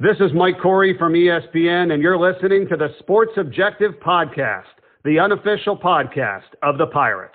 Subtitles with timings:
[0.00, 4.62] This is Mike Corey from ESPN, and you're listening to the Sports Objective Podcast,
[5.04, 7.34] the unofficial podcast of the Pirates.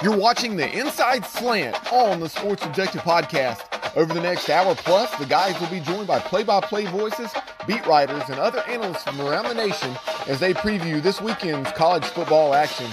[0.00, 3.69] You're watching the Inside Slant on the Sports Objective Podcast.
[3.96, 7.30] Over the next hour plus, the guys will be joined by play by play voices,
[7.66, 9.96] beat writers, and other analysts from around the nation
[10.28, 12.88] as they preview this weekend's college football action.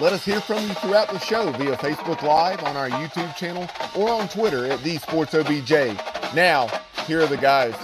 [0.00, 3.68] Let us hear from you throughout the show via Facebook Live, on our YouTube channel,
[3.94, 5.70] or on Twitter at the Sports OBJ.
[6.34, 6.66] Now,
[7.06, 7.74] here are the guys.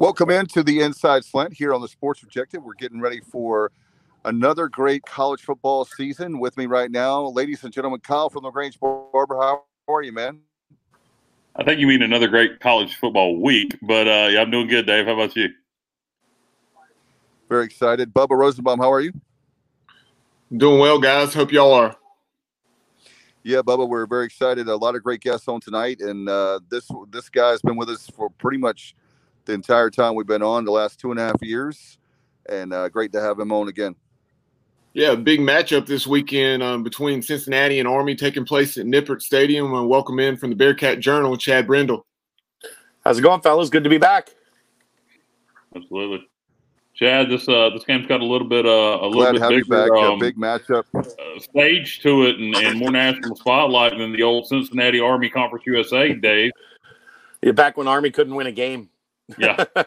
[0.00, 2.62] Welcome into the Inside Slant here on the Sports Objective.
[2.62, 3.70] We're getting ready for
[4.24, 6.38] another great college football season.
[6.38, 9.36] With me right now, ladies and gentlemen, Kyle from the Grange Barber.
[9.38, 10.40] How are you, man?
[11.54, 14.86] I think you mean another great college football week, but uh, yeah, I'm doing good,
[14.86, 15.04] Dave.
[15.04, 15.50] How about you?
[17.50, 18.14] Very excited.
[18.14, 19.12] Bubba Rosenbaum, how are you?
[20.56, 21.34] Doing well, guys.
[21.34, 21.94] Hope y'all are.
[23.42, 24.66] Yeah, Bubba, we're very excited.
[24.66, 28.08] A lot of great guests on tonight, and uh, this this guy's been with us
[28.16, 28.94] for pretty much
[29.50, 31.98] the entire time we've been on, the last two and a half years,
[32.48, 33.94] and uh, great to have him on again.
[34.92, 39.72] Yeah, big matchup this weekend um, between Cincinnati and Army taking place at Nippert Stadium.
[39.74, 42.06] And welcome in from the Bearcat Journal, Chad Brendel.
[43.04, 43.70] How's it going, fellas?
[43.70, 44.30] Good to be back.
[45.74, 46.26] Absolutely,
[46.94, 47.28] Chad.
[47.28, 49.64] This uh, this game's got a little bit uh, a little bit to have you
[49.64, 50.04] bigger back.
[50.04, 50.84] um, a big matchup.
[50.94, 55.64] uh, stage to it and, and more national spotlight than the old Cincinnati Army Conference
[55.66, 56.52] USA days.
[57.42, 58.90] Yeah, back when Army couldn't win a game.
[59.38, 59.64] Yeah,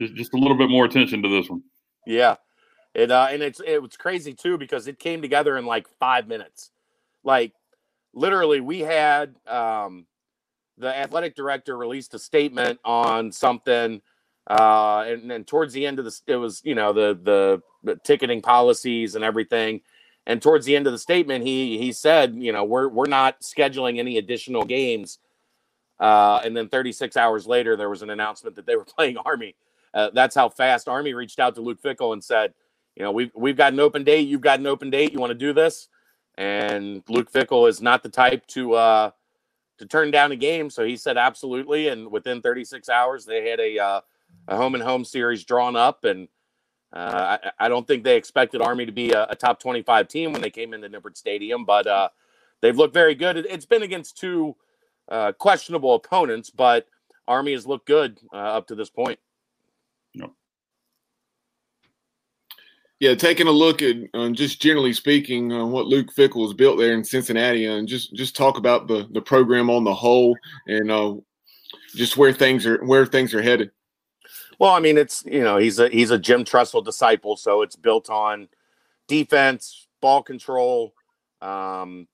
[0.00, 1.62] just, just a little bit more attention to this one.
[2.06, 2.36] yeah,
[2.94, 6.28] it uh, and it's it was crazy too because it came together in like five
[6.28, 6.70] minutes.
[7.24, 7.52] Like
[8.14, 10.06] literally, we had um,
[10.78, 14.02] the athletic director released a statement on something,
[14.48, 18.00] uh, and then towards the end of the it was you know the the, the
[18.04, 19.80] ticketing policies and everything.
[20.28, 23.42] And towards the end of the statement, he he said, you know, we're we're not
[23.42, 25.18] scheduling any additional games.
[25.98, 29.54] Uh, and then 36 hours later, there was an announcement that they were playing Army.
[29.94, 32.52] Uh, that's how fast Army reached out to Luke Fickell and said,
[32.96, 34.26] you know, we've we've got an open date.
[34.26, 35.12] You've got an open date.
[35.12, 35.88] You want to do this?
[36.38, 39.10] And Luke Fickell is not the type to uh,
[39.78, 41.88] to turn down a game, so he said absolutely.
[41.88, 44.00] And within 36 hours, they had a uh,
[44.48, 46.28] a home and home series drawn up, and
[46.92, 50.32] uh, I, I don't think they expected Army to be a, a top 25 team
[50.32, 52.08] when they came into Nippert Stadium, but uh,
[52.62, 53.36] they've looked very good.
[53.36, 54.56] It, it's been against two
[55.08, 56.86] uh, questionable opponents, but
[57.28, 59.18] Army has looked good uh, up to this point.
[62.98, 66.78] Yeah, taking a look at um, just generally speaking, uh, what Luke Fickell has built
[66.78, 70.34] there in Cincinnati, and just just talk about the the program on the whole,
[70.66, 71.14] and uh,
[71.94, 73.70] just where things are where things are headed.
[74.58, 77.76] Well, I mean, it's you know he's a he's a Jim Tressel disciple, so it's
[77.76, 78.48] built on
[79.08, 80.94] defense, ball control,
[81.42, 82.08] um,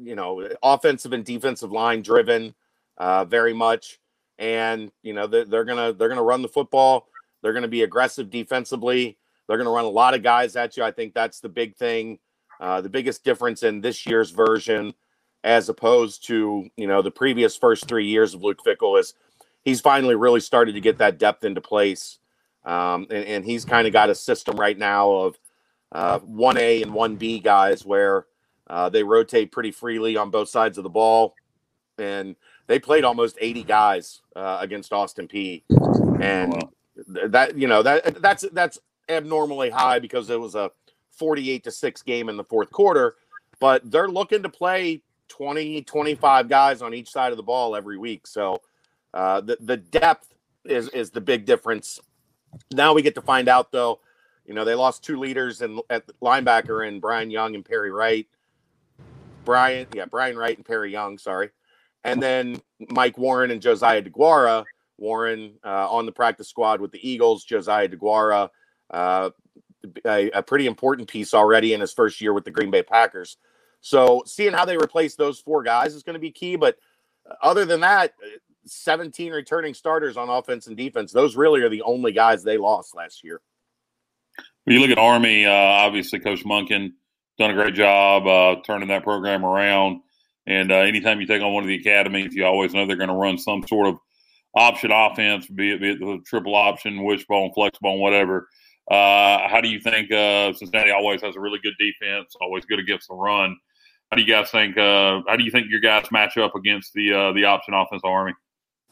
[0.00, 2.54] you know, offensive and defensive line driven,
[2.96, 3.98] uh, very much,
[4.38, 7.08] and you know they're, they're gonna they're gonna run the football.
[7.42, 9.18] They're gonna be aggressive defensively.
[9.46, 10.84] They're gonna run a lot of guys at you.
[10.84, 12.18] I think that's the big thing,
[12.60, 14.94] uh, the biggest difference in this year's version
[15.44, 19.14] as opposed to you know the previous first three years of Luke Fickell is
[19.64, 22.18] he's finally really started to get that depth into place.
[22.64, 25.38] Um, and, and he's kind of got a system right now of
[25.92, 28.26] uh, 1A and 1B guys where
[28.68, 31.34] uh, they rotate pretty freely on both sides of the ball.
[31.98, 32.36] And
[32.68, 35.64] they played almost 80 guys uh, against Austin Peay
[36.20, 36.70] And Wow.
[37.28, 40.70] that, you know, that that's that's abnormally high because it was a
[41.12, 43.16] 48 to 6 game in the fourth quarter.
[43.60, 47.98] But they're looking to play 20, 25 guys on each side of the ball every
[47.98, 48.26] week.
[48.26, 48.62] So
[49.14, 52.00] uh, the the depth is is the big difference.
[52.72, 54.00] Now we get to find out though.
[54.46, 58.26] You know they lost two leaders and at linebacker and Brian Young and Perry Wright.
[59.48, 61.16] Brian, yeah, Brian Wright and Perry Young.
[61.16, 61.48] Sorry,
[62.04, 62.60] and then
[62.90, 64.66] Mike Warren and Josiah DeGuara.
[64.98, 67.44] Warren uh, on the practice squad with the Eagles.
[67.44, 68.50] Josiah DeGuara,
[68.90, 69.30] uh,
[70.04, 73.38] a, a pretty important piece already in his first year with the Green Bay Packers.
[73.80, 76.56] So seeing how they replace those four guys is going to be key.
[76.56, 76.76] But
[77.40, 78.12] other than that,
[78.66, 81.10] 17 returning starters on offense and defense.
[81.10, 83.40] Those really are the only guys they lost last year.
[84.66, 86.92] You look at Army, uh, obviously Coach Monken
[87.38, 90.00] done a great job uh, turning that program around.
[90.46, 93.08] And uh, anytime you take on one of the academies, you always know they're going
[93.08, 93.98] to run some sort of
[94.54, 98.48] option offense, be it, be it the triple option, wishbone, flexbone, whatever.
[98.90, 102.78] Uh, how do you think uh, Cincinnati always has a really good defense, always good
[102.78, 103.54] against the run?
[104.10, 104.78] How do you guys think?
[104.78, 108.00] Uh, how do you think your guys match up against the uh, the option offense
[108.04, 108.32] Army?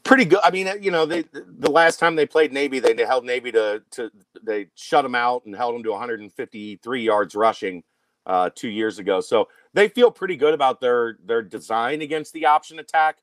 [0.04, 0.40] Pretty good.
[0.44, 3.82] I mean, you know, they the last time they played Navy, they, held Navy to
[3.92, 4.10] to
[4.42, 7.82] they shut them out and held them to 153 yards rushing
[8.26, 9.20] uh, two years ago.
[9.20, 13.18] So they feel pretty good about their their design against the option attack.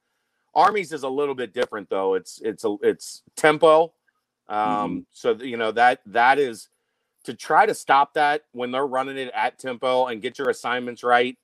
[0.56, 2.14] Army's is a little bit different though.
[2.16, 3.94] It's it's a it's tempo.
[4.48, 5.00] Um, mm-hmm.
[5.12, 6.70] So you know that that is
[7.26, 11.04] to try to stop that when they're running it at tempo and get your assignments
[11.04, 11.38] right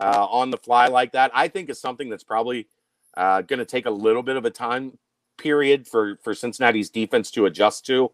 [0.00, 1.30] uh, on the fly like that.
[1.34, 2.68] I think is something that's probably
[3.16, 4.98] uh, going to take a little bit of a time
[5.38, 8.10] period for for Cincinnati's defense to adjust to,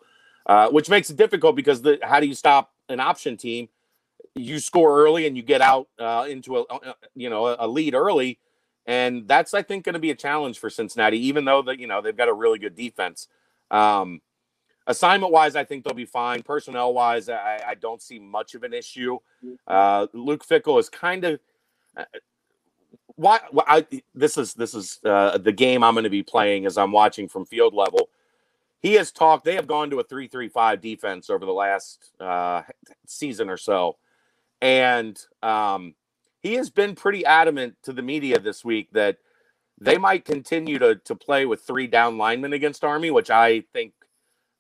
[0.46, 3.68] uh, which makes it difficult because the how do you stop an option team?
[4.34, 7.94] You score early and you get out uh, into a uh, you know a lead
[7.94, 8.38] early
[8.86, 11.86] and that's I think going to be a challenge for Cincinnati, even though that you
[11.86, 13.28] know they've got a really good defense.
[13.70, 14.20] Um,
[14.86, 16.42] assignment wise, I think they'll be fine.
[16.42, 19.18] Personnel wise, I, I don't see much of an issue.
[19.66, 21.40] Uh, Luke Fickell is kind of
[21.96, 22.04] uh,
[23.14, 26.66] why, why I, this is this is uh, the game I'm going to be playing
[26.66, 28.08] as I'm watching from field level.
[28.80, 29.44] He has talked.
[29.44, 32.62] They have gone to a three-three-five defense over the last uh,
[33.06, 33.98] season or so,
[34.60, 35.94] and um,
[36.42, 39.18] he has been pretty adamant to the media this week that
[39.80, 43.92] they might continue to to play with three down linemen against Army, which I think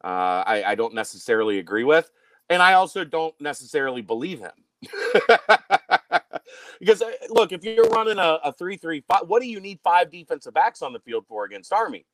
[0.02, 2.10] uh, I, I don't necessarily agree with,
[2.48, 4.52] and I also don't necessarily believe him.
[6.80, 9.80] because uh, look, if you're running a, a three three five, what do you need
[9.84, 12.06] five defensive backs on the field for against Army?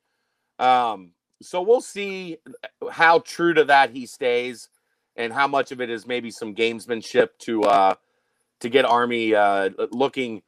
[0.59, 1.11] Um,
[1.41, 2.37] so we'll see
[2.91, 4.69] how true to that he stays,
[5.17, 7.95] and how much of it is maybe some gamesmanship to uh,
[8.59, 10.41] to get Army uh, looking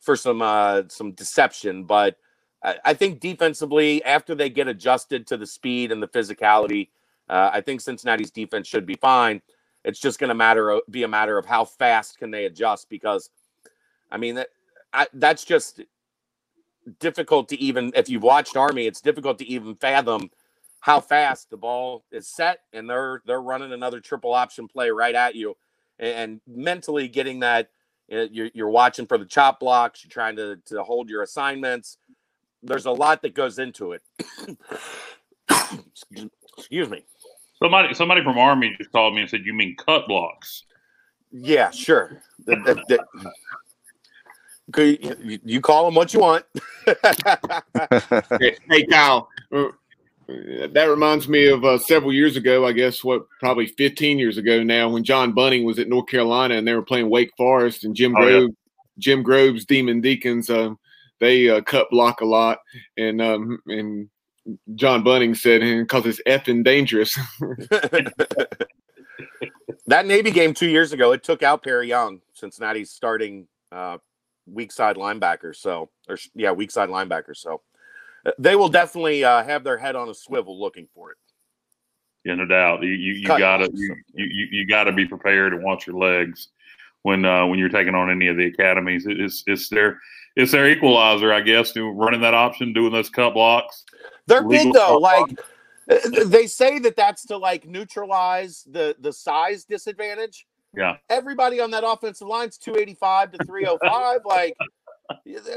[0.00, 1.84] for some uh, some deception.
[1.84, 2.16] But
[2.62, 6.90] I, think defensively, after they get adjusted to the speed and the physicality,
[7.28, 9.42] uh, I think Cincinnati's defense should be fine.
[9.84, 13.30] It's just going to matter be a matter of how fast can they adjust because,
[14.12, 14.48] I mean that
[14.92, 15.80] I, that's just
[17.00, 20.30] difficult to even if you've watched Army, it's difficult to even fathom
[20.82, 25.14] how fast the ball is set and they're they're running another triple option play right
[25.14, 25.56] at you.
[25.98, 27.70] And, mentally getting that
[28.12, 31.98] uh, you're, you're watching for the chop blocks you're trying to, to hold your assignments.
[32.64, 34.02] There's a lot that goes into it.
[36.56, 37.04] Excuse me.
[37.62, 40.64] Somebody somebody from army just called me and said you mean cut blocks?
[41.30, 42.20] Yeah sure.
[45.44, 46.44] You call them what you want.
[48.68, 49.68] Hey kyle uh,
[50.28, 54.62] that reminds me of uh, several years ago, I guess what probably 15 years ago
[54.62, 57.94] now, when John Bunting was at North Carolina and they were playing Wake Forest and
[57.94, 58.54] Jim oh, Grobe, yeah.
[58.98, 60.78] Jim Grobe's Demon Deacons, um,
[61.20, 62.58] they uh, cut block a lot,
[62.96, 64.08] and um, and
[64.74, 67.16] John Bunting said because it's effing dangerous.
[69.86, 73.98] that Navy game two years ago, it took out Perry Young, Cincinnati's starting uh,
[74.46, 75.54] weak side linebacker.
[75.54, 77.36] So, or yeah, weak side linebacker.
[77.36, 77.62] So
[78.38, 81.16] they will definitely uh, have their head on a swivel looking for it.
[82.24, 82.82] Yeah, no doubt.
[82.82, 86.48] You you, you gotta you, you, you gotta be prepared and watch your legs
[87.02, 89.04] when uh, when you're taking on any of the academies.
[89.08, 89.98] It's it's their
[90.36, 93.84] it's their equalizer, I guess, to running that option, doing those cut blocks.
[94.26, 94.98] They're big though.
[94.98, 95.36] Like
[95.90, 100.46] uh, they say that that's to like neutralize the the size disadvantage.
[100.74, 100.96] Yeah.
[101.10, 104.20] Everybody on that offensive line's 285 to 305.
[104.24, 104.56] like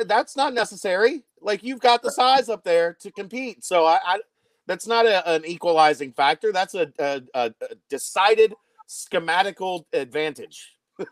[0.05, 1.23] that's not necessary.
[1.41, 3.63] Like you've got the size up there to compete.
[3.63, 4.19] So I, I
[4.67, 6.51] that's not a, an equalizing factor.
[6.51, 7.53] That's a, a, a
[7.89, 8.53] decided
[8.87, 10.71] schematical advantage.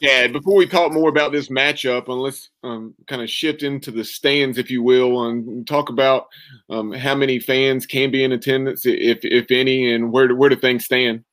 [0.00, 0.26] yeah.
[0.26, 4.04] Before we talk more about this matchup, and let's um, kind of shift into the
[4.04, 6.28] stands, if you will, and talk about
[6.68, 10.56] um, how many fans can be in attendance, if if any, and where where do
[10.56, 11.24] things stand.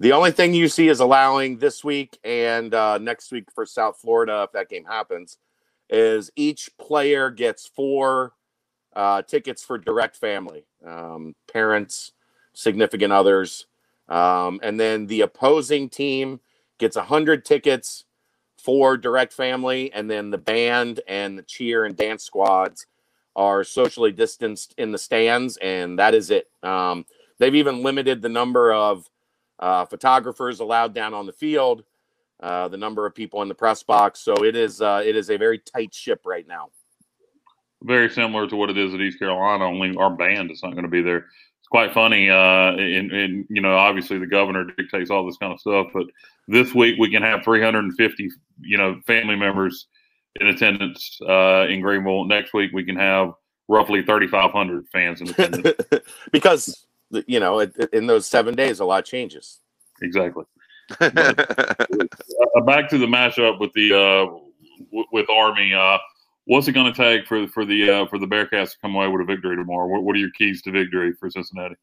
[0.00, 3.98] The only thing you see is allowing this week and uh, next week for South
[3.98, 5.36] Florida, if that game happens,
[5.90, 8.32] is each player gets four
[8.96, 12.12] uh, tickets for direct family, um, parents,
[12.54, 13.66] significant others,
[14.08, 16.40] um, and then the opposing team
[16.78, 18.06] gets a hundred tickets
[18.56, 22.86] for direct family, and then the band and the cheer and dance squads
[23.36, 26.48] are socially distanced in the stands, and that is it.
[26.62, 27.04] Um,
[27.38, 29.06] they've even limited the number of
[29.60, 31.84] uh, photographers allowed down on the field,
[32.40, 34.20] uh, the number of people in the press box.
[34.20, 36.70] So it is uh, it is a very tight ship right now.
[37.82, 39.64] Very similar to what it is at East Carolina.
[39.64, 41.18] Only our band is not going to be there.
[41.18, 42.28] It's quite funny.
[42.28, 45.86] Uh, and, and you know, obviously the governor dictates all this kind of stuff.
[45.94, 46.06] But
[46.46, 49.86] this week we can have 350, you know, family members
[50.40, 52.26] in attendance uh, in Greenville.
[52.26, 53.32] Next week we can have
[53.68, 55.80] roughly 3,500 fans in attendance
[56.32, 56.86] because
[57.26, 59.60] you know, in those seven days, a lot changes.
[60.02, 60.44] Exactly.
[61.00, 61.10] uh,
[62.66, 64.24] back to the matchup with the uh,
[64.86, 65.72] w- with Army.
[65.74, 65.98] Uh,
[66.44, 69.08] what's it going to take for for the uh, for the Bearcats to come away
[69.08, 69.86] with a victory tomorrow?
[69.86, 71.76] What, what are your keys to victory for Cincinnati?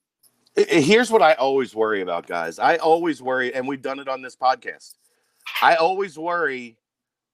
[0.55, 2.57] Here's what I always worry about, guys.
[2.57, 4.95] I always worry, and we've done it on this podcast.
[5.61, 6.77] I always worry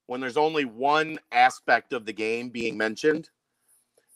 [0.08, 3.30] when there's only one aspect of the game being mentioned,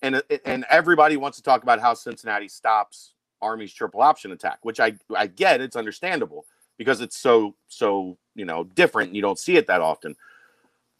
[0.01, 4.79] and and everybody wants to talk about how Cincinnati stops Army's triple option attack, which
[4.79, 5.61] I I get.
[5.61, 6.45] It's understandable
[6.77, 9.15] because it's so so you know different.
[9.15, 10.15] You don't see it that often.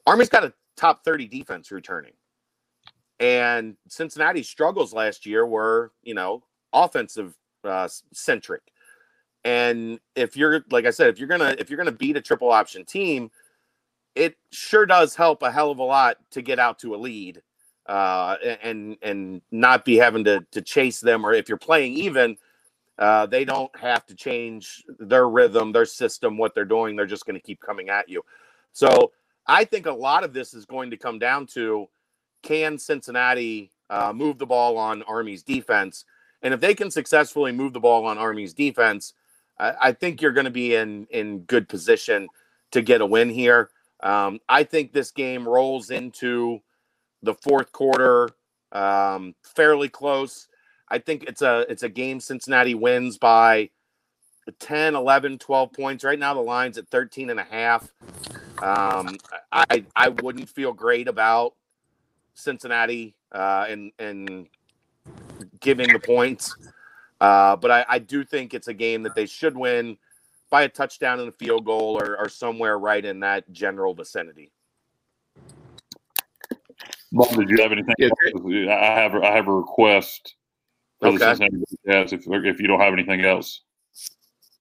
[0.06, 2.14] Army's got a top 30 defense returning.
[3.20, 8.62] And Cincinnati's struggles last year were, you know, offensive uh, centric.
[9.44, 12.52] And if you're like I said, if you're gonna if you're gonna beat a triple
[12.52, 13.32] option team,
[14.16, 17.42] it sure does help a hell of a lot to get out to a lead
[17.88, 21.26] uh, and and not be having to to chase them.
[21.26, 22.38] Or if you're playing even,
[23.00, 26.96] uh, they don't have to change their rhythm, their system, what they're doing.
[26.96, 28.24] They're just going to keep coming at you.
[28.72, 29.12] So
[29.48, 31.88] I think a lot of this is going to come down to
[32.44, 36.06] can Cincinnati uh, move the ball on Army's defense?
[36.42, 39.14] And if they can successfully move the ball on Army's defense,
[39.60, 42.28] I, think you're going to be in in good position
[42.72, 43.72] to get a win here.
[44.02, 46.60] Um, I think this game rolls into
[47.24, 48.30] the fourth quarter
[48.72, 50.48] um, fairly close.
[50.90, 53.70] I think it's a it's a game Cincinnati wins by
[54.60, 56.04] 10, 11, 12 points.
[56.04, 57.92] Right now the line's at 13 and a half.
[58.62, 59.18] Um,
[59.52, 61.54] I I wouldn't feel great about
[62.34, 64.48] Cincinnati uh, and and
[65.60, 66.56] giving the points,
[67.22, 69.98] uh, but I, I do think it's a game that they should win
[70.50, 74.52] by a touchdown and a field goal or, or somewhere right in that general vicinity.
[77.18, 77.96] Bob, did you have anything?
[77.98, 78.10] Yeah.
[78.76, 80.36] I have I have a request
[81.00, 81.18] for okay.
[81.18, 83.62] the Cincinnati Jazz if if you don't have anything else.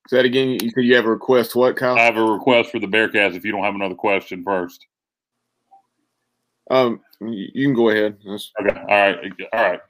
[0.08, 0.58] Say that again.
[0.62, 1.56] You said you have a request.
[1.56, 1.96] What, Kyle?
[1.96, 3.34] I have a request for the Bearcats.
[3.34, 4.86] If you don't have another question first.
[6.70, 8.16] Um, you can go ahead.
[8.24, 8.52] That's...
[8.60, 8.78] Okay.
[8.78, 9.32] All right.
[9.52, 9.80] All right.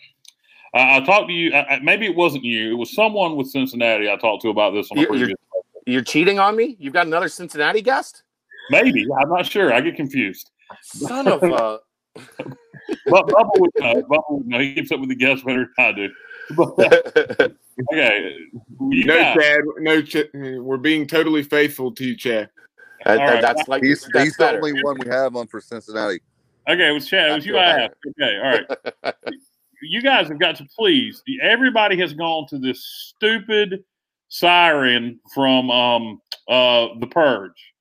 [0.75, 1.55] I, I talked to you.
[1.55, 2.73] I, maybe it wasn't you.
[2.73, 4.11] It was someone with Cincinnati.
[4.11, 5.29] I talked to about this on the previous.
[5.29, 6.77] You're, you're cheating on me.
[6.79, 8.23] You've got another Cincinnati guest.
[8.71, 9.73] Maybe I'm not sure.
[9.73, 10.51] I get confused.
[10.83, 11.79] Son of a.
[13.07, 14.03] but Bubba would know.
[14.03, 14.59] Bubba would know.
[14.59, 16.09] He keeps up with the guests better than I do.
[16.55, 17.53] But,
[17.93, 18.37] Okay.
[18.81, 19.61] No, got, Chad.
[19.79, 22.49] No, Ch- we're being totally faithful to you, Chad.
[23.05, 23.43] right.
[23.43, 26.21] That's like he's, that's he's the only one we have on for Cincinnati.
[26.69, 27.31] Okay, it was Chad.
[27.31, 27.59] It was you.
[27.59, 27.95] I asked.
[28.09, 29.15] Okay, all right.
[29.83, 31.23] you guys have got to please.
[31.43, 33.85] Everybody has gone to this stupid
[34.29, 37.73] siren from um uh the Purge.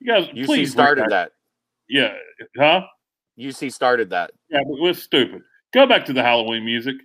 [0.00, 1.32] You guys, UC please started that.
[1.88, 2.14] Yeah,
[2.56, 2.82] huh?
[3.38, 4.32] UC started that.
[4.50, 5.42] Yeah, but it was stupid.
[5.72, 6.96] Go back to the Halloween music.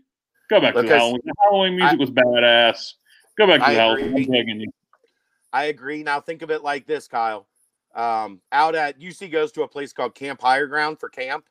[0.49, 1.21] Go back to the Halloween.
[1.23, 2.93] The Halloween music I, was badass.
[3.37, 4.33] Go back to I the Halloween.
[4.33, 4.71] I'm you.
[5.51, 6.03] I agree.
[6.03, 7.47] Now think of it like this, Kyle.
[7.95, 11.45] Um, out at UC goes to a place called Camp Higher Ground for camp,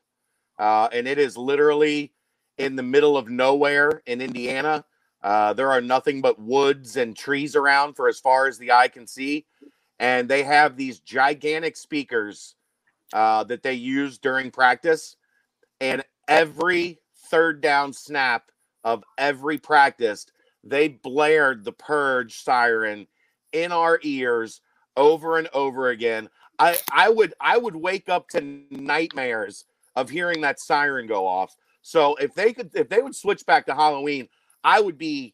[0.57, 2.13] uh, and it is literally
[2.57, 4.85] in the middle of nowhere in Indiana.
[5.21, 8.87] Uh, there are nothing but woods and trees around for as far as the eye
[8.87, 9.45] can see,
[9.99, 12.55] and they have these gigantic speakers
[13.13, 15.15] uh, that they use during practice,
[15.81, 16.99] and every
[17.29, 18.51] third down snap
[18.83, 20.25] of every practice,
[20.63, 23.07] they blared the purge siren
[23.53, 24.61] in our ears
[24.95, 26.29] over and over again.
[26.59, 31.55] I, I would I would wake up to nightmares of hearing that siren go off.
[31.81, 34.27] So if they could if they would switch back to Halloween,
[34.63, 35.33] I would be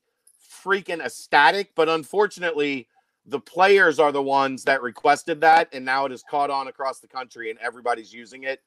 [0.63, 1.73] freaking ecstatic.
[1.75, 2.87] But unfortunately,
[3.27, 6.99] the players are the ones that requested that, and now it is caught on across
[6.99, 8.61] the country, and everybody's using it.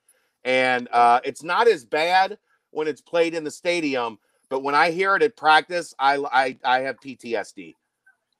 [0.44, 2.38] And uh, it's not as bad
[2.70, 6.58] when it's played in the stadium, but when I hear it at practice, I I,
[6.64, 7.74] I have PTSD.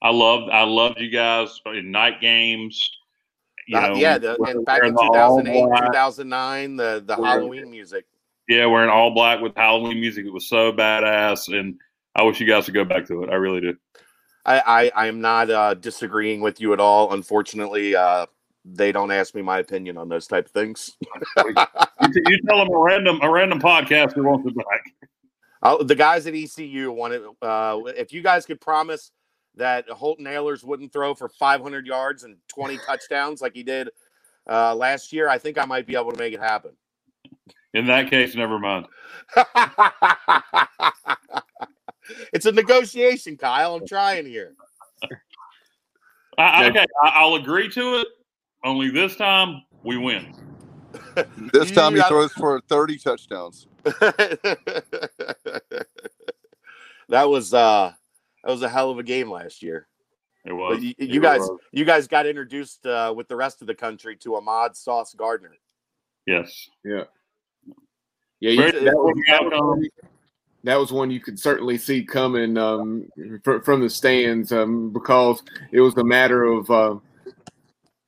[0.03, 2.91] I loved I loved you guys in night games.
[3.67, 8.07] You uh, know, yeah, the, and back in 2008, 2009, the the Halloween music.
[8.49, 10.25] Yeah, wearing all black with Halloween music.
[10.25, 11.79] It was so badass, and
[12.17, 13.31] I wish you guys would go back to it.
[13.31, 13.77] I really do.
[14.49, 17.13] I I, am not uh, disagreeing with you at all.
[17.13, 18.27] Unfortunately, uh,
[18.65, 20.97] they don't ask me my opinion on those type of things.
[21.47, 21.55] you,
[22.27, 25.11] you, tell them a random a random podcaster wants to back.
[25.63, 27.23] I'll, the guys at ECU wanted.
[27.43, 29.11] Uh, if you guys could promise
[29.57, 33.91] that Holton Ahlers wouldn't throw for 500 yards and 20 touchdowns like he did
[34.49, 36.73] uh, last year, I think I might be able to make it happen.
[37.75, 38.87] In that case, never mind.
[42.33, 43.75] it's a negotiation, Kyle.
[43.75, 44.55] I'm trying here.
[46.39, 48.09] I, okay, I, will agree to it.
[48.65, 50.35] Only this time we win.
[51.53, 53.67] this time he throws for 30 touchdowns.
[53.85, 54.85] that
[57.11, 57.93] was uh
[58.45, 59.89] that was a hell of a game last year.
[60.45, 60.83] It was.
[60.83, 61.59] You, It guys, was.
[61.73, 65.55] you guys got introduced uh, with the rest of the country to Ahmad Sauce Gardner.
[66.27, 66.71] Yes.
[66.85, 67.05] Yeah.
[68.41, 69.67] Yeah, you, that, was, that, was outcome.
[69.69, 69.89] one,
[70.65, 73.09] that was one you could certainly see coming um,
[73.43, 76.97] fr- from the stands um, because it was a matter of uh,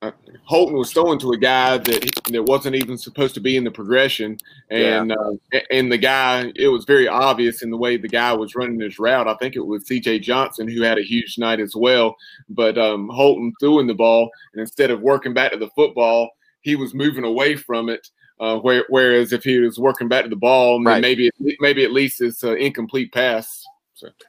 [0.01, 0.11] uh,
[0.45, 3.69] Holton was throwing to a guy that that wasn't even supposed to be in the
[3.69, 4.37] progression,
[4.71, 8.55] and uh, and the guy it was very obvious in the way the guy was
[8.55, 9.27] running his route.
[9.27, 10.19] I think it was C.J.
[10.19, 12.15] Johnson who had a huge night as well,
[12.49, 16.31] but um, Holton threw in the ball, and instead of working back to the football,
[16.61, 18.07] he was moving away from it.
[18.41, 20.99] Uh, where, whereas if he was working back to the ball, Right.
[20.99, 21.29] maybe
[21.59, 23.63] maybe at least it's an incomplete pass.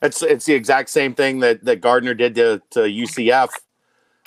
[0.03, 3.49] It's it's the exact same thing that that Gardner did to to UCF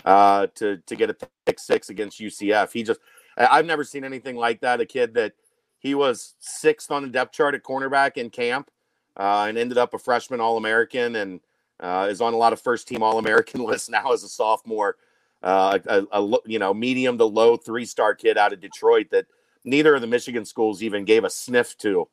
[0.04, 1.16] uh, to to get a
[1.46, 2.72] pick six against UCF.
[2.72, 3.00] He just
[3.38, 4.82] I've never seen anything like that.
[4.82, 5.34] A kid that
[5.78, 8.72] he was sixth on the depth chart at cornerback in camp
[9.18, 11.42] uh, and ended up a freshman All American and
[11.80, 14.96] uh, is on a lot of first team All American lists now as a sophomore.
[15.44, 19.28] Uh, a, a you know medium to low three star kid out of Detroit that
[19.66, 22.08] neither of the Michigan schools even gave a sniff to,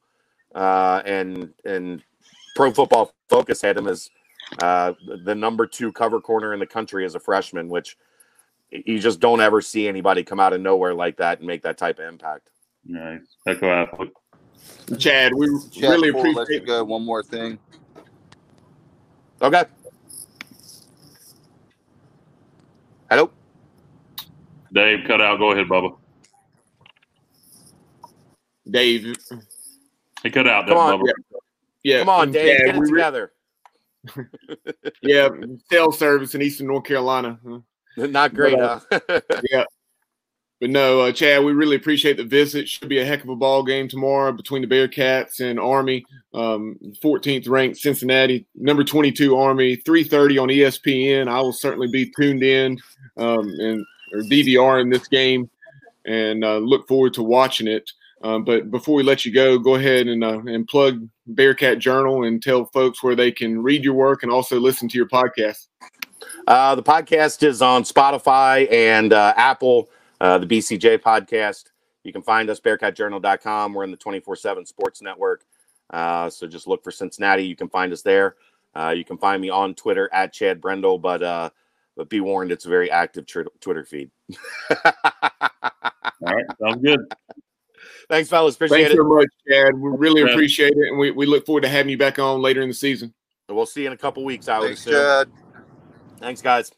[0.54, 2.02] uh, and and
[2.56, 4.10] Pro Football Focus had him as
[4.60, 4.92] uh,
[5.24, 7.96] the number two cover corner in the country as a freshman, which
[8.70, 11.78] you just don't ever see anybody come out of nowhere like that and make that
[11.78, 12.48] type of impact.
[12.84, 13.20] Nice.
[13.46, 14.12] Echo athlete.
[14.98, 16.66] Chad, we Chad, really before we let appreciate.
[16.66, 17.58] go, one more thing.
[19.40, 19.64] Okay.
[23.10, 23.30] Hello.
[24.72, 25.38] Dave, cut out.
[25.38, 25.96] Go ahead, Bubba.
[28.72, 29.16] Dave.
[30.22, 30.66] He cut out.
[30.66, 31.00] Come didn't on.
[31.00, 31.12] Bubba?
[31.82, 32.58] Yeah, Come on, Dave.
[32.58, 33.32] Chad, Get it we re- together.
[35.02, 35.28] yeah,
[35.70, 37.38] sales service in Eastern North Carolina.
[37.96, 39.20] Not great, But, huh?
[39.50, 39.64] yeah.
[40.60, 42.68] But no, uh, Chad, we really appreciate the visit.
[42.68, 46.04] Should be a heck of a ball game tomorrow between the Bearcats and Army.
[46.34, 51.26] Um, 14th ranked Cincinnati, number 22 Army, 3:30 on ESPN.
[51.28, 52.78] I will certainly be tuned in
[53.16, 55.50] um, and or DVR in this game,
[56.04, 57.90] and uh, look forward to watching it.
[58.22, 62.24] Um, but before we let you go, go ahead and uh, and plug Bearcat Journal
[62.24, 65.66] and tell folks where they can read your work and also listen to your podcast.
[66.46, 71.64] Uh, the podcast is on Spotify and uh, Apple, uh, the BCJ podcast.
[72.04, 73.74] You can find us bearcatjournal.com.
[73.74, 75.44] We're in the 24 7 sports network.
[75.90, 77.44] Uh, so just look for Cincinnati.
[77.44, 78.36] You can find us there.
[78.74, 81.50] Uh, you can find me on Twitter at Chad Brendel, but uh,
[81.96, 84.10] but be warned, it's a very active tr- Twitter feed.
[84.84, 84.92] All
[86.22, 86.44] right.
[86.60, 87.00] Sounds good.
[88.08, 88.54] Thanks, fellas.
[88.54, 88.96] Appreciate Thanks it.
[88.96, 89.74] so much, Chad.
[89.74, 90.30] We really Chad.
[90.32, 92.74] appreciate it, and we, we look forward to having you back on later in the
[92.74, 93.12] season.
[93.48, 94.48] We'll see you in a couple weeks.
[94.48, 94.94] I would Thanks, assume.
[94.94, 95.28] Chad.
[96.20, 96.70] Thanks, guys.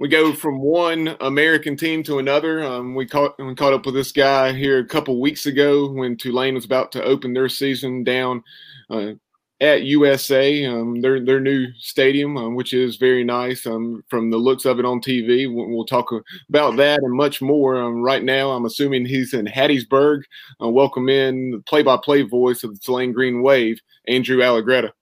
[0.00, 2.64] We go from one American team to another.
[2.64, 6.16] Um, we caught we caught up with this guy here a couple weeks ago when
[6.16, 8.42] Tulane was about to open their season down
[8.88, 9.12] uh,
[9.60, 13.66] at USA, um, their their new stadium, um, which is very nice.
[13.66, 16.10] Um, from the looks of it on TV, we'll, we'll talk
[16.48, 17.76] about that and much more.
[17.76, 20.22] Um, right now, I'm assuming he's in Hattiesburg.
[20.62, 24.92] Uh, welcome in play-by-play voice of the Tulane Green Wave, Andrew Allegretta.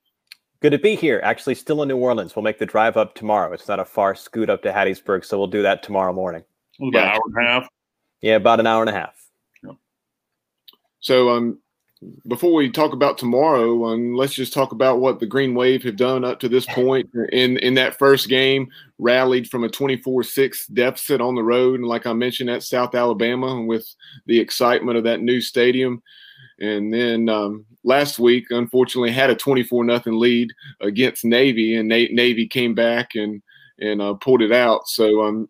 [0.60, 1.20] Good to be here.
[1.22, 2.34] Actually, still in New Orleans.
[2.34, 3.52] We'll make the drive up tomorrow.
[3.52, 6.42] It's not a far scoot up to Hattiesburg, so we'll do that tomorrow morning.
[6.80, 7.68] It was about an hour and a half.
[8.22, 9.14] Yeah, about an hour and a half.
[11.00, 11.58] So, um,
[12.26, 15.96] before we talk about tomorrow, um, let's just talk about what the Green Wave have
[15.96, 18.68] done up to this point in in that first game.
[18.98, 23.62] Rallied from a 24-6 deficit on the road, and like I mentioned, at South Alabama,
[23.62, 23.86] with
[24.26, 26.02] the excitement of that new stadium.
[26.60, 32.10] And then um, last week, unfortunately, had a 24 nothing lead against Navy, and Na-
[32.10, 33.42] Navy came back and
[33.80, 34.88] and uh, pulled it out.
[34.88, 35.48] So, um,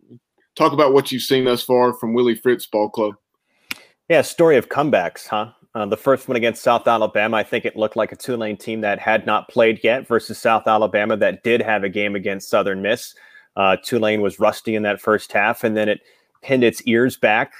[0.55, 3.15] talk about what you've seen thus far from Willie Fritz Ball Club.
[4.07, 5.51] Yeah, story of comebacks, huh?
[5.75, 8.81] Uh, the first one against South Alabama, I think it looked like a Tulane team
[8.81, 12.81] that had not played yet versus South Alabama that did have a game against Southern
[12.81, 13.13] Miss.
[13.55, 16.01] Uh, Tulane was rusty in that first half, and then it
[16.41, 17.53] pinned its ears back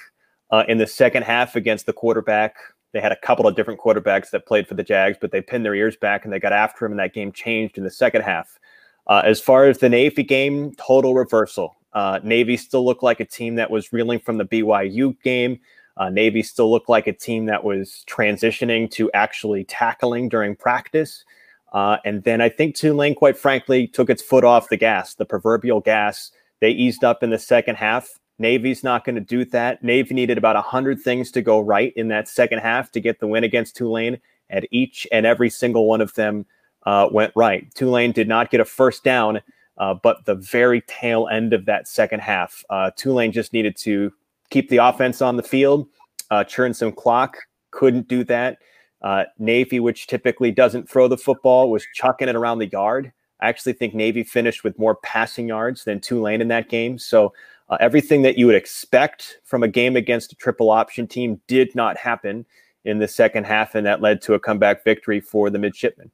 [0.50, 2.56] uh, in the second half against the quarterback.
[2.92, 5.64] They had a couple of different quarterbacks that played for the Jags, but they pinned
[5.64, 8.22] their ears back and they got after him, and that game changed in the second
[8.22, 8.58] half.
[9.06, 11.76] Uh, as far as the Navy game, total reversal.
[11.92, 15.60] Uh, Navy still looked like a team that was reeling from the BYU game.
[15.96, 21.24] Uh, Navy still looked like a team that was transitioning to actually tackling during practice.
[21.72, 25.26] Uh, and then I think Tulane, quite frankly, took its foot off the gas, the
[25.26, 26.32] proverbial gas.
[26.60, 28.18] They eased up in the second half.
[28.38, 29.84] Navy's not going to do that.
[29.84, 33.26] Navy needed about 100 things to go right in that second half to get the
[33.26, 36.46] win against Tulane, and each and every single one of them
[36.86, 37.72] uh, went right.
[37.74, 39.40] Tulane did not get a first down,
[39.76, 44.12] uh, but the very tail end of that second half, uh, Tulane just needed to
[44.50, 45.88] keep the offense on the field,
[46.30, 47.36] uh, churn some clock.
[47.70, 48.58] Couldn't do that.
[49.02, 53.12] Uh, Navy, which typically doesn't throw the football, was chucking it around the yard.
[53.40, 56.98] I actually think Navy finished with more passing yards than Tulane in that game.
[56.98, 57.32] So
[57.70, 61.74] uh, everything that you would expect from a game against a triple option team did
[61.74, 62.44] not happen
[62.84, 66.10] in the second half, and that led to a comeback victory for the midshipmen.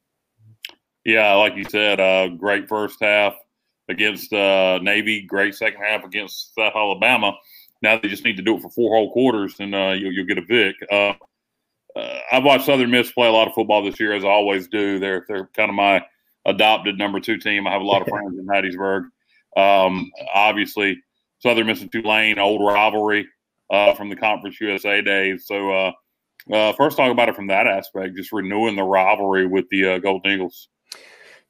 [1.05, 3.35] Yeah, like you said, uh, great first half
[3.89, 7.33] against uh, Navy, great second half against South Alabama.
[7.83, 10.27] Now they just need to do it for four whole quarters, and uh, you'll, you'll,
[10.27, 10.77] get a Vic.
[10.91, 11.15] Uh,
[11.95, 14.69] uh, I've watched Southern Miss play a lot of football this year, as I always
[14.69, 14.99] do.
[14.99, 16.05] They're they're kind of my
[16.45, 17.67] adopted number two team.
[17.67, 19.09] I have a lot of friends in Hattiesburg.
[19.57, 21.03] Um, obviously,
[21.39, 23.27] Southern Miss and Tulane, old rivalry
[23.71, 25.47] uh, from the Conference USA days.
[25.47, 25.93] So, uh,
[26.53, 29.99] uh, first, talk about it from that aspect, just renewing the rivalry with the uh,
[29.99, 30.69] Golden Eagles.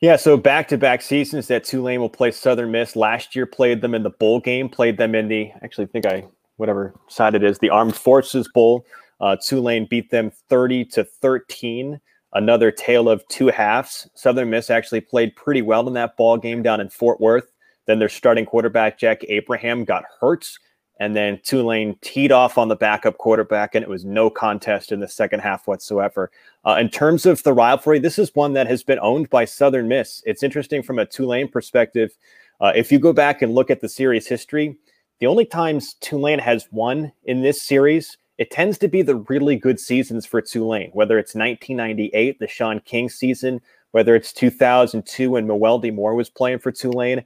[0.00, 2.96] Yeah, so back to back seasons that Tulane will play Southern Miss.
[2.96, 6.24] Last year, played them in the bowl game, played them in the, actually, think I,
[6.56, 8.84] whatever side it is, the Armed Forces Bowl.
[9.20, 11.98] Uh, Tulane beat them 30 to 13
[12.36, 14.08] another tale of two halves.
[14.14, 17.50] Southern Miss actually played pretty well in that ball game down in Fort Worth.
[17.86, 20.46] Then their starting quarterback Jack Abraham got hurt,
[20.98, 25.00] and then Tulane teed off on the backup quarterback, and it was no contest in
[25.00, 26.30] the second half whatsoever.
[26.64, 29.88] Uh, in terms of the rivalry, this is one that has been owned by Southern
[29.88, 30.22] Miss.
[30.26, 32.16] It's interesting from a Tulane perspective.
[32.60, 34.76] Uh, if you go back and look at the series history,
[35.20, 39.56] the only times Tulane has won in this series it tends to be the really
[39.56, 43.60] good seasons for Tulane, whether it's 1998, the Shaun King season,
[43.92, 47.24] whether it's 2002 when Mewelde Moore was playing for Tulane.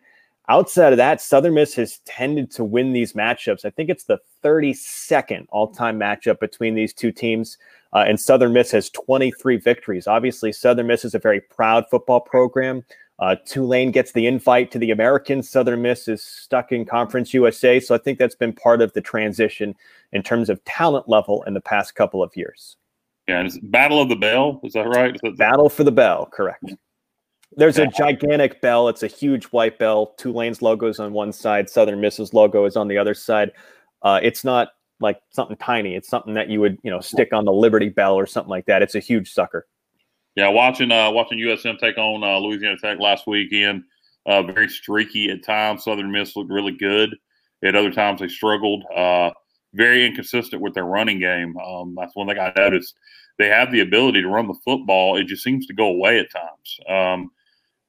[0.50, 3.64] Outside of that, Southern Miss has tended to win these matchups.
[3.64, 7.56] I think it's the 32nd all time matchup between these two teams.
[7.92, 10.08] Uh, and Southern Miss has 23 victories.
[10.08, 12.84] Obviously, Southern Miss is a very proud football program.
[13.20, 15.48] Uh, Tulane gets the invite to the Americans.
[15.48, 17.78] Southern Miss is stuck in Conference USA.
[17.78, 19.76] So I think that's been part of the transition
[20.10, 22.76] in terms of talent level in the past couple of years.
[23.28, 24.60] Yeah, it's Battle of the Bell.
[24.64, 25.14] Is that right?
[25.14, 26.64] Is that Battle for the Bell, correct.
[27.56, 28.88] There's a gigantic bell.
[28.88, 30.14] It's a huge white bell.
[30.16, 31.68] Tulane's logo is on one side.
[31.68, 33.50] Southern Miss's logo is on the other side.
[34.02, 34.68] Uh, it's not
[35.00, 35.96] like something tiny.
[35.96, 38.66] It's something that you would, you know, stick on the Liberty Bell or something like
[38.66, 38.82] that.
[38.82, 39.66] It's a huge sucker.
[40.36, 43.82] Yeah, watching uh, watching USM take on uh, Louisiana Tech last weekend,
[44.26, 45.84] uh, very streaky at times.
[45.84, 47.16] Southern Miss looked really good.
[47.64, 48.84] At other times, they struggled.
[48.94, 49.30] Uh,
[49.74, 51.56] very inconsistent with their running game.
[51.58, 52.94] Um, that's one thing I noticed.
[53.38, 55.16] They have the ability to run the football.
[55.16, 56.80] It just seems to go away at times.
[56.88, 57.30] Um,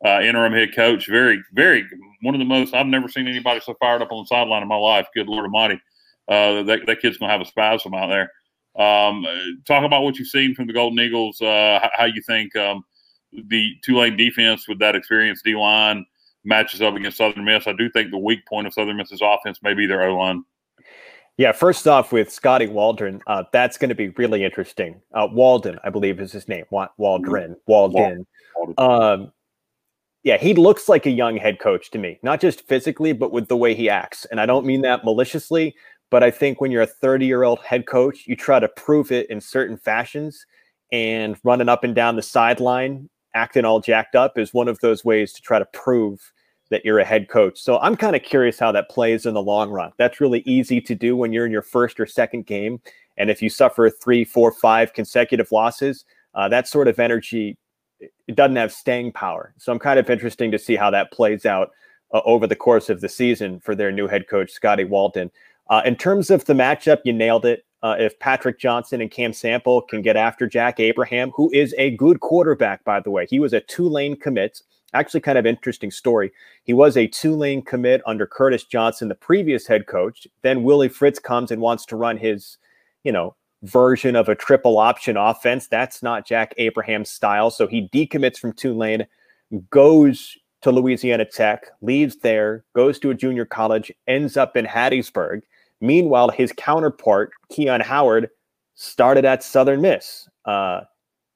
[0.06, 1.86] uh, interim head coach, very, very
[2.22, 2.74] one of the most.
[2.74, 5.08] I've never seen anybody so fired up on the sideline in my life.
[5.14, 5.82] Good Lord Almighty,
[6.28, 8.32] uh, that that kid's gonna have a spasm out there.
[8.76, 9.26] Um,
[9.68, 11.42] talk about what you've seen from the Golden Eagles.
[11.42, 12.84] Uh, how you think um,
[13.34, 16.06] the Tulane defense with that experience D line
[16.44, 17.68] matches up against Southern Miss.
[17.68, 20.44] I do think the weak point of Southern Miss's offense may be their O line.
[21.38, 25.02] Yeah, first off, with Scotty Waldron, uh, that's going to be really interesting.
[25.14, 26.66] Uh, Walden, I believe, is his name.
[26.70, 28.28] Waldron, Walden.
[28.78, 29.32] Um,
[30.24, 33.48] yeah, he looks like a young head coach to me, not just physically, but with
[33.48, 34.26] the way he acts.
[34.26, 35.76] And I don't mean that maliciously.
[36.12, 39.12] But I think when you're a 30 year old head coach, you try to prove
[39.12, 40.46] it in certain fashions.
[40.92, 45.06] And running up and down the sideline, acting all jacked up is one of those
[45.06, 46.20] ways to try to prove
[46.70, 47.60] that you're a head coach.
[47.60, 49.92] So I'm kind of curious how that plays in the long run.
[49.98, 52.82] That's really easy to do when you're in your first or second game.
[53.18, 57.58] And if you suffer three, four, five consecutive losses, uh, that sort of energy
[58.32, 59.54] it doesn't have staying power.
[59.58, 61.72] So I'm kind of interesting to see how that plays out
[62.14, 65.30] uh, over the course of the season for their new head coach, Scotty Walden.
[65.70, 67.66] Uh, in terms of the matchup, you nailed it.
[67.84, 71.92] Uh, if Patrick Johnson and Cam Sample can get after Jack Abraham, who is a
[71.98, 74.62] good quarterback, by the way, he was a Tulane commit.
[74.94, 76.32] Actually, kind of interesting story.
[76.64, 80.26] He was a Tulane commit under Curtis Johnson, the previous head coach.
[80.42, 82.58] Then Willie Fritz comes and wants to run his,
[83.04, 85.68] you know, version of a triple option offense.
[85.68, 87.52] That's not Jack Abraham's style.
[87.52, 89.06] So he decommits from Tulane,
[89.70, 95.42] goes to Louisiana Tech, leaves there, goes to a junior college, ends up in Hattiesburg
[95.82, 98.30] Meanwhile, his counterpart, Keon Howard,
[98.76, 100.30] started at Southern Miss.
[100.46, 100.82] Uh,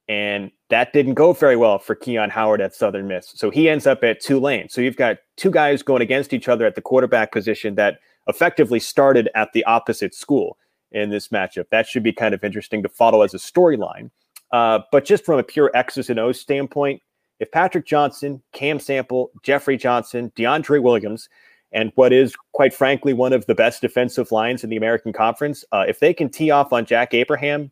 [0.07, 3.33] and that didn't go very well for Keon Howard at Southern Miss.
[3.35, 4.69] So he ends up at Tulane.
[4.69, 8.79] So you've got two guys going against each other at the quarterback position that effectively
[8.79, 10.57] started at the opposite school
[10.91, 11.65] in this matchup.
[11.71, 14.11] That should be kind of interesting to follow as a storyline.
[14.51, 17.01] Uh, but just from a pure X's and O's standpoint,
[17.39, 21.27] if Patrick Johnson, Cam Sample, Jeffrey Johnson, DeAndre Williams,
[21.71, 25.65] and what is, quite frankly, one of the best defensive lines in the American Conference.
[25.73, 27.71] Uh, if they can tee off on Jack Abraham,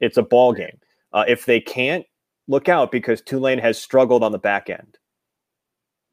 [0.00, 0.78] it's a ball game.
[1.12, 2.06] Uh, if they can't,
[2.48, 4.96] look out because Tulane has struggled on the back end.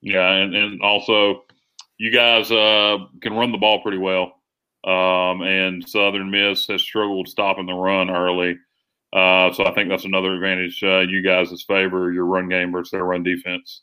[0.02, 1.46] Yeah, and, and also
[1.98, 4.39] you guys uh, can run the ball pretty well.
[4.84, 8.58] Um, and Southern Miss has struggled stopping the run early.
[9.12, 12.92] Uh, so I think that's another advantage uh, you guys' favor your run game versus
[12.92, 13.82] their run defense.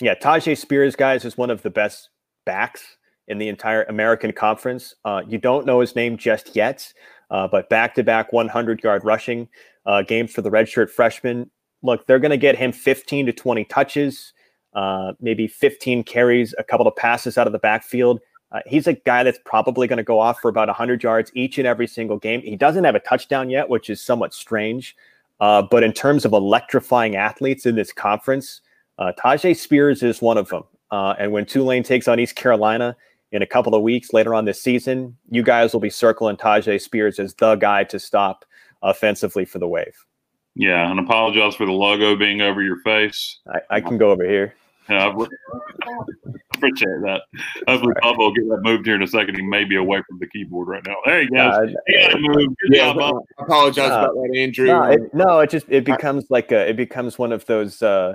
[0.00, 2.10] Yeah, Tyjae Spears, guys, is one of the best
[2.44, 2.96] backs
[3.28, 4.94] in the entire American Conference.
[5.04, 6.92] Uh, you don't know his name just yet,
[7.30, 9.48] uh, but back-to-back 100-yard rushing
[9.86, 11.50] uh, games for the redshirt freshman.
[11.82, 14.32] Look, they're going to get him 15 to 20 touches,
[14.74, 18.20] uh, maybe 15 carries, a couple of passes out of the backfield.
[18.54, 21.58] Uh, he's a guy that's probably going to go off for about 100 yards each
[21.58, 22.40] and every single game.
[22.40, 24.96] He doesn't have a touchdown yet, which is somewhat strange.
[25.40, 28.60] Uh, but in terms of electrifying athletes in this conference,
[28.98, 30.62] uh, Tyjae Spears is one of them.
[30.92, 32.96] Uh, and when Tulane takes on East Carolina
[33.32, 36.80] in a couple of weeks later on this season, you guys will be circling Tyjae
[36.80, 38.44] Spears as the guy to stop
[38.82, 40.06] offensively for the wave.
[40.54, 43.40] Yeah, and apologize for the logo being over your face.
[43.52, 44.54] I, I can go over here.
[44.88, 45.26] Yeah, I
[46.54, 47.22] appreciate that.
[47.66, 49.36] Hopefully, Bubba will get that moved here in a second.
[49.36, 50.96] He may be away from the keyboard right now.
[51.06, 51.38] There you go.
[51.38, 51.66] Uh,
[52.68, 54.66] yeah, I apologize uh, about that, Andrew.
[54.66, 57.82] No it, no, it, just it becomes like a, it becomes one of those.
[57.82, 58.14] Uh,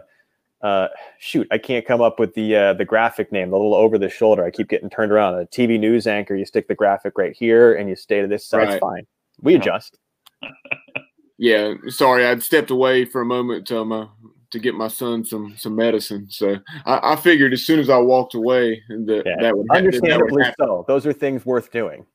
[0.62, 3.50] uh, shoot, I can't come up with the uh, the graphic name.
[3.50, 4.44] The little over the shoulder.
[4.44, 5.36] I keep getting turned around.
[5.36, 6.36] A TV news anchor.
[6.36, 8.58] You stick the graphic right here, and you stay to this side.
[8.58, 8.74] Right.
[8.74, 9.08] It's fine.
[9.42, 9.98] We adjust.
[11.38, 14.12] yeah, sorry, I'd stepped away for a moment to um,
[14.52, 16.28] to get my son some some medicine.
[16.30, 19.36] So I, I figured as soon as I walked away that yeah.
[19.42, 20.86] that would understandably that would so.
[20.88, 22.06] Those are things worth doing.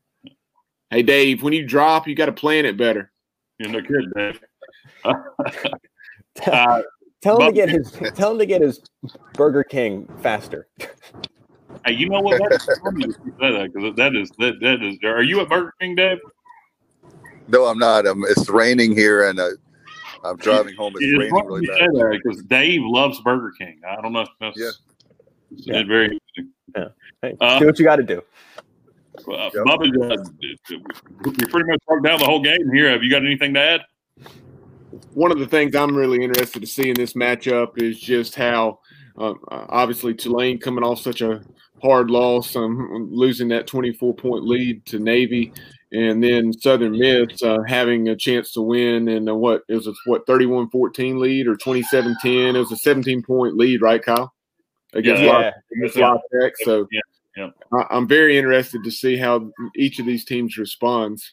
[0.90, 3.10] Hey Dave, when you drop, you got to plan it better.
[3.58, 4.40] You're no good, Dave.
[6.46, 6.82] uh,
[7.24, 8.82] Tell him to get his tell him to get his
[9.32, 10.68] Burger King faster.
[11.86, 12.38] Hey, you know what?
[12.38, 14.98] That is because that is that that is.
[15.04, 16.18] Are you at Burger King, Dave?
[17.48, 18.06] No, I'm not.
[18.06, 19.52] I'm, it's raining here, and uh,
[20.24, 20.94] I'm driving home.
[20.96, 22.20] It's, raining really bad.
[22.22, 23.80] Because Dave loves Burger King.
[23.88, 24.22] I don't know.
[24.22, 24.70] If that's, yeah.
[25.50, 25.84] Yeah.
[25.84, 26.18] very.
[26.76, 26.88] Yeah.
[27.22, 28.22] Hey, uh, do what you got to do.
[29.28, 29.64] Uh, yep.
[29.64, 30.26] Bubba,
[31.24, 32.90] we pretty much broke down the whole game here.
[32.90, 33.80] Have you got anything to add?
[35.14, 38.80] one of the things I'm really interested to see in this matchup is just how,
[39.18, 41.42] uh, obviously, Tulane coming off such a
[41.82, 45.52] hard loss, um, losing that 24 point lead to Navy,
[45.94, 49.94] and then Southern Miss uh, having a chance to win and uh, what is it,
[50.06, 52.32] what 31 14 lead or 27 10?
[52.32, 54.34] It was a 17 point lead, right, Kyle?
[54.92, 56.16] Against yeah, La, against yeah.
[56.40, 56.52] Tech.
[56.64, 57.00] So yeah.
[57.36, 57.50] Yeah.
[57.72, 61.32] I, I'm very interested to see how each of these teams responds.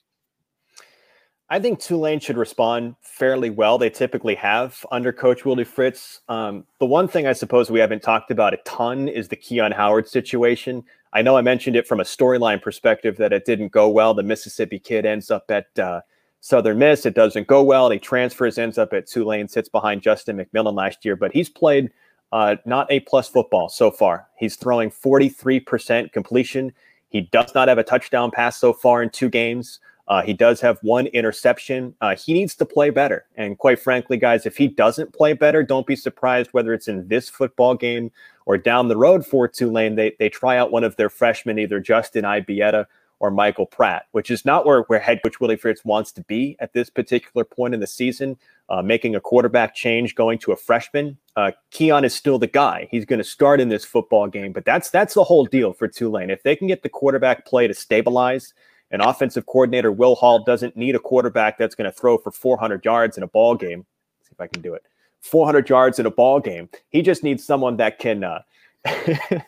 [1.50, 3.78] I think Tulane should respond fairly well.
[3.78, 6.22] They typically have under Coach Willie Fritz.
[6.30, 9.74] Um, the one thing I suppose we haven't talked about a ton is the Keon
[9.74, 10.84] Howard situation.
[11.14, 14.14] I know I mentioned it from a storyline perspective that it didn't go well.
[14.14, 16.02] The Mississippi kid ends up at uh,
[16.40, 17.06] Southern Miss.
[17.06, 17.90] It doesn't go well.
[17.90, 21.92] He transfers, ends up at Tulane, sits behind Justin McMillan last year, but he's played
[22.32, 24.28] uh, not A plus football so far.
[24.38, 26.72] He's throwing 43% completion.
[27.10, 29.80] He does not have a touchdown pass so far in two games.
[30.12, 31.96] Uh, he does have one interception.
[32.02, 33.26] Uh, he needs to play better.
[33.38, 37.08] And quite frankly, guys, if he doesn't play better, don't be surprised whether it's in
[37.08, 38.12] this football game
[38.46, 39.96] or down the road for Tulane.
[39.96, 42.88] They, they try out one of their freshmen, either Justin Ibieta
[43.22, 46.58] or Michael Pratt, which is not where, where head coach Willie Fritz wants to be
[46.60, 48.38] at this particular point in the season.
[48.68, 51.18] Uh, making a quarterback change, going to a freshman.
[51.38, 52.90] Uh, Keon is still the guy.
[52.92, 55.88] He's going to start in this football game, but that's that's the whole deal for
[55.88, 56.30] Tulane.
[56.30, 58.54] If they can get the quarterback play to stabilize,
[58.92, 62.84] an offensive coordinator, Will Hall, doesn't need a quarterback that's going to throw for 400
[62.84, 63.86] yards in a ball game.
[64.20, 64.84] Let's see if I can do it.
[65.22, 66.70] 400 yards in a ball game.
[66.90, 68.24] He just needs someone that can.
[68.24, 68.42] Uh,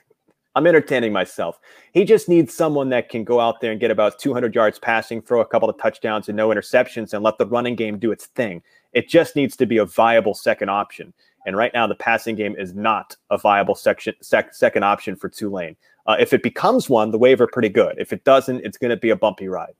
[0.56, 1.60] I'm entertaining myself.
[1.94, 5.20] He just needs someone that can go out there and get about 200 yards passing,
[5.20, 8.28] throw a couple of touchdowns and no interceptions, and let the running game do its
[8.28, 8.62] thing.
[8.94, 11.12] It just needs to be a viable second option.
[11.46, 15.28] And right now, the passing game is not a viable section, sec, second option for
[15.28, 15.76] Tulane.
[16.06, 17.96] Uh, if it becomes one, the waiver pretty good.
[17.98, 19.74] If it doesn't, it's going to be a bumpy ride.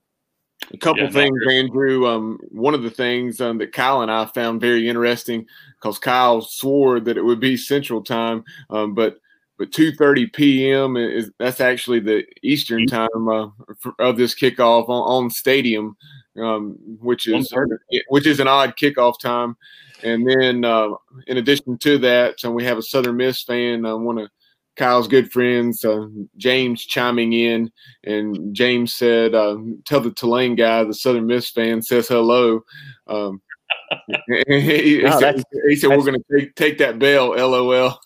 [0.72, 2.06] A couple yeah, things, Andrew.
[2.06, 6.40] Um, one of the things um, that Kyle and I found very interesting because Kyle
[6.40, 9.18] swore that it would be Central Time, um, but
[9.58, 10.96] but 2:30 p.m.
[10.96, 15.96] is that's actually the Eastern time uh, for, of this kickoff on, on Stadium,
[16.40, 17.52] um, which is
[18.08, 19.56] which is an odd kickoff time.
[20.02, 20.90] And then, uh,
[21.26, 24.30] in addition to that, uh, we have a Southern Miss fan, I want of
[24.76, 26.06] Kyle's good friends, uh,
[26.36, 27.70] James, chiming in,
[28.04, 32.60] and James said, uh, "Tell the Tulane guy, the Southern Miss fan, says hello."
[33.06, 33.40] Um,
[34.48, 38.00] he, no, said, he, said, "We're going to take, take that bell." LOL.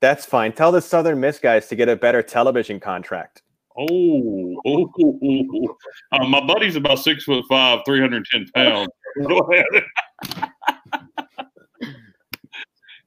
[0.00, 0.52] That's fine.
[0.52, 3.42] Tell the Southern Miss guys to get a better television contract.
[3.78, 5.76] Oh, oh, oh, oh.
[6.12, 8.88] Uh, my buddy's about six foot five, three hundred ten pounds.
[9.28, 9.84] Go ahead.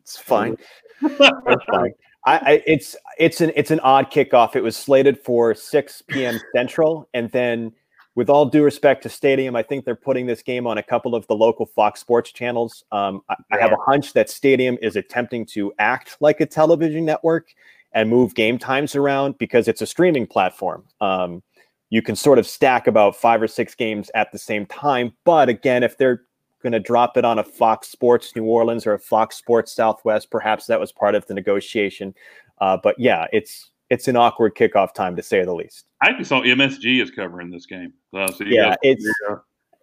[0.01, 0.57] it's fine.
[1.01, 1.93] It's fine.
[2.25, 4.55] I, I, it's it's an it's an odd kickoff.
[4.55, 6.39] It was slated for 6 p.m.
[6.53, 7.71] Central, and then
[8.15, 11.15] with all due respect to Stadium, I think they're putting this game on a couple
[11.15, 12.83] of the local Fox Sports channels.
[12.91, 17.05] Um, I, I have a hunch that Stadium is attempting to act like a television
[17.05, 17.47] network
[17.93, 20.83] and move game times around because it's a streaming platform.
[21.01, 21.41] Um,
[21.89, 25.13] you can sort of stack about five or six games at the same time.
[25.23, 26.23] But again, if they're
[26.61, 30.29] going to drop it on a Fox Sports New Orleans or a Fox Sports Southwest,
[30.29, 32.13] perhaps that was part of the negotiation.
[32.59, 35.85] Uh, but yeah, it's it's an awkward kickoff time to say the least.
[36.01, 37.93] I actually saw MSG is covering this game.
[38.13, 39.05] Uh, so yeah, it's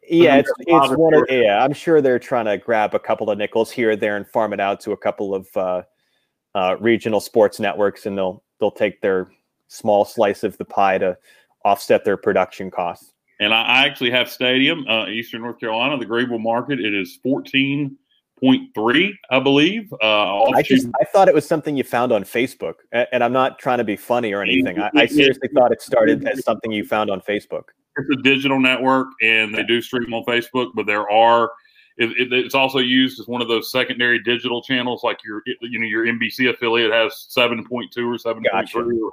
[0.09, 1.63] yeah, it's it's one of yeah.
[1.65, 4.53] I'm sure they're trying to grab a couple of nickels here or there and farm
[4.53, 5.83] it out to a couple of uh,
[6.55, 9.29] uh, regional sports networks, and they'll they'll take their
[9.69, 11.17] small slice of the pie to
[11.65, 13.13] offset their production costs.
[13.41, 16.81] And I, actually have Stadium, uh, Eastern North Carolina, the Greenville market.
[16.81, 19.93] It is 14.3, I believe.
[20.03, 23.59] Uh, I just I thought it was something you found on Facebook, and I'm not
[23.59, 24.79] trying to be funny or anything.
[24.79, 27.65] I, I seriously thought it started as something you found on Facebook.
[27.99, 31.51] It's a digital network, and they do stream on Facebook, but there are
[31.99, 35.79] it, it, it's also used as one of those secondary digital channels, like your you
[35.79, 38.99] know your NBC affiliate has seven point two or seven point three.
[38.99, 39.11] gotcha.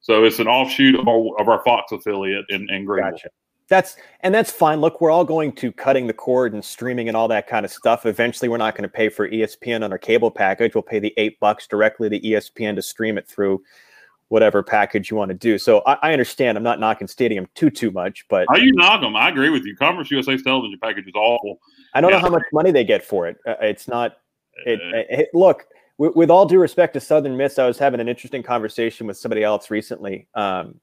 [0.00, 3.12] So it's an offshoot of our, of our Fox affiliate in, in Greenville.
[3.12, 3.28] Gotcha.
[3.68, 4.80] That's and that's fine.
[4.80, 7.70] Look, we're all going to cutting the cord and streaming and all that kind of
[7.70, 8.06] stuff.
[8.06, 10.74] Eventually, we're not going to pay for ESPN on our cable package.
[10.74, 13.62] We'll pay the eight bucks directly to ESPN to stream it through
[14.28, 15.58] whatever package you want to do.
[15.58, 16.56] So I, I, understand.
[16.56, 19.16] I'm not knocking Stadium too too much, but how you knock them?
[19.16, 19.76] I agree with you.
[19.76, 21.60] Conference USA's television package is awful.
[21.94, 22.18] I don't yeah.
[22.18, 23.36] know how much money they get for it.
[23.46, 24.18] Uh, it's not.
[24.66, 25.66] It, uh, it, look,
[25.98, 29.16] with, with, all due respect to Southern Miss, I was having an interesting conversation with
[29.16, 30.26] somebody else recently.
[30.34, 30.80] Um,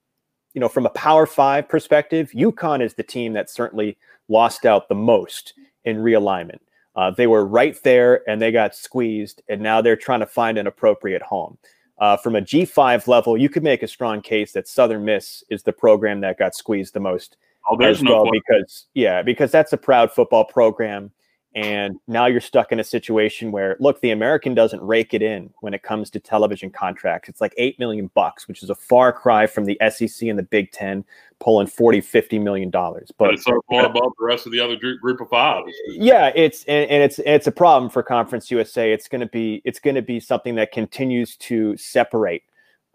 [0.55, 3.97] you know, from a Power Five perspective, UConn is the team that certainly
[4.29, 6.59] lost out the most in realignment.
[6.95, 10.57] Uh, they were right there and they got squeezed, and now they're trying to find
[10.57, 11.57] an appropriate home.
[11.99, 15.63] Uh, from a G5 level, you could make a strong case that Southern Miss is
[15.63, 17.35] the program that got squeezed the most
[17.69, 21.11] oh, as no well, because yeah, because that's a proud football program.
[21.55, 25.53] And now you're stuck in a situation where, look, the American doesn't rake it in
[25.61, 27.29] when it comes to television contracts.
[27.29, 30.43] It's like 8 million bucks, which is a far cry from the SEC and the
[30.43, 31.05] Big Ten
[31.39, 33.09] pulling 40, 50 million dollars.
[33.17, 35.63] But, but, it's so far above the rest of the other group of five.
[35.87, 38.91] Yeah, it's and, and it's it's a problem for Conference USA.
[38.91, 42.43] It's going to be it's going to be something that continues to separate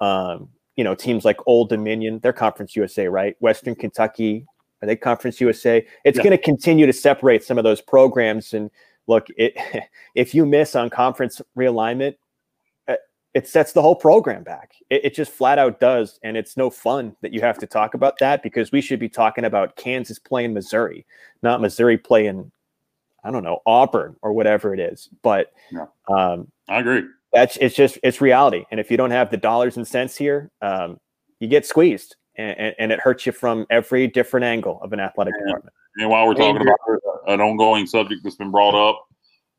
[0.01, 3.37] um, you know, teams like Old Dominion, they're Conference USA, right?
[3.41, 4.47] Western Kentucky,
[4.83, 5.87] are they Conference USA?
[6.05, 6.25] It's yeah.
[6.25, 8.55] going to continue to separate some of those programs.
[8.55, 8.71] And
[9.07, 9.57] look, it,
[10.15, 12.17] if you miss on conference realignment,
[12.89, 12.97] uh,
[13.35, 14.75] it sets the whole program back.
[14.89, 16.19] It, it, just flat out does.
[16.23, 19.09] And it's no fun that you have to talk about that because we should be
[19.09, 21.05] talking about Kansas playing Missouri,
[21.43, 22.51] not Missouri playing,
[23.23, 25.11] I don't know, Auburn or whatever it is.
[25.23, 25.87] But yeah.
[26.09, 27.03] um, I agree.
[27.33, 28.65] That's it's just it's reality.
[28.73, 30.99] And if you don't have the dollars and cents here, um,
[31.39, 35.35] you get squeezed and, and, it hurts you from every different angle of an athletic
[35.35, 35.75] and, department.
[35.97, 36.79] And while we're talking about
[37.27, 39.07] an ongoing subject that's been brought up,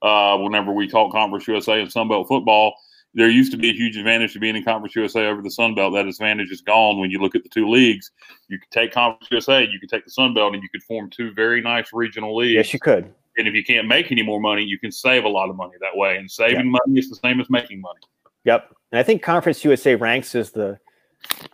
[0.01, 2.73] uh, whenever we talk Conference USA and Sunbelt football,
[3.13, 5.93] there used to be a huge advantage to being in Conference USA over the Sunbelt.
[5.93, 8.11] That advantage is gone when you look at the two leagues.
[8.47, 11.33] You could take Conference USA, you could take the Sunbelt, and you could form two
[11.33, 12.55] very nice regional leagues.
[12.55, 13.13] Yes, you could.
[13.37, 15.73] And if you can't make any more money, you can save a lot of money
[15.81, 16.17] that way.
[16.17, 16.81] And saving yep.
[16.85, 17.99] money is the same as making money.
[18.45, 18.73] Yep.
[18.91, 20.79] And I think Conference USA ranks as the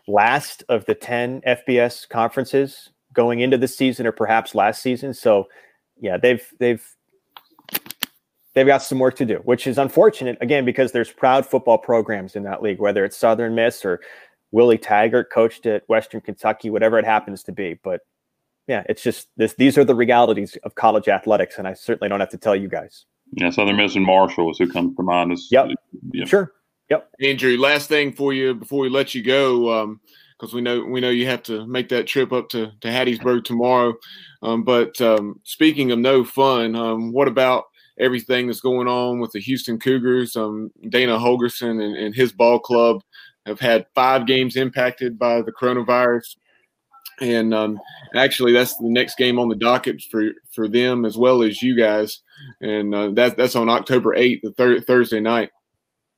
[0.08, 5.14] last of the 10 FBS conferences going into the season or perhaps last season.
[5.14, 5.48] So
[6.00, 6.86] yeah, they've they've
[8.54, 12.36] they've got some work to do, which is unfortunate again because there's proud football programs
[12.36, 14.00] in that league, whether it's Southern Miss or
[14.52, 17.74] Willie Taggart coached at Western Kentucky, whatever it happens to be.
[17.84, 18.02] But
[18.68, 22.20] yeah, it's just this these are the realities of college athletics, and I certainly don't
[22.20, 23.06] have to tell you guys.
[23.34, 25.34] Yeah, Southern Miss and Marshall is who comes to mind.
[25.34, 25.70] Is, yep.
[26.26, 26.54] Sure.
[26.90, 27.10] Yep.
[27.22, 29.98] Andrew, last thing for you before we let you go,
[30.38, 32.88] because um, we know we know you have to make that trip up to, to
[32.88, 33.94] Hattiesburg tomorrow.
[34.42, 37.66] Um, but um, speaking of no fun, um, what about
[38.00, 40.36] everything that's going on with the Houston Cougars?
[40.36, 43.02] Um, Dana Holgorsen and, and his ball club
[43.46, 46.36] have had five games impacted by the coronavirus.
[47.20, 47.80] And um,
[48.14, 51.76] actually, that's the next game on the docket for, for them as well as you
[51.76, 52.22] guys.
[52.62, 55.50] And uh, that, that's on October 8th, the thir- Thursday night.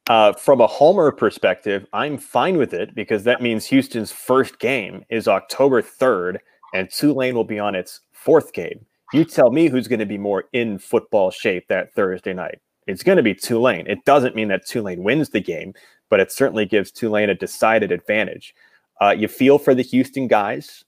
[0.10, 5.06] Uh, from a homer perspective, I'm fine with it because that means Houston's first game
[5.10, 6.40] is October 3rd,
[6.74, 8.84] and Tulane will be on its fourth game.
[9.14, 12.60] You tell me who's going to be more in football shape that Thursday night.
[12.88, 13.86] It's going to be Tulane.
[13.86, 15.76] It doesn't mean that Tulane wins the game,
[16.10, 18.56] but it certainly gives Tulane a decided advantage.
[19.00, 20.86] Uh, you feel for the Houston guys.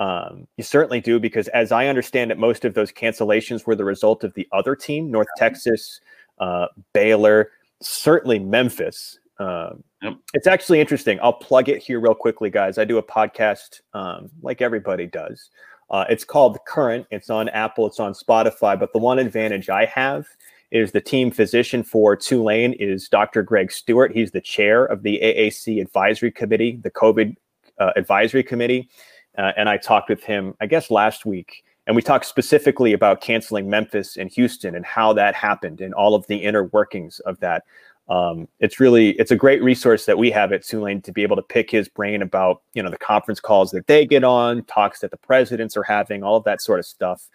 [0.00, 3.84] Um, you certainly do because, as I understand it, most of those cancellations were the
[3.84, 6.00] result of the other team, North Texas,
[6.38, 7.50] uh, Baylor
[7.82, 9.18] certainly Memphis.
[9.38, 10.14] Um, yep.
[10.34, 11.18] It's actually interesting.
[11.22, 12.78] I'll plug it here real quickly, guys.
[12.78, 15.50] I do a podcast, um, like everybody does,
[15.90, 17.06] Uh, it's called The Current.
[17.10, 18.78] It's on Apple, it's on Spotify.
[18.78, 20.26] But the one advantage I have
[20.70, 23.42] is the team physician for Tulane is Dr.
[23.42, 24.12] Greg Stewart.
[24.12, 27.36] He's the chair of the AAC Advisory Committee, the COVID
[27.78, 28.88] uh, Advisory Committee.
[29.36, 31.62] Uh, and I talked with him, I guess, last week.
[31.86, 36.14] And we talked specifically about canceling Memphis and Houston and how that happened and all
[36.14, 37.64] of the inner workings of that.
[38.08, 41.36] Um, it's really it's a great resource that we have at Tulane to be able
[41.36, 45.00] to pick his brain about you know the conference calls that they get on, talks
[45.00, 47.28] that the presidents are having, all of that sort of stuff.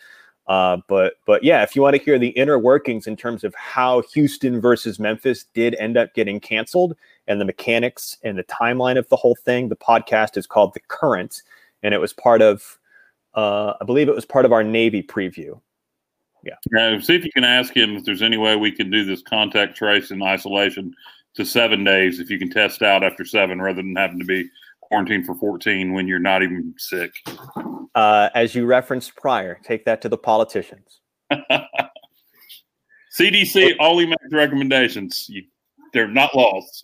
[0.47, 3.55] Uh, but but yeah, if you want to hear the inner workings in terms of
[3.55, 6.95] how Houston versus Memphis did end up getting canceled
[7.27, 10.81] and the mechanics and the timeline of the whole thing, the podcast is called The
[10.87, 11.43] Current,
[11.83, 12.76] and it was part of
[13.37, 15.61] uh, I believe it was part of our Navy preview.
[16.43, 16.55] Yeah.
[16.73, 16.99] Yeah.
[16.99, 19.77] See if you can ask him if there's any way we can do this contact
[19.77, 20.93] trace and isolation
[21.35, 24.49] to seven days if you can test out after seven rather than having to be
[24.81, 27.11] quarantined for 14 when you're not even sick.
[27.93, 31.01] Uh, as you referenced prior, take that to the politicians.
[33.17, 35.27] CDC only makes recommendations.
[35.29, 35.43] You,
[35.93, 36.83] they're not laws.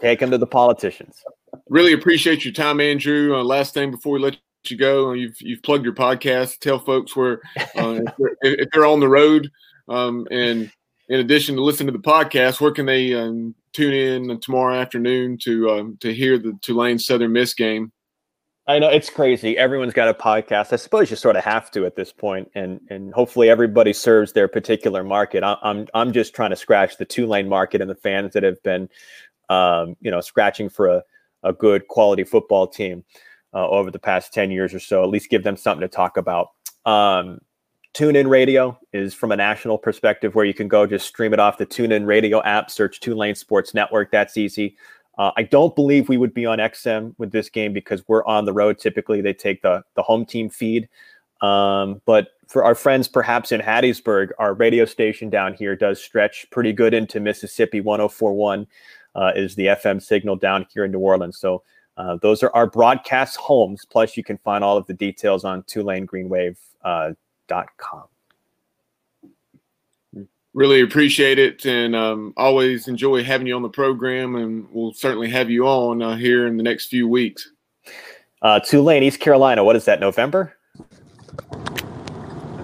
[0.00, 1.22] take them to the politicians.
[1.68, 3.36] Really appreciate your time, Andrew.
[3.36, 4.36] Uh, last thing before we let
[4.70, 6.58] you go, you've you've plugged your podcast.
[6.58, 7.40] Tell folks where
[7.76, 9.50] uh, if, they're, if, they're, on the road,
[9.88, 10.70] um, and
[11.08, 15.38] in addition to listen to the podcast, where can they um, tune in tomorrow afternoon
[15.38, 17.92] to um, to hear the Tulane Southern Miss game?
[18.66, 19.58] I know it's crazy.
[19.58, 20.72] Everyone's got a podcast.
[20.72, 24.32] I suppose you sort of have to at this point, and and hopefully everybody serves
[24.32, 25.44] their particular market.
[25.44, 28.62] I, I'm I'm just trying to scratch the Tulane market and the fans that have
[28.62, 28.88] been,
[29.50, 31.02] um, you know, scratching for a
[31.44, 33.04] a good quality football team
[33.54, 35.02] uh, over the past ten years or so.
[35.02, 36.50] At least give them something to talk about.
[36.84, 37.40] Um,
[37.94, 41.58] TuneIn Radio is from a national perspective where you can go just stream it off
[41.58, 44.10] the TuneIn Radio app, search Tulane Sports Network.
[44.10, 44.76] That's easy.
[45.16, 48.46] Uh, I don't believe we would be on XM with this game because we're on
[48.46, 48.78] the road.
[48.78, 50.88] Typically, they take the the home team feed.
[51.40, 56.46] Um, but for our friends, perhaps in Hattiesburg, our radio station down here does stretch
[56.50, 57.80] pretty good into Mississippi.
[57.80, 58.66] 1041
[59.14, 61.38] uh, is the FM signal down here in New Orleans.
[61.38, 61.62] So
[61.96, 63.84] uh, those are our broadcast homes.
[63.88, 68.02] Plus, you can find all of the details on TulaneGreenWave.com.
[68.02, 68.08] Uh,
[70.54, 75.28] really appreciate it and um, always enjoy having you on the program and we'll certainly
[75.28, 77.50] have you on uh, here in the next few weeks
[78.42, 80.56] uh, tulane east carolina what is that november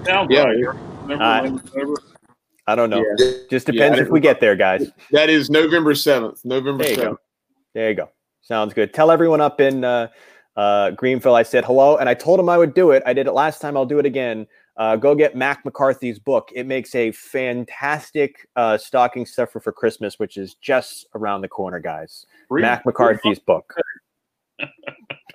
[0.06, 0.52] yeah,
[1.20, 1.58] uh,
[2.68, 3.32] i don't know yeah.
[3.50, 7.02] just depends yeah, if we get there guys that is november 7th november there 7th
[7.02, 7.18] go.
[7.74, 8.08] there you go
[8.43, 10.09] sounds good tell everyone up in uh,
[10.57, 13.26] uh, greenville i said hello and i told them i would do it i did
[13.26, 14.47] it last time i'll do it again
[14.80, 16.51] uh, go get Mac McCarthy's book.
[16.55, 21.80] It makes a fantastic uh, stocking stuffer for Christmas, which is just around the corner,
[21.80, 22.24] guys.
[22.49, 23.74] Read, Mac McCarthy's book.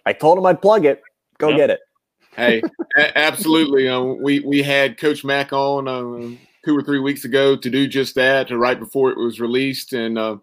[0.06, 1.04] I told him I'd plug it.
[1.38, 1.58] Go yep.
[1.58, 1.80] get it.
[2.36, 2.62] hey,
[2.98, 3.88] a- absolutely.
[3.88, 6.36] Uh, we we had Coach Mac on uh,
[6.66, 10.18] two or three weeks ago to do just that, right before it was released, and
[10.18, 10.38] uh,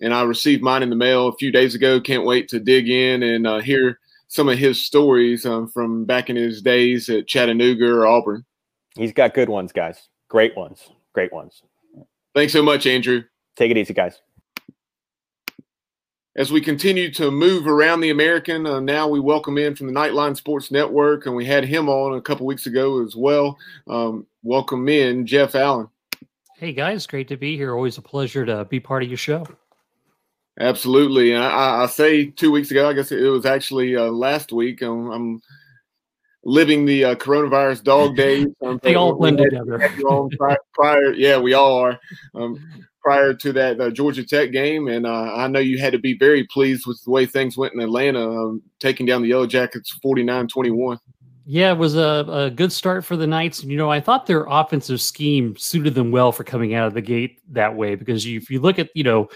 [0.00, 2.00] and I received mine in the mail a few days ago.
[2.00, 6.30] Can't wait to dig in and uh, hear some of his stories um, from back
[6.30, 8.44] in his days at Chattanooga or Auburn.
[8.96, 10.08] He's got good ones, guys.
[10.28, 10.88] Great ones.
[11.12, 11.62] Great ones.
[12.34, 13.22] Thanks so much, Andrew.
[13.56, 14.20] Take it easy, guys.
[16.36, 19.92] As we continue to move around the American, uh, now we welcome in from the
[19.94, 23.56] Nightline Sports Network, and we had him on a couple weeks ago as well.
[23.88, 25.88] Um, welcome in Jeff Allen.
[26.56, 27.74] Hey guys, great to be here.
[27.74, 29.46] Always a pleasure to be part of your show.
[30.58, 31.32] Absolutely.
[31.32, 34.80] And I, I, say two weeks ago, I guess it was actually uh, last week.
[34.80, 35.42] I'm, I'm
[36.44, 38.46] living the uh, coronavirus dog days.
[38.64, 39.92] Um, they all blend together.
[40.38, 41.98] prior, prior, yeah, we all are.
[42.34, 42.58] Um,
[43.02, 46.16] prior to that uh, Georgia Tech game, and uh, I know you had to be
[46.16, 49.96] very pleased with the way things went in Atlanta, um, taking down the Yellow Jackets
[50.04, 50.98] 49-21.
[51.48, 53.62] Yeah, it was a, a good start for the Knights.
[53.62, 57.00] You know, I thought their offensive scheme suited them well for coming out of the
[57.00, 59.28] gate that way because you, if you look at, you know,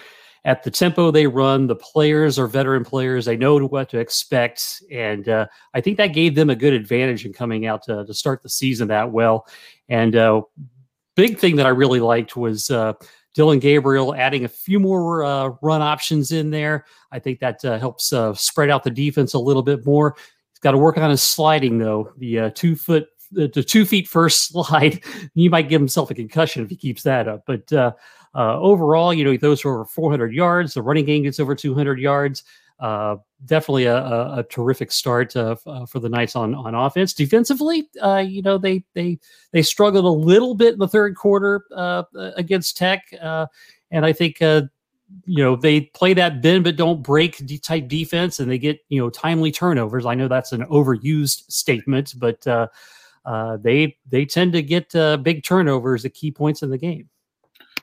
[0.45, 1.67] at the tempo they run.
[1.67, 6.09] The players are veteran players; they know what to expect, and uh, I think that
[6.09, 9.47] gave them a good advantage in coming out to, to start the season that well.
[9.89, 10.43] And uh,
[11.15, 12.95] big thing that I really liked was uh,
[13.35, 16.87] Dillon Gabriel adding a few more uh, run options in there.
[17.13, 20.17] I think that uh, helps uh, spread out the defense a little bit more.
[20.63, 22.13] Got to work on his sliding though.
[22.19, 25.03] The two foot the, the, two feet first slide,
[25.35, 27.45] you might give himself a concussion if he keeps that up.
[27.47, 27.93] But uh,
[28.35, 30.75] uh, overall, you know, he throws for over 400 yards.
[30.75, 32.45] The running game gets over 200 yards.
[32.79, 37.13] Uh, definitely a, a, a, terrific start uh, uh, for the Knights on on offense.
[37.13, 39.19] Defensively, uh, you know, they they
[39.53, 42.05] they struggled a little bit in the third quarter uh,
[42.37, 44.39] against Tech, and I think
[45.25, 49.01] you know they play that bend but don't break type defense, and they get you
[49.01, 50.07] know timely turnovers.
[50.07, 52.69] I know that's an overused statement, but uh,
[53.25, 57.09] uh, they they tend to get uh, big turnovers at key points in the game.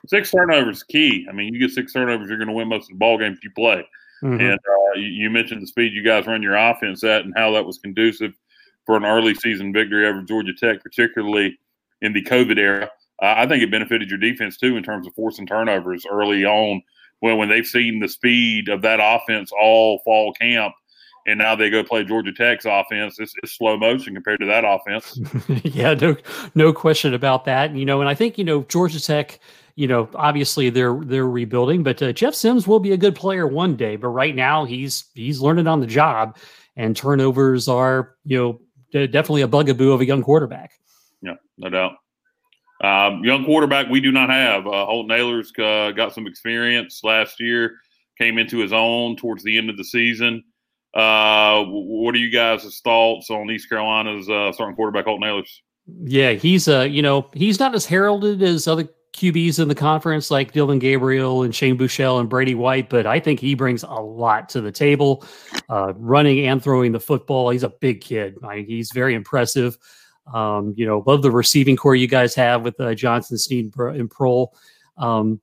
[0.06, 1.26] Six turnovers key.
[1.28, 3.38] I mean, you get six turnovers, you're going to win most of the ball games
[3.42, 3.84] you play.
[4.22, 4.40] Mm-hmm.
[4.40, 7.52] And uh, you, you, mentioned the speed you guys run your offense at, and how
[7.52, 8.32] that was conducive
[8.84, 11.58] for an early season victory over Georgia Tech, particularly
[12.00, 12.90] in the COVID era.
[13.22, 16.82] Uh, I think it benefited your defense too in terms of forcing turnovers early on
[17.20, 20.74] when when they've seen the speed of that offense all fall camp
[21.28, 23.20] and now they go play Georgia Tech's offense.
[23.20, 25.20] It's, it's slow motion compared to that offense.
[25.62, 26.16] yeah, no,
[26.54, 27.76] no question about that.
[27.76, 29.38] You know, and I think you know Georgia Tech.
[29.76, 33.46] You know, obviously they're they're rebuilding, but uh, Jeff Sims will be a good player
[33.46, 33.94] one day.
[33.96, 36.36] But right now he's he's learning on the job,
[36.76, 38.60] and turnovers are you
[38.92, 40.72] know definitely a bugaboo of a young quarterback.
[41.20, 41.92] Yeah, no doubt.
[42.82, 44.66] Um, young quarterback we do not have.
[44.66, 47.76] Uh, Holton Ahlers uh, got some experience last year,
[48.18, 50.44] came into his own towards the end of the season.
[50.94, 55.50] Uh, what are you guys' thoughts on East Carolina's uh, starting quarterback Holton Ahlers?
[56.04, 60.30] Yeah, he's uh, you know, he's not as heralded as other QBs in the conference
[60.30, 63.88] like Dillon Gabriel and Shane Buechele and Brady White, but I think he brings a
[63.88, 65.24] lot to the table,
[65.68, 67.50] uh, running and throwing the football.
[67.50, 68.36] He's a big kid.
[68.44, 69.76] I, he's very impressive.
[70.32, 74.10] Um, you know, love the receiving core you guys have with uh, Johnson, Snead, and
[74.10, 74.48] Proehl.
[74.96, 75.40] Um,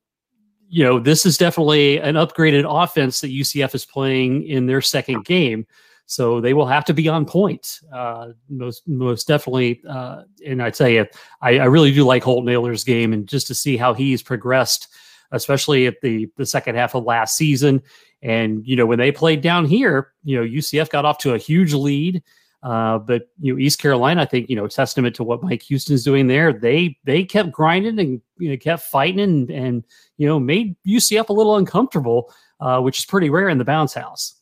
[0.67, 5.25] you know, this is definitely an upgraded offense that UCF is playing in their second
[5.25, 5.65] game.
[6.07, 9.81] So they will have to be on point, uh, most most definitely.
[9.87, 11.05] Uh, and I tell you,
[11.41, 14.87] I, I, really do like Holton Ahlers' game, and just to see how he's progressed,
[15.31, 17.81] especially at the the second half of last season.
[18.21, 21.39] And you know, when they played down here, you know, UCF got off to a
[21.39, 22.21] huge lead.
[22.65, 26.03] Uh, but you know, East Carolina, I think you know, testament to what Mike Houston's
[26.03, 26.51] doing there.
[26.51, 29.83] They they kept grinding and you know, kept fighting and and
[30.17, 33.93] you know made UCF a little uncomfortable, uh, which is pretty rare in the bounce
[33.93, 34.41] house.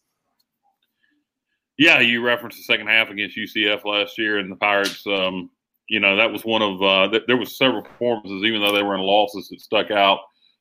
[1.78, 5.06] Yeah, you referenced the second half against UCF last year, and the Pirates.
[5.06, 5.50] Um,
[5.90, 8.84] you know that was one of uh, th- there was several performances, even though they
[8.84, 10.20] were in losses, that stuck out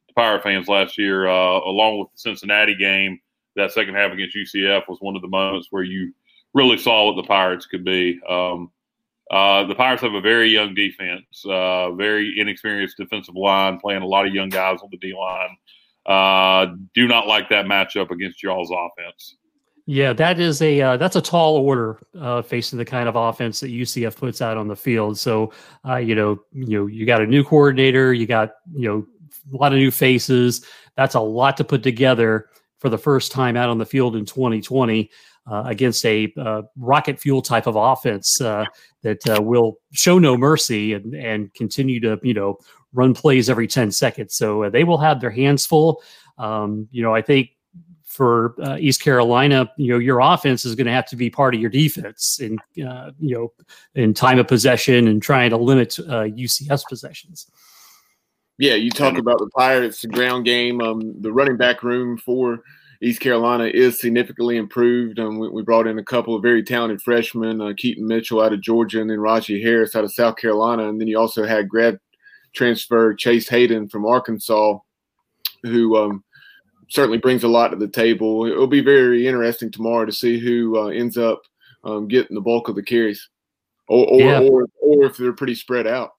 [0.08, 3.20] to Pirate fans last year, uh, along with the Cincinnati game.
[3.54, 6.12] That second half against UCF was one of the moments where you
[6.54, 8.20] really saw what the Pirates could be.
[8.28, 8.70] Um,
[9.30, 14.06] uh, the Pirates have a very young defense, uh, very inexperienced defensive line, playing a
[14.06, 15.56] lot of young guys on the D line.
[16.04, 19.36] Uh, do not like that matchup against y'all's offense.
[19.86, 23.60] Yeah, that is a uh, that's a tall order uh, facing the kind of offense
[23.60, 25.18] that UCF puts out on the field.
[25.18, 25.52] So,
[25.88, 29.06] uh, you know, you know, you got a new coordinator, you got you know
[29.52, 30.64] a lot of new faces.
[30.96, 32.48] That's a lot to put together
[32.78, 35.08] for the first time out on the field in 2020 uh,
[35.46, 38.64] against a uh, rocket fuel type of offense uh,
[39.02, 42.58] that uh, will show no mercy and, and continue to you know
[42.92, 44.34] run plays every 10 seconds.
[44.34, 46.02] So uh, they will have their hands full.
[46.38, 47.50] Um, you know, I think
[48.04, 51.54] for uh, East Carolina, you know, your offense is going to have to be part
[51.54, 53.52] of your defense in, uh, you know,
[53.94, 57.50] in time of possession and trying to limit uh, UCF's possessions.
[58.58, 62.62] Yeah, you talk about the Pirates, the ground game, um, the running back room for
[63.02, 65.18] East Carolina is significantly improved.
[65.18, 68.52] Um, we, we, brought in a couple of very talented freshmen, uh, Keaton Mitchell out
[68.52, 70.88] of Georgia, and then Rahjai Harris out of South Carolina.
[70.88, 71.98] And then you also had grad
[72.54, 74.78] transfer Chase Hayden from Arkansas,
[75.64, 76.22] who um,
[76.88, 78.46] certainly brings a lot to the table.
[78.46, 81.42] It'll be very interesting tomorrow to see who uh, ends up
[81.82, 83.28] um, getting the bulk of the carries,
[83.88, 84.40] or or, yeah.
[84.42, 86.10] or or if they're pretty spread out.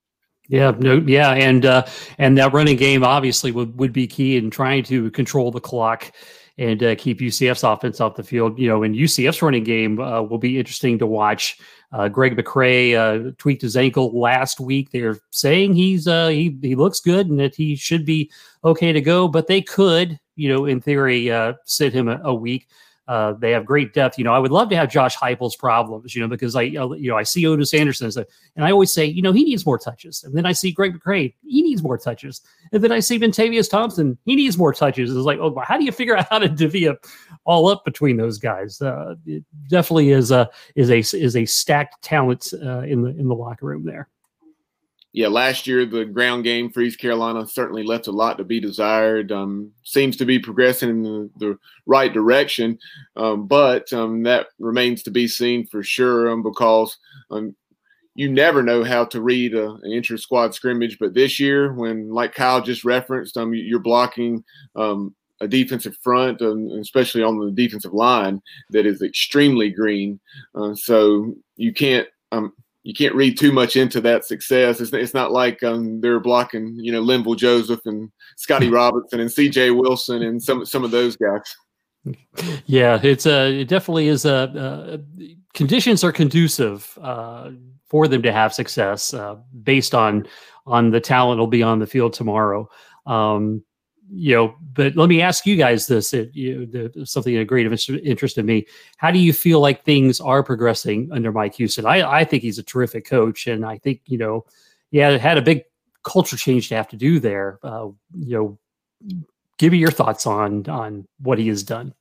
[0.50, 1.86] Yeah, no, yeah, and uh,
[2.18, 6.12] and that running game obviously would, would be key in trying to control the clock
[6.58, 8.60] and uh, keep UCF's offense off the field.
[8.60, 11.58] You know, and UCF's running game uh, will be interesting to watch.
[11.92, 14.92] Uh, Greg McCrae uh, tweaked his ankle last week.
[14.92, 18.32] They're saying he's uh, he he looks good and that he should be
[18.64, 22.34] okay to go, but they could, you know, in theory, uh, sit him a, a
[22.34, 22.68] week.
[23.08, 24.18] Uh, they have great depth.
[24.18, 26.16] You know, I would love to have Josh Heupel's problems.
[26.16, 28.12] You know, because I, uh, you know, I see Otis Anderson,
[28.56, 30.24] and I always say, you know, he needs more touches.
[30.24, 32.42] And then I see Greg McCrae, he needs more touches.
[32.72, 35.10] And then I see Bentavious Thompson, he needs more touches.
[35.10, 37.06] It's like, oh, how do you figure out how to divvy up
[37.46, 38.82] all up between those guys?
[38.82, 43.28] Uh, it definitely is a is a is a stacked talent uh, in the in
[43.28, 44.08] the locker room there
[45.14, 48.60] yeah, last year the ground game for East Carolina certainly left a lot to be
[48.60, 49.32] desired.
[49.32, 52.80] Um, seems to be progressing in the, the right direction,
[53.16, 56.98] um, but um, that remains to be seen for sure um, because
[57.30, 57.56] um,
[58.16, 60.98] you never know how to read a, an inter squad scrimmage.
[61.00, 64.44] But this year, when like Kyle just referenced, um, you're blocking
[64.76, 68.42] a defensive front, especially on the defensive line,
[68.72, 70.20] that is extremely green.
[70.56, 72.08] Uh, so you can't.
[72.32, 72.54] Um,
[72.84, 74.82] you can't read too much into that success.
[74.82, 79.32] It's, it's not like um, they're blocking, you know, Linval Joseph and Scotty Robinson and
[79.32, 79.72] C.J.
[79.72, 81.56] Wilson and some some of those guys.
[82.66, 84.98] Yeah, it's a uh, it definitely is a uh,
[85.54, 87.52] conditions are conducive uh,
[87.88, 90.28] for them to have success uh, based on
[90.66, 92.70] on the talent will be on the field tomorrow.
[93.06, 93.64] Um,
[94.12, 97.66] you know, but let me ask you guys this: it, you, the, something of great
[97.66, 98.66] interest in me.
[98.98, 101.86] How do you feel like things are progressing under Mike Houston?
[101.86, 104.46] I, I think he's a terrific coach, and I think you know,
[104.92, 105.64] yeah, it had a big
[106.04, 107.60] culture change to have to do there.
[107.64, 108.60] Uh, you know,
[109.58, 111.94] give me your thoughts on on what he has done.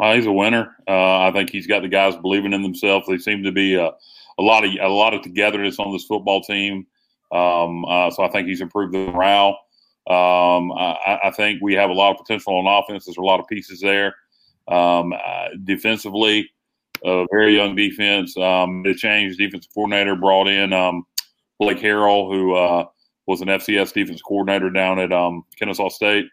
[0.00, 0.76] Uh, he's a winner.
[0.86, 3.06] Uh, I think he's got the guys believing in themselves.
[3.08, 3.90] They seem to be a,
[4.38, 6.86] a lot of a lot of togetherness on this football team.
[7.32, 9.58] Um, uh, so I think he's improved the morale.
[10.08, 13.04] Um, I, I, think we have a lot of potential on offense.
[13.04, 14.14] There's a lot of pieces there.
[14.68, 16.48] Um, uh, defensively,
[17.04, 18.36] a very young defense.
[18.36, 21.04] Um, they changed defensive coordinator, brought in um,
[21.58, 22.84] Blake Harrell, who uh,
[23.26, 26.26] was an FCS defense coordinator down at um, Kennesaw State.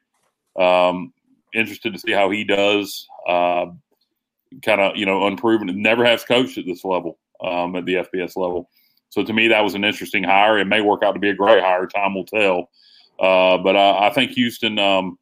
[0.56, 1.12] Um,
[1.56, 3.08] interested to see how he does.
[3.28, 3.66] Uh,
[4.64, 5.82] kind of, you know, unproven.
[5.82, 8.70] Never has coached at this level, at the FBS level.
[9.10, 10.60] So to me, that was an interesting hire.
[10.60, 11.88] It may work out to be a great hire.
[11.88, 12.70] Time will tell.
[13.20, 15.18] Uh, but I, I, think Houston, um,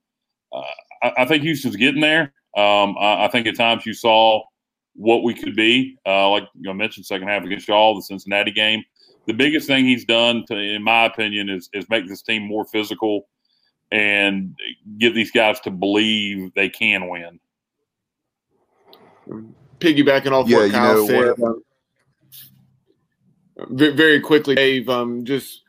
[0.52, 0.62] uh,
[1.04, 2.34] I, I, think Houston's getting there.
[2.58, 4.42] Um, I, I, think at times you saw
[4.96, 5.98] what we could be.
[6.06, 8.84] Uh, like I mentioned, second half against y'all, the Cincinnati game.
[9.28, 12.66] The biggest thing he's done, to, in my opinion, is is make this team more
[12.66, 13.28] physical
[13.92, 14.58] and
[14.98, 17.40] get these guys to believe they can win.
[19.80, 21.64] Piggybacking off yeah, what Kyle know, said, um,
[23.72, 24.90] very quickly, Dave.
[24.90, 25.62] Um, just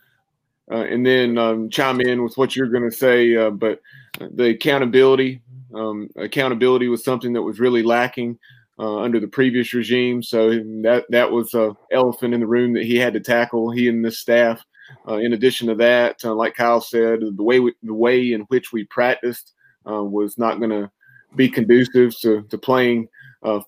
[0.73, 3.37] uh, and then um, chime in with what you're going to say.
[3.37, 3.81] Uh, but
[4.19, 5.43] the accountability,
[5.75, 8.39] um, accountability was something that was really lacking
[8.79, 10.23] uh, under the previous regime.
[10.23, 10.51] So
[10.83, 13.71] that that was a elephant in the room that he had to tackle.
[13.71, 14.63] He and the staff.
[15.09, 18.43] Uh, in addition to that, uh, like Kyle said, the way we, the way in
[18.43, 19.53] which we practiced
[19.89, 20.91] uh, was not going to
[21.35, 23.09] be conducive to, to playing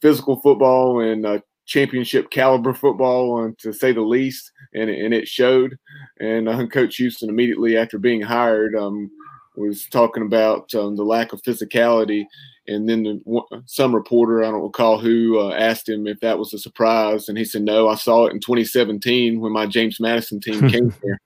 [0.02, 5.78] physical football and championship caliber football, to say the least, and and it showed.
[6.20, 9.10] And uh, Coach Houston immediately after being hired um,
[9.56, 12.26] was talking about um, the lack of physicality.
[12.66, 16.54] And then the, some reporter, I don't recall who, uh, asked him if that was
[16.54, 20.40] a surprise, and he said, "No, I saw it in 2017 when my James Madison
[20.40, 21.20] team came here,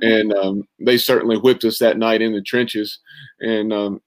[0.00, 2.98] and um, they certainly whipped us that night in the trenches."
[3.40, 4.02] And um,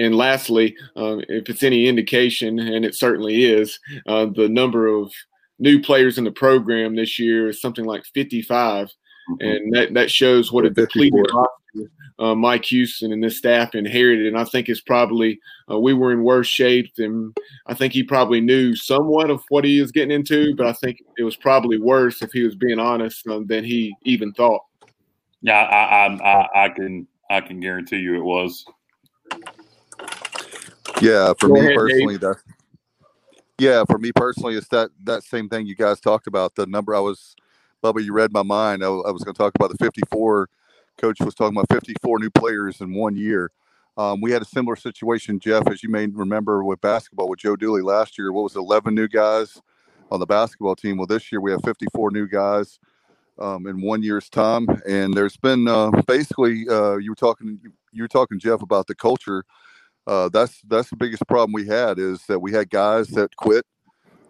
[0.00, 5.12] and lastly, um, if it's any indication, and it certainly is, uh, the number of
[5.58, 9.34] new players in the program this year is something like 55, mm-hmm.
[9.40, 11.90] and that, that shows what a depleted roster
[12.20, 14.26] uh, Mike Houston and this staff inherited.
[14.26, 15.40] And I think it's probably
[15.70, 17.32] uh, we were in worse shape than
[17.66, 20.98] I think he probably knew somewhat of what he was getting into, but I think
[21.16, 24.62] it was probably worse if he was being honest um, than he even thought.
[25.42, 28.64] Yeah, I, I, I, I can I can guarantee you it was.
[31.00, 32.36] Yeah, for Go me ahead, personally, that
[33.60, 36.54] yeah, for me personally, it's that that same thing you guys talked about.
[36.54, 37.36] The number I was,
[37.84, 38.82] Bubba, you read my mind.
[38.82, 40.48] I, I was going to talk about the 54.
[40.96, 43.50] Coach was talking about 54 new players in one year.
[43.98, 47.54] Um, we had a similar situation, Jeff, as you may remember with basketball with Joe
[47.54, 48.32] Dooley last year.
[48.32, 49.60] What was it, 11 new guys
[50.10, 50.96] on the basketball team?
[50.96, 52.78] Well, this year we have 54 new guys
[53.38, 57.60] um, in one year's time, and there's been uh, basically uh, you were talking
[57.92, 59.44] you were talking Jeff about the culture
[60.06, 63.64] uh, that's that's the biggest problem we had is that we had guys that quit.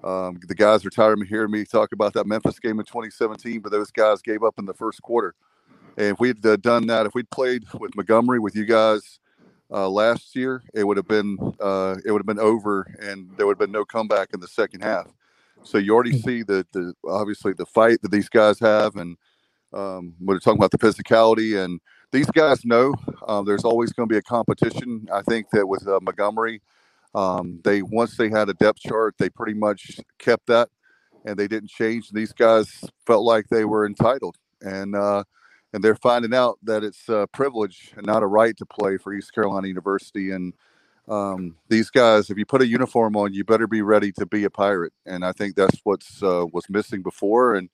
[0.03, 3.61] Um, the guys are tired of hearing me talk about that Memphis game in 2017,
[3.61, 5.35] but those guys gave up in the first quarter.
[5.97, 9.19] And if we'd uh, done that, if we'd played with Montgomery with you guys
[9.71, 13.47] uh, last year, it would have been uh, it would have been over, and there
[13.47, 15.07] would have been no comeback in the second half.
[15.63, 16.25] So you already mm.
[16.25, 19.17] see the the obviously the fight that these guys have, and
[19.73, 21.81] um, we're talking about the physicality and
[22.13, 22.95] these guys know
[23.27, 25.09] uh, there's always going to be a competition.
[25.13, 26.61] I think that with uh, Montgomery,
[27.15, 30.69] um, they once they had a depth chart, they pretty much kept that,
[31.25, 32.11] and they didn't change.
[32.11, 35.25] These guys felt like they were entitled, and uh,
[35.73, 39.13] and they're finding out that it's a privilege and not a right to play for
[39.13, 40.31] East Carolina University.
[40.31, 40.53] And
[41.09, 44.45] um, these guys, if you put a uniform on, you better be ready to be
[44.45, 44.93] a pirate.
[45.07, 47.55] And I think that's what's uh, was missing before.
[47.55, 47.69] And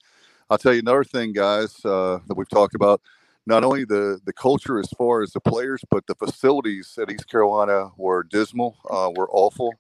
[0.51, 3.01] I'll tell you another thing, guys, uh, that we've talked about
[3.47, 7.29] not only the the culture as far as the players, but the facilities at East
[7.31, 9.75] Carolina were dismal, uh, were awful.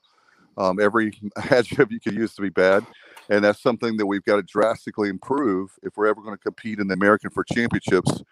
[0.58, 1.12] Um, every
[1.50, 2.86] adjective you could use to be bad,
[3.30, 6.80] and that's something that we've got to drastically improve if we're ever going to compete
[6.80, 8.22] in the American for championships.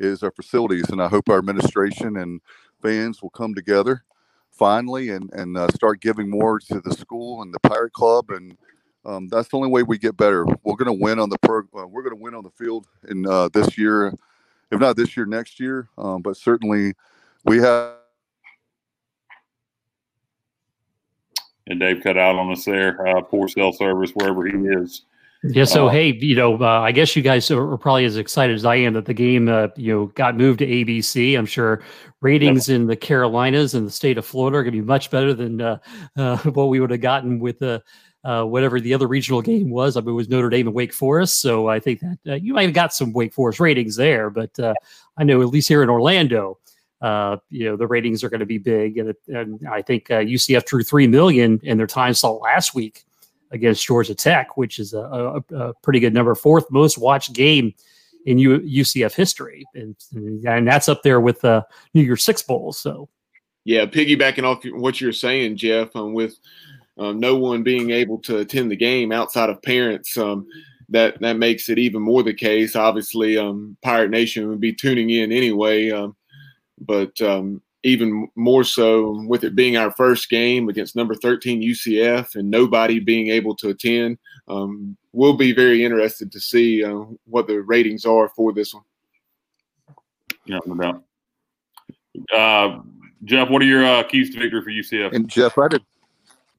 [0.00, 2.40] Is our facilities, and I hope our administration and
[2.82, 4.04] fans will come together
[4.52, 8.56] finally and and uh, start giving more to the school and the Pirate Club and
[9.06, 10.46] Um, that's the only way we get better.
[10.64, 12.86] We're going to win on the per, uh, we're going to win on the field
[13.08, 14.14] in uh, this year,
[14.70, 15.88] if not this year, next year.
[15.98, 16.94] Um, but certainly,
[17.44, 17.94] we have.
[21.66, 23.06] And Dave cut out on us there.
[23.06, 25.02] Uh, poor cell service wherever he is.
[25.42, 25.64] Yeah.
[25.64, 28.66] So uh, hey, you know, uh, I guess you guys are probably as excited as
[28.66, 31.38] I am that the game, uh, you know, got moved to ABC.
[31.38, 31.82] I'm sure
[32.20, 35.32] ratings in the Carolinas and the state of Florida are going to be much better
[35.32, 35.78] than uh,
[36.16, 37.62] uh, what we would have gotten with
[38.24, 39.96] uh, whatever the other regional game was.
[39.96, 41.40] I mean, it was Notre Dame and Wake Forest.
[41.40, 44.58] So I think that you might have got some Wake Forest ratings there, but
[45.16, 46.58] I know at least here in Orlando,
[47.00, 50.16] uh, you know the ratings are going to be big, and, and I think uh,
[50.16, 53.04] UCF drew three million in their time slot last week
[53.50, 57.74] against Georgia Tech, which is a, a, a pretty good number, fourth most watched game
[58.26, 61.62] in U, UCF history, and and that's up there with the uh,
[61.94, 62.72] New Year's Six Bowl.
[62.72, 63.08] So,
[63.64, 66.36] yeah, piggybacking off what you're saying, Jeff, um, with
[67.00, 70.16] um, no one being able to attend the game outside of parents.
[70.18, 70.46] Um,
[70.90, 72.76] that that makes it even more the case.
[72.76, 75.90] Obviously, um, Pirate Nation would be tuning in anyway.
[75.90, 76.14] Um,
[76.80, 82.34] but um, even more so with it being our first game against number 13 UCF
[82.34, 87.46] and nobody being able to attend, um, we'll be very interested to see uh, what
[87.46, 88.84] the ratings are for this one.
[90.44, 91.04] Yeah, no doubt.
[92.34, 92.82] Uh,
[93.24, 95.14] Jeff, what are your uh, keys to victory for UCF?
[95.14, 95.82] And Jeff, I did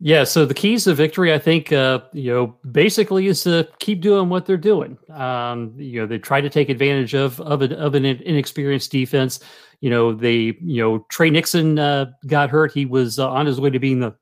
[0.04, 4.02] yeah, so the keys to victory, I think, uh, you know, basically is to keep
[4.02, 4.98] doing what they're doing.
[5.12, 9.40] Um, you know, they try to take advantage of of an, of an inexperienced defense.
[9.80, 12.74] You know, they, you know, Tre Nixon uh, got hurt.
[12.74, 14.16] He was uh, on his way to being the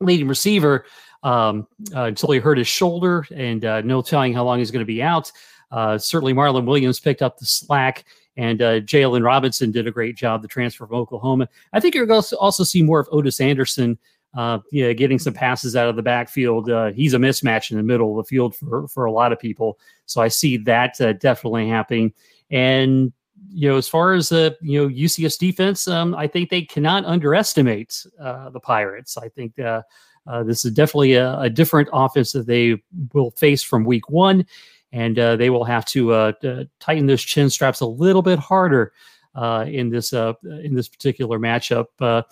[0.00, 0.84] leading receiver
[1.22, 4.84] um, uh, until he hurt his shoulder, and uh, no telling how long he's going
[4.84, 5.30] to be out.
[5.70, 8.04] Uh, certainly, Marlon Williams picked up the slack,
[8.36, 11.48] and uh, Jaylon Robinson did a great job, the transfer from Oklahoma.
[11.72, 13.96] I think you're going to also see more of Otis Anderson
[14.34, 16.70] uh, yeah, getting some passes out of the backfield.
[16.70, 19.38] Uh, he's a mismatch in the middle of the field for, for a lot of
[19.38, 19.78] people.
[20.06, 22.12] So I see that uh, definitely happening.
[22.50, 23.12] And,
[23.48, 27.04] you know, as far as, uh, you know, UCF's defense, um, I think they cannot
[27.04, 29.16] underestimate uh, the Pirates.
[29.16, 29.82] I think uh,
[30.26, 32.80] uh, this is definitely a, a, different offense that they
[33.12, 34.46] will face from week one.
[34.92, 38.92] And they will have to tighten those chin straps a little bit harder
[39.34, 41.86] uh, in this uh, in this particular matchup.
[42.00, 42.22] Uh,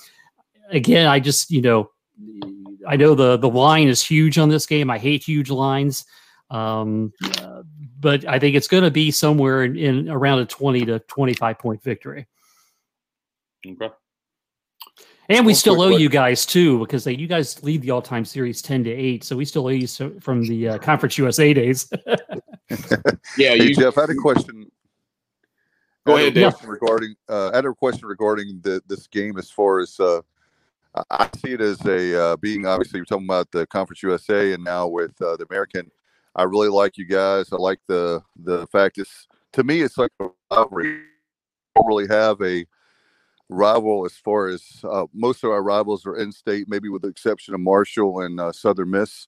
[0.70, 1.90] again, I just you know,
[2.86, 4.90] I know the the line is huge on this game.
[4.90, 6.04] I hate huge lines,
[6.50, 7.62] um, uh,
[8.00, 11.34] but I think it's going to be somewhere in, in, around a twenty to twenty
[11.34, 12.26] five point victory.
[13.66, 13.90] Okay.
[15.30, 18.62] And we still owe you guys too because they, you guys lead the all-time series
[18.62, 21.86] ten to eight, so we still owe you so, from the uh, Conference USA days.
[22.06, 22.16] yeah,
[23.36, 24.70] hey, you, Jeff, I had a question.
[26.06, 26.54] Go ahead, Dave.
[26.64, 30.22] Regarding, uh, I had a question regarding the, this game as far as uh,
[31.10, 34.64] I see it as a uh, being obviously you're talking about the Conference USA and
[34.64, 35.90] now with uh, the American.
[36.34, 37.52] I really like you guys.
[37.52, 40.84] I like the the fact it's to me it's like a rivalry.
[40.84, 41.00] We
[41.76, 42.66] don't really have a
[43.48, 47.08] rival as far as uh, most of our rivals are in state, maybe with the
[47.08, 49.26] exception of Marshall and uh, Southern Miss.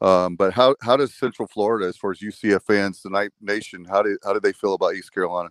[0.00, 4.02] Um, but how how does Central Florida, as far as UCF fans, the Nation, how
[4.02, 5.50] did how do they feel about East Carolina?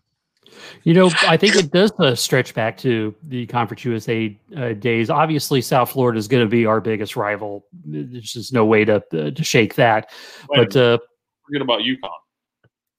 [0.83, 5.09] You know, I think it does uh, stretch back to the Conference USA uh, days.
[5.09, 7.65] Obviously, South Florida is going to be our biggest rival.
[7.85, 10.11] There's just no way to uh, to shake that.
[10.49, 10.97] Wait, but uh,
[11.45, 12.09] forget about UConn.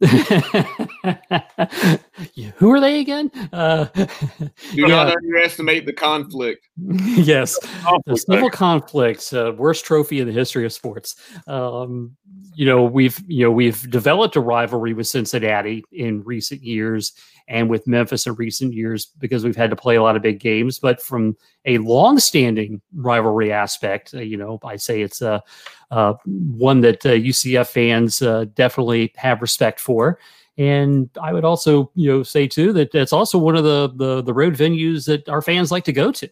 [2.57, 3.31] Who are they again?
[3.53, 5.15] Uh, Do not yeah.
[5.15, 6.67] underestimate the conflict.
[6.79, 11.17] yes, conflict, the civil conflicts, uh, worst trophy in the history of sports.
[11.47, 12.17] Um,
[12.55, 17.13] you know, we've you know we've developed a rivalry with Cincinnati in recent years,
[17.51, 20.39] and with Memphis in recent years because we've had to play a lot of big
[20.39, 20.79] games.
[20.79, 21.37] But from
[21.67, 25.43] a long-standing rivalry aspect, uh, you know, I say it's a
[25.91, 30.19] uh, one that uh, UCF fans uh, definitely have respect for.
[30.59, 34.23] And I would also, you know, say too that it's also one of the, the
[34.23, 36.29] the road venues that our fans like to go to.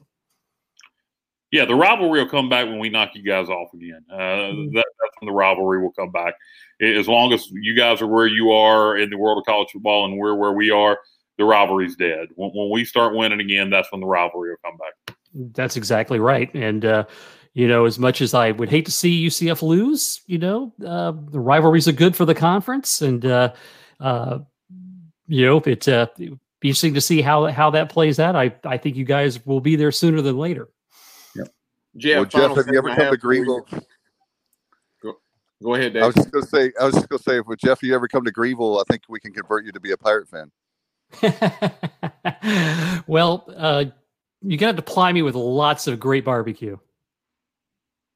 [1.51, 4.05] Yeah, the rivalry will come back when we knock you guys off again.
[4.13, 4.75] Uh, mm-hmm.
[4.75, 6.35] that, that's when the rivalry will come back.
[6.81, 10.05] As long as you guys are where you are in the world of college football
[10.05, 10.99] and we're where we are,
[11.39, 12.29] the rivalry's dead.
[12.35, 15.17] When, when we start winning again, that's when the rivalry will come back.
[15.55, 16.53] That's exactly right.
[16.55, 17.07] And uh,
[17.59, 21.11] you know, as much as I would hate to see UCF lose, you know, uh,
[21.11, 23.53] the rivalries are good for the conference, and uh,
[23.99, 24.39] uh,
[25.27, 28.37] you know, it's uh, be interesting to see how how that plays out.
[28.37, 30.69] I I think you guys will be there sooner than later.
[31.35, 31.47] Yeah,
[31.97, 32.17] Jeff.
[32.17, 33.67] Well, Jeff, have you ever come to Greenville?
[35.03, 35.15] Go,
[35.61, 36.05] go ahead, Dave.
[36.05, 36.73] I was just gonna say.
[36.81, 39.03] I was just gonna say, if with Jeff, you ever come to Greenville, I think
[39.09, 40.53] we can convert you to be a Pirate fan.
[43.09, 43.87] well, uh,
[44.43, 46.79] you got to ply me with lots of great barbecue.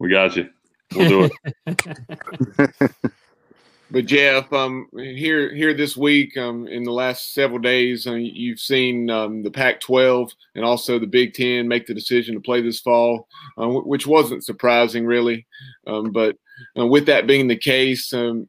[0.03, 0.49] We got you.
[0.97, 1.31] we'll do
[1.67, 2.91] it.
[3.93, 8.59] but Jeff, um, here here this week, um, in the last several days, uh, you've
[8.59, 12.81] seen um, the Pac-12 and also the Big Ten make the decision to play this
[12.81, 15.47] fall, uh, which wasn't surprising, really.
[15.87, 16.37] Um, but
[16.77, 18.49] uh, with that being the case, um,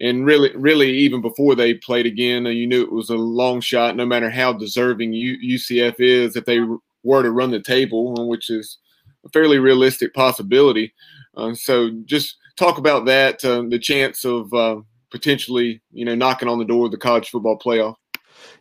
[0.00, 3.60] and really, really, even before they played again, uh, you knew it was a long
[3.60, 3.94] shot.
[3.94, 6.60] No matter how deserving U- UCF is, if they
[7.02, 8.78] were to run the table, uh, which is
[9.24, 10.92] a fairly realistic possibility.
[11.36, 14.76] Uh, so, just talk about that, uh, the chance of uh,
[15.10, 17.96] potentially, you know, knocking on the door of the college football playoff.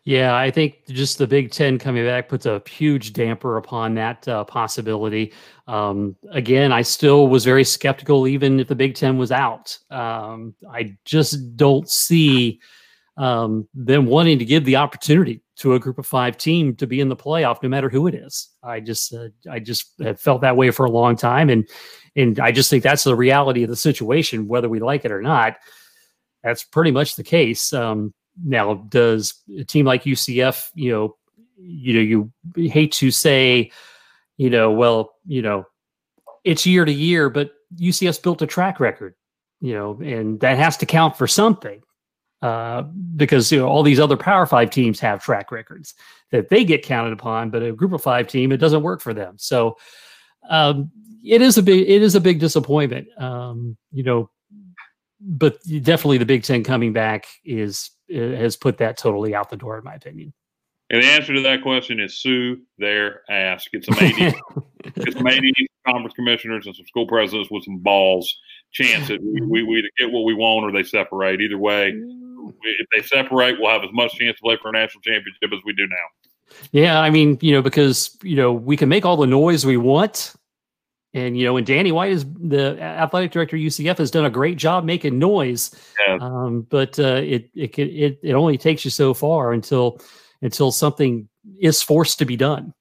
[0.05, 4.27] Yeah, I think just the Big Ten coming back puts a huge damper upon that
[4.27, 5.33] uh, possibility.
[5.67, 9.77] Um, again, I still was very skeptical, even if the Big Ten was out.
[9.89, 12.59] Um, I just don't see
[13.17, 16.99] um, them wanting to give the opportunity to a Group of Five team to be
[16.99, 18.49] in the playoff, no matter who it is.
[18.63, 21.67] I just, uh, I just have felt that way for a long time, and
[22.15, 25.21] and I just think that's the reality of the situation, whether we like it or
[25.21, 25.57] not.
[26.43, 27.71] That's pretty much the case.
[27.73, 31.15] Um, now, does a team like UCF, you know,
[31.57, 33.71] you know, you hate to say,
[34.37, 35.65] you know, well, you know,
[36.43, 39.15] it's year to year, but UCF's built a track record,
[39.61, 41.81] you know, and that has to count for something.
[42.43, 42.81] Uh,
[43.15, 45.93] because you know all these other Power Five teams have track records
[46.31, 49.13] that they get counted upon, but a Group of Five team it doesn't work for
[49.13, 49.35] them.
[49.37, 49.77] So
[50.49, 50.91] um,
[51.23, 53.07] it is a big it is a big disappointment.
[53.17, 54.29] Um, you know,
[55.21, 59.77] but definitely the Big Ten coming back is has put that totally out the door,
[59.77, 60.33] in my opinion.
[60.89, 63.69] And the answer to that question is sue their ass.
[63.71, 64.15] Get some AD,
[64.95, 65.43] get some AD
[65.87, 68.37] conference commissioners and some school presidents with some balls.
[68.73, 71.39] Chance that We, we, we either get what we want or they separate.
[71.39, 71.93] Either way,
[72.63, 75.59] if they separate, we'll have as much chance to play for a national championship as
[75.65, 76.57] we do now.
[76.71, 79.77] Yeah, I mean, you know, because you know we can make all the noise we
[79.77, 80.33] want,
[81.13, 84.57] and you know, and Danny White is the athletic director UCF has done a great
[84.57, 85.73] job making noise.
[86.05, 86.17] Yeah.
[86.21, 89.99] Um, but uh, it it it it only takes you so far until
[90.41, 92.73] until something is forced to be done.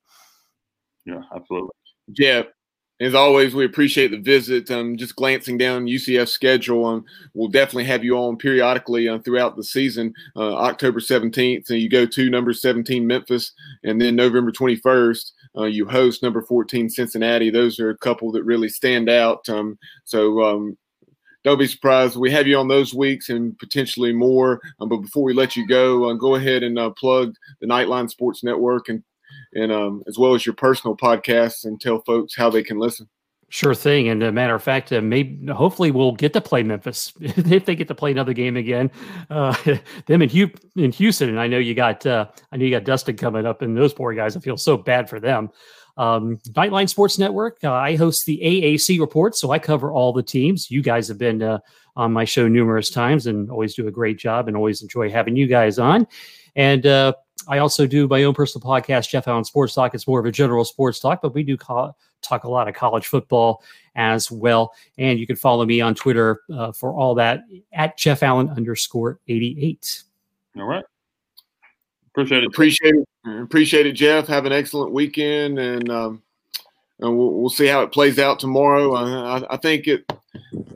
[1.05, 1.71] Yeah, absolutely.
[2.09, 2.43] Yeah.
[3.03, 4.71] As always, we appreciate the visit.
[4.71, 9.57] Um, just glancing down UCF schedule, um, we'll definitely have you on periodically uh, throughout
[9.57, 10.15] the season.
[10.37, 15.65] Uh, October 17th, and you go to number 17 Memphis, and then November 21st, uh,
[15.65, 17.51] you host number 14 Cincinnati.
[17.51, 19.49] Those are a couple that really stand out.
[19.49, 20.79] Um, so um,
[21.43, 22.17] don't be surprised.
[22.17, 24.61] We have you on those weeks and potentially more.
[24.81, 28.09] Um, but before we let you go, uh, go ahead and uh, plug the Nightline
[28.09, 29.03] Sports Network and
[29.55, 33.09] and um, as well as your personal podcasts and tell folks how they can listen.
[33.53, 34.09] Sure thing.
[34.09, 37.75] And a matter of fact, uh, maybe hopefully we'll get to play Memphis if they
[37.75, 38.91] get to play another game again.
[39.29, 39.55] Uh,
[40.07, 42.85] them in, Hugh, in Houston, and I know you got uh, I know you got
[42.85, 44.39] Dustin coming up, and those poor guys.
[44.39, 45.51] I feel so bad for them.
[45.99, 47.59] Um, Nightline Sports Network.
[47.63, 50.71] Uh, I host the AAC report, so I cover all the teams.
[50.71, 51.59] You guys have been uh,
[51.95, 55.37] on my show numerous times and always do a great job, and always enjoy having
[55.37, 56.07] you guys on.
[56.57, 57.13] And uh,
[57.49, 59.95] I also do my own personal podcast, Jeff Allen Sports Talk.
[59.95, 62.75] It's more of a general sports talk, but we do call, talk a lot of
[62.75, 63.63] college football
[63.95, 64.73] as well.
[64.99, 69.19] And you can follow me on Twitter uh, for all that at Jeff Allen underscore
[69.29, 70.03] 88.
[70.57, 70.85] All right.
[72.13, 72.47] Appreciate it.
[72.47, 73.09] Appreciate it.
[73.43, 74.27] Appreciate it, Jeff.
[74.27, 76.23] Have an excellent weekend, and um,
[77.03, 78.95] and we'll, we'll see how it plays out tomorrow.
[78.95, 80.05] I, I think it,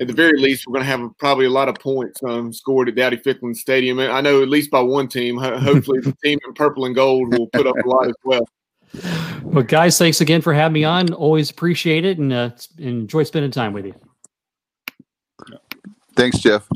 [0.01, 2.89] at the very least, we're going to have probably a lot of points um, scored
[2.89, 3.99] at Dowdy Ficklen Stadium.
[3.99, 5.39] I know at least by one team.
[5.39, 8.47] Hopefully, the team in purple and gold will put up a lot as well.
[9.43, 11.13] Well, guys, thanks again for having me on.
[11.13, 13.95] Always appreciate it, and uh, enjoy spending time with you.
[16.15, 16.67] Thanks, Jeff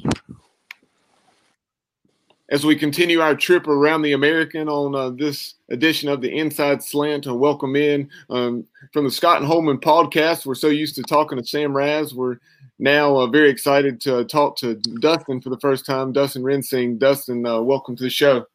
[2.51, 6.83] as we continue our trip around the American on uh, this edition of the Inside
[6.83, 7.27] Slant.
[7.27, 10.45] And welcome in um, from the Scott and Holman podcast.
[10.45, 12.13] We're so used to talking to Sam Raz.
[12.13, 12.39] We're
[12.81, 16.13] now uh, very excited to talk to Dustin for the first time.
[16.13, 16.99] Dustin Rensing.
[16.99, 18.47] Dustin, uh, welcome to the show.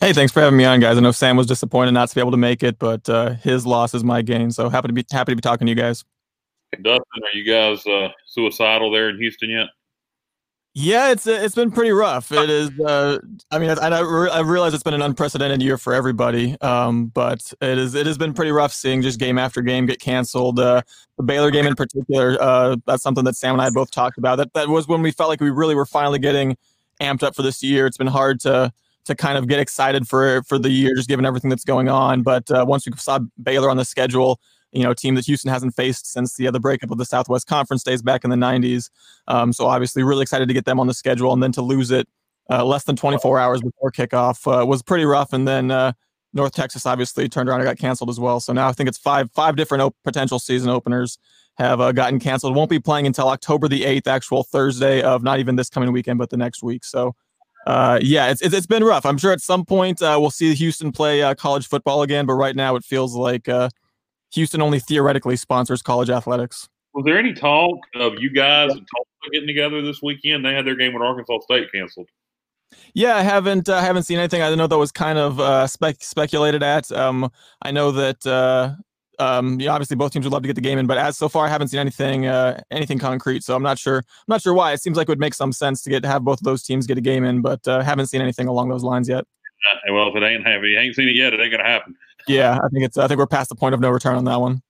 [0.00, 0.96] Hey, thanks for having me on, guys.
[0.96, 3.66] I know Sam was disappointed not to be able to make it, but uh, his
[3.66, 4.50] loss is my gain.
[4.50, 6.04] So happy to be happy to be talking to you guys.
[6.82, 9.68] Dustin, are you guys uh, suicidal there in Houston yet?
[10.78, 12.30] Yeah, it's it's been pretty rough.
[12.30, 12.68] It is.
[12.78, 13.18] Uh,
[13.50, 17.78] I mean, I, I, realize it's been an unprecedented year for everybody, um, but it
[17.78, 20.60] is it has been pretty rough seeing just game after game get canceled.
[20.60, 20.82] Uh,
[21.16, 24.36] the Baylor game in particular, uh, that's something that Sam and I both talked about.
[24.36, 26.58] That that was when we felt like we really were finally getting
[27.00, 27.86] amped up for this year.
[27.86, 28.70] It's been hard to
[29.06, 32.20] to kind of get excited for for the year, just given everything that's going on.
[32.20, 34.40] But uh, once we saw Baylor on the schedule,
[34.72, 37.82] you know, team that Houston hasn't faced since the other breakup of the Southwest Conference
[37.82, 38.90] days back in the 90s.
[39.26, 41.90] Um, so obviously, really excited to get them on the schedule, and then to lose
[41.90, 42.08] it
[42.50, 45.32] uh, less than 24 hours before kickoff uh, was pretty rough.
[45.32, 45.92] And then uh,
[46.32, 48.40] North Texas obviously turned around and got canceled as well.
[48.40, 51.18] So now I think it's five five different op- potential season openers
[51.58, 52.54] have uh, gotten canceled.
[52.54, 56.18] Won't be playing until October the 8th, actual Thursday of not even this coming weekend,
[56.18, 56.84] but the next week.
[56.84, 57.14] So,
[57.66, 59.06] uh, yeah, it's, it's, been rough.
[59.06, 62.54] I'm sure at some point uh, we'll see Houston play college football again, but right
[62.54, 63.48] now it feels like
[64.34, 66.68] Houston only theoretically sponsors college athletics.
[66.94, 70.44] Was there any talk of you guys and Tulsa getting together this weekend?
[70.44, 72.08] They had their game with Arkansas State canceled.
[72.94, 74.42] Yeah, I haven't uh, haven't seen anything.
[74.42, 76.90] I know that was kind of uh, spec- speculated at.
[76.90, 77.30] Um,
[77.62, 78.74] I know that uh,
[79.18, 81.16] um, you know, obviously both teams would love to get the game in, but as
[81.16, 83.44] so far I haven't seen anything uh, anything concrete.
[83.44, 83.98] So I'm not sure.
[83.98, 84.72] I'm not sure why.
[84.72, 86.62] It seems like it would make some sense to get to have both of those
[86.62, 89.24] teams get a game in, but uh, haven't seen anything along those lines yet.
[89.72, 91.94] Uh, well, if it ain't if you ain't seen it yet, it ain't gonna happen.
[92.28, 92.98] Yeah, I think it's.
[92.98, 94.62] I think we're past the point of no return on that one.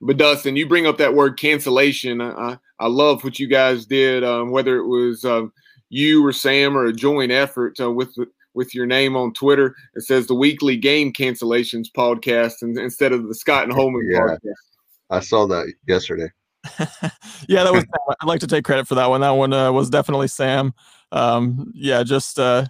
[0.00, 2.20] But Dustin, you bring up that word cancellation.
[2.20, 4.24] I I love what you guys did.
[4.24, 5.52] Um, whether it was um,
[5.90, 8.14] you or Sam or a joint effort uh, with
[8.54, 9.74] with your name on Twitter.
[9.94, 14.20] It says the weekly game cancellations podcast and, instead of the Scott and Holman yeah,
[14.20, 14.52] podcast.
[15.10, 16.30] I saw that yesterday.
[17.48, 17.84] yeah, that was.
[18.20, 19.20] I'd like to take credit for that one.
[19.20, 20.74] That one uh, was definitely Sam.
[21.12, 22.66] Um, yeah, just uh,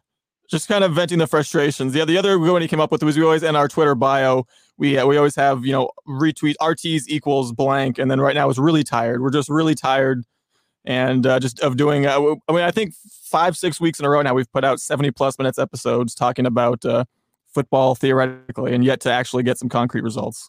[0.49, 1.95] just kind of venting the frustrations.
[1.95, 4.47] Yeah, the other one he came up with was we always in our Twitter bio
[4.79, 8.59] we we always have you know retweet RTs equals blank, and then right now it's
[8.59, 9.21] really tired.
[9.21, 10.25] We're just really tired
[10.85, 12.07] and uh, just of doing.
[12.07, 12.95] Uh, I mean, I think
[13.25, 16.47] five six weeks in a row now we've put out seventy plus minutes episodes talking
[16.47, 17.05] about uh,
[17.53, 20.49] football theoretically, and yet to actually get some concrete results.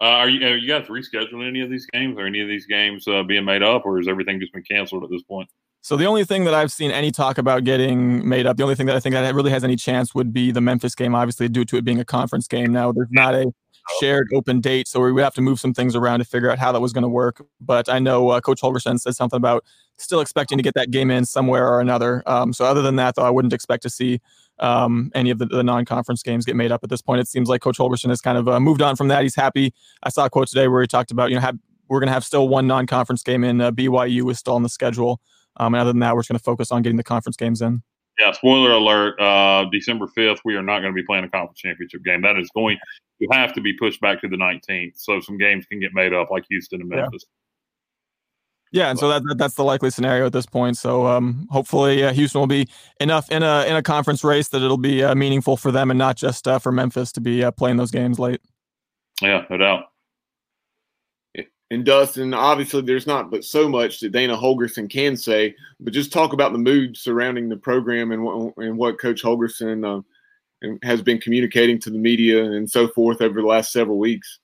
[0.00, 2.18] Uh, are you are you guys rescheduling any of these games?
[2.18, 5.04] Are any of these games uh, being made up, or is everything just been canceled
[5.04, 5.48] at this point?
[5.82, 8.76] So the only thing that I've seen any talk about getting made up, the only
[8.76, 11.48] thing that I think that really has any chance would be the Memphis game, obviously
[11.48, 12.72] due to it being a conference game.
[12.72, 13.52] Now there's not a
[13.98, 16.60] shared open date, so we would have to move some things around to figure out
[16.60, 17.44] how that was going to work.
[17.60, 19.64] But I know uh, Coach Holgorsen said something about
[19.96, 22.22] still expecting to get that game in somewhere or another.
[22.26, 24.20] Um, so other than that, though, I wouldn't expect to see
[24.60, 27.20] um, any of the, the, non-conference games get made up at this point.
[27.20, 29.22] It seems like Coach Holgorsen has kind of uh, moved on from that.
[29.22, 29.74] He's happy.
[30.04, 31.58] I saw a quote today where he talked about you know have,
[31.88, 34.68] we're going to have still one non-conference game in uh, BYU is still on the
[34.68, 35.20] schedule.
[35.56, 37.62] Um, and other than that, we're just going to focus on getting the conference games
[37.62, 37.82] in.
[38.18, 39.18] Yeah, spoiler alert.
[39.20, 42.22] Uh, December fifth, we are not going to be playing a conference championship game.
[42.22, 42.78] That is going
[43.20, 46.12] to have to be pushed back to the 19th, so some games can get made
[46.12, 47.24] up, like Houston and Memphis.
[47.24, 47.38] Yeah.
[48.74, 50.78] Yeah, and so that, that's the likely scenario at this point.
[50.78, 52.68] So um, hopefully uh, Houston will be
[53.00, 55.98] enough in a in a conference race that it'll be uh, meaningful for them and
[55.98, 58.40] not just uh, for Memphis to be uh, playing those games late.
[59.20, 59.91] Yeah, no doubt.
[61.72, 66.12] And Dustin, obviously, there's not but so much that Dana Holgorsen can say, but just
[66.12, 69.82] talk about the mood surrounding the program and what, and what Coach Holgorsen
[70.62, 74.38] uh, has been communicating to the media and so forth over the last several weeks.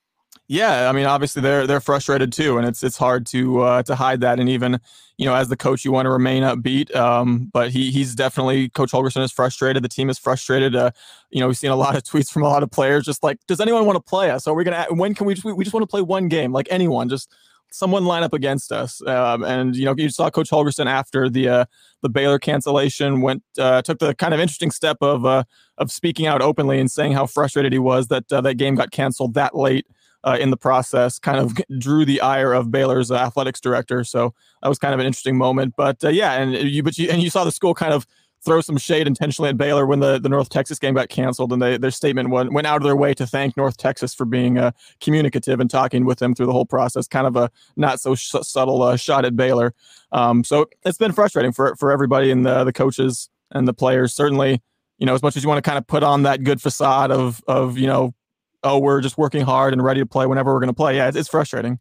[0.51, 3.94] Yeah, I mean, obviously they're they're frustrated too, and it's it's hard to uh, to
[3.94, 4.40] hide that.
[4.40, 4.80] And even
[5.18, 6.94] you know, as the coach, you want to remain upbeat.
[6.96, 9.84] Um, but he he's definitely Coach Holgorsen is frustrated.
[9.84, 10.74] The team is frustrated.
[10.74, 10.90] Uh,
[11.30, 13.38] you know, we've seen a lot of tweets from a lot of players, just like,
[13.46, 14.46] does anyone want to play us?
[14.46, 14.86] Are we gonna?
[14.88, 15.34] When can we?
[15.34, 17.30] Just, we just want to play one game, like anyone, just
[17.70, 19.07] someone line up against us.
[19.07, 21.64] Um, and you know, you saw Coach Holgorsen after the uh,
[22.01, 25.44] the Baylor cancellation went uh, took the kind of interesting step of uh,
[25.76, 28.92] of speaking out openly and saying how frustrated he was that uh, that game got
[28.92, 29.86] canceled that late
[30.24, 34.04] uh, in the process, kind of drew the ire of Baylor's uh, athletics director.
[34.04, 35.74] So that was kind of an interesting moment.
[35.76, 38.06] But uh, yeah, and you but you and you saw the school kind of
[38.44, 41.60] throw some shade intentionally at Baylor when the, the North Texas game got canceled, and
[41.60, 44.58] they, their statement went went out of their way to thank North Texas for being
[44.58, 47.06] uh, communicative and talking with them through the whole process.
[47.06, 49.74] Kind of a not so sh- subtle uh, shot at Baylor.
[50.12, 54.14] Um, so it's been frustrating for for everybody and the the coaches and the players.
[54.14, 54.62] Certainly,
[54.98, 57.10] you know, as much as you want to kind of put on that good facade
[57.10, 58.14] of of you know
[58.62, 60.96] oh, we're just working hard and ready to play whenever we're going to play.
[60.96, 61.78] Yeah, it's, it's, frustrating.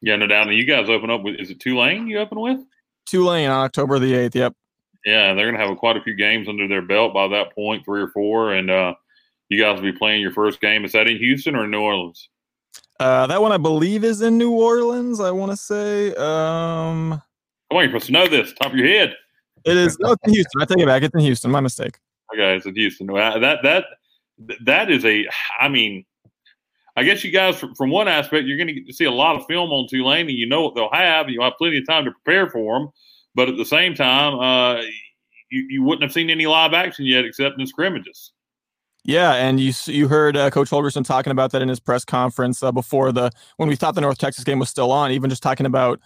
[0.00, 0.48] Yeah, no doubt.
[0.48, 2.60] And you guys open up with is it Tulane you open with?
[3.06, 4.34] Tulane on October the eighth.
[4.34, 4.54] Yep.
[5.04, 7.84] Yeah, they're going to have quite a few games under their belt by that point,
[7.84, 8.94] three or four, and uh,
[9.48, 10.84] you guys will be playing your first game.
[10.84, 12.28] Is that in Houston or New Orleans?
[12.98, 15.20] Uh, that one I believe is in New Orleans.
[15.20, 16.14] I want to say.
[16.16, 17.22] Um,
[17.70, 19.14] Come on, you're supposed to know this top of your head.
[19.64, 19.98] It is.
[20.00, 20.60] No, it's in Houston.
[20.60, 21.02] I take it back.
[21.02, 21.50] It's in Houston.
[21.50, 21.98] My mistake.
[22.34, 23.06] Okay, it's in Houston.
[23.06, 23.84] That that
[24.64, 25.26] that is a,
[25.58, 26.04] I mean,
[26.96, 29.46] I guess you guys, from, from one aspect, you're going to see a lot of
[29.46, 32.04] film on Tulane, and you know what they'll have, and you'll have plenty of time
[32.04, 32.88] to prepare for them.
[33.34, 34.82] But at the same time, uh,
[35.50, 38.32] you, you wouldn't have seen any live action yet, except in scrimmages.
[39.04, 42.62] Yeah, and you you heard uh, Coach Holgorsen talking about that in his press conference
[42.62, 45.10] uh, before the when we thought the North Texas game was still on.
[45.10, 46.00] Even just talking about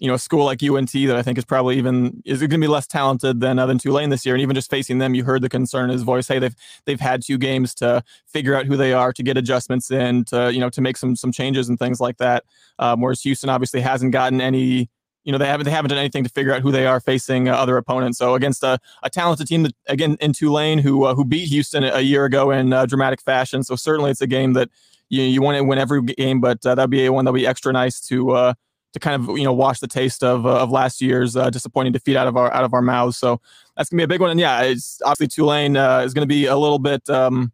[0.00, 2.58] you know a school like UNT that I think is probably even is going to
[2.58, 5.24] be less talented than uh, than Tulane this year, and even just facing them, you
[5.24, 6.26] heard the concern in his voice.
[6.26, 9.90] Hey, they've they've had two games to figure out who they are, to get adjustments
[9.90, 12.44] in, to you know to make some some changes and things like that.
[12.78, 14.88] Um, whereas Houston obviously hasn't gotten any
[15.24, 17.50] you know they haven't they haven't done anything to figure out who they are facing
[17.50, 18.16] uh, other opponents.
[18.16, 21.84] So against a, a talented team that again in Tulane who uh, who beat Houston
[21.84, 23.62] a year ago in uh, dramatic fashion.
[23.62, 24.70] So certainly it's a game that
[25.10, 27.46] you you want to win every game, but uh, that'd be a one that'd be
[27.46, 28.54] extra nice to uh,
[28.92, 32.16] to kind of you know wash the taste of uh, of last year's disappointing defeat
[32.16, 33.16] out of our out of our mouths.
[33.16, 33.40] So
[33.76, 34.30] that's gonna be a big one.
[34.30, 37.08] And yeah, it's obviously Tulane is gonna be a little bit.
[37.08, 37.52] Um,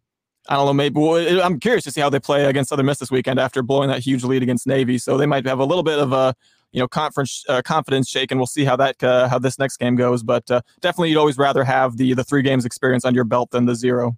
[0.49, 0.73] I don't know.
[0.73, 3.61] Maybe well, I'm curious to see how they play against Southern Miss this weekend after
[3.61, 4.97] blowing that huge lead against Navy.
[4.97, 6.33] So they might have a little bit of a
[6.71, 9.77] you know conference uh, confidence shake, and we'll see how that uh, how this next
[9.77, 10.23] game goes.
[10.23, 13.51] But uh, definitely, you'd always rather have the the three games experience on your belt
[13.51, 14.17] than the zero.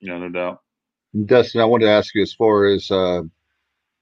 [0.00, 0.60] Yeah, no doubt.
[1.26, 3.22] Dustin, I wanted to ask you as far as uh,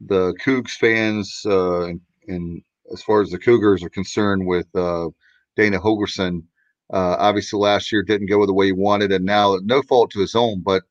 [0.01, 2.63] the Cougs fans uh, and, and,
[2.93, 5.09] as far as the Cougars are concerned with uh,
[5.57, 6.43] Dana Holgorsen.
[6.91, 10.35] obviously, last year didn't go the way he wanted, and now no fault to his
[10.35, 10.83] own, but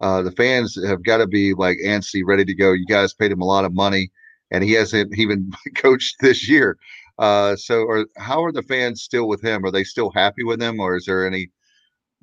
[0.00, 2.72] the fans have got to be like antsy, ready to go.
[2.72, 4.10] You guys paid him a lot of money
[4.50, 6.76] and he hasn't even coached this year.
[7.18, 9.64] Uh, so, are, how are the fans still with him?
[9.64, 11.48] Are they still happy with him, or is there any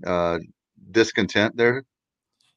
[0.06, 0.38] uh,
[0.92, 1.84] discontent there?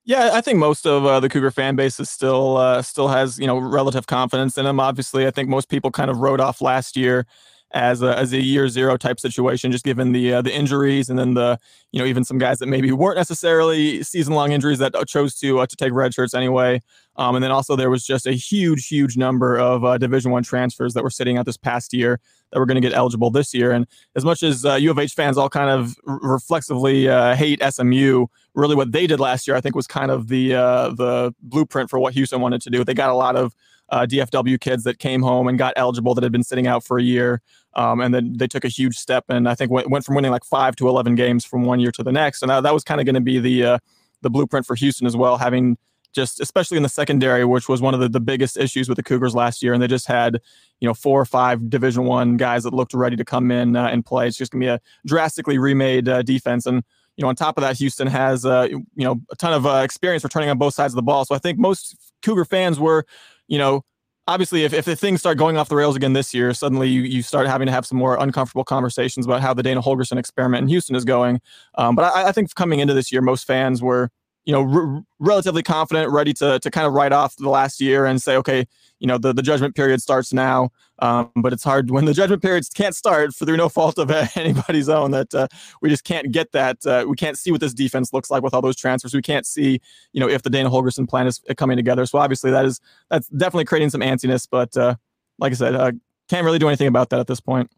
[0.09, 3.39] Yeah, I think most of uh, the Cougar fan base is still uh, still has
[3.41, 4.79] you know relative confidence in him.
[4.79, 7.27] Obviously, I think most people kind of wrote off last year
[7.73, 11.19] as a, as a year zero type situation, just given the uh, the injuries and
[11.19, 11.59] then the
[11.93, 15.59] you know even some guys that maybe weren't necessarily season long injuries that chose to
[15.61, 16.81] uh, to take red shirts anyway.
[17.17, 20.43] Um, and then also there was just a huge huge number of uh, Division one
[20.43, 22.21] transfers that were sitting out this past year
[22.53, 23.73] that were going to get eligible this year.
[23.73, 28.27] And as much as U of H fans all kind of reflexively uh, hate SMU,
[28.55, 31.91] really what they did last year I think was kind of the uh, the blueprint
[31.91, 32.85] for what Houston wanted to do.
[32.85, 33.55] They got a lot of
[33.91, 36.99] uh, DFW kids that came home and got eligible that had been sitting out for
[36.99, 37.41] a year.
[37.75, 40.31] Um, and then they took a huge step and I think went, went from winning
[40.31, 42.43] like five to 11 games from one year to the next.
[42.43, 43.79] And that, that was kind of going to be the, uh,
[44.23, 45.77] the blueprint for Houston as well, having
[46.17, 49.03] just especially in the secondary, which was one of the, the biggest issues with the
[49.03, 49.75] Cougars last year.
[49.75, 50.41] And they just had,
[50.81, 53.89] you know, four or five division one guys that looked ready to come in uh,
[53.89, 54.27] and play.
[54.27, 56.65] It's just gonna be a drastically remade uh, defense.
[56.65, 56.83] And,
[57.17, 59.83] you know, on top of that, Houston has, uh, you know, a ton of uh,
[59.85, 61.27] experience returning on both sides of the ball.
[61.27, 63.05] So I think most Cougar fans were,
[63.49, 63.83] you know,
[64.29, 67.03] obviously if, if the things start going off the rails again this year suddenly you,
[67.03, 70.63] you start having to have some more uncomfortable conversations about how the dana Holgorsen experiment
[70.63, 71.41] in houston is going.
[71.77, 74.11] Um, but I, I, think coming into this year most fans were
[74.47, 78.23] you know, relatively confident, ready to to kind of write off the last year and
[78.23, 78.65] say, okay,
[79.01, 80.71] you know, the, the judgment period starts now.
[81.01, 84.11] Um, but it's hard when the judgment periods can't start for through no fault of
[84.37, 85.49] anybody's own that uh,
[85.83, 86.87] we just can't get that.
[86.87, 89.13] Uh, we can't see what this defense looks like with all those transfers.
[89.13, 89.81] We can't see,
[90.13, 92.07] you know, if the Dana Holgorsen plan is coming together.
[92.07, 92.81] So obviously that is
[93.11, 94.47] that's definitely creating some antsiness.
[94.51, 94.95] But uh,
[95.39, 95.93] like I said, uh,
[96.29, 97.71] can't really do anything about that at this point.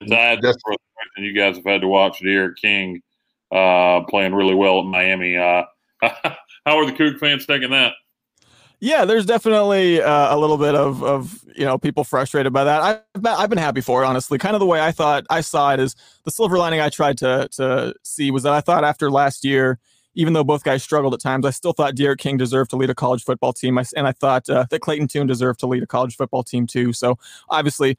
[0.00, 0.42] It's add
[1.18, 3.00] you guys have had to watch D'Eriq King
[3.52, 5.36] uh, playing really well at Miami.
[6.66, 7.92] How are the Coug fans taking that?
[8.80, 12.80] Yeah, there's definitely uh, a little bit of, of you know people frustrated by that.
[12.82, 14.38] I've been, I've been happy for it, honestly.
[14.38, 15.94] Kind of the way I thought I saw it is
[16.24, 19.78] the silver lining I tried to to see was that I thought after last year,
[20.14, 22.88] even though both guys struggled at times, I still thought D'Eriq King deserved to lead
[22.88, 25.82] a college football team, I, and I thought uh, that Clayton Tune deserved to lead
[25.82, 26.94] a college football team too.
[26.94, 27.18] So
[27.50, 27.98] obviously,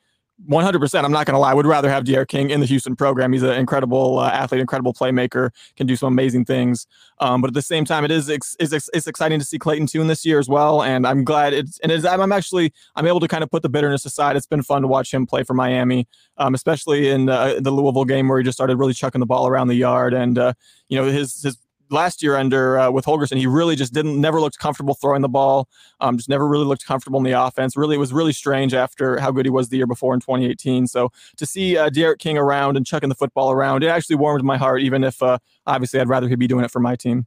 [0.50, 1.04] 100%.
[1.04, 1.52] I'm not going to lie.
[1.52, 3.32] I would rather have D'Eriq King in the Houston program.
[3.34, 6.88] He's an incredible uh, athlete, incredible playmaker, can do some amazing things.
[7.20, 9.88] Um, but at the same time, it is it's, it's, it's exciting to see Clayton
[9.88, 10.82] Tune this year as well.
[10.82, 13.70] And I'm glad it's and it's, I'm actually I'm able to kind of put the
[13.70, 14.36] bitterness aside.
[14.36, 18.06] It's been fun to watch him play for Miami, um, especially in uh, the Louisville
[18.06, 20.14] game where he just started really chucking the ball around the yard.
[20.14, 20.54] And uh,
[20.90, 21.58] you know his his
[21.92, 25.30] last year under uh, with Holgorsen, he really just didn't never looked comfortable throwing the
[25.30, 25.68] ball.
[26.00, 27.78] Um, just never really looked comfortable in the offense.
[27.78, 30.88] Really, it was really strange after how good he was the year before in 2018.
[30.88, 34.44] So to see uh, D'Eriq King around and chucking the football around, it actually warmed
[34.44, 34.82] my heart.
[34.82, 35.38] Even if uh,
[35.68, 37.26] obviously I'd rather he be doing it for my team.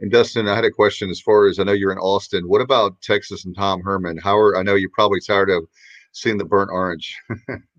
[0.00, 2.44] And Dustin, I had a question as far as I know you're in Austin.
[2.48, 4.16] What about Texas and Tom Herman?
[4.16, 5.64] How are I know you're probably tired of
[6.12, 7.16] seeing the burnt orange.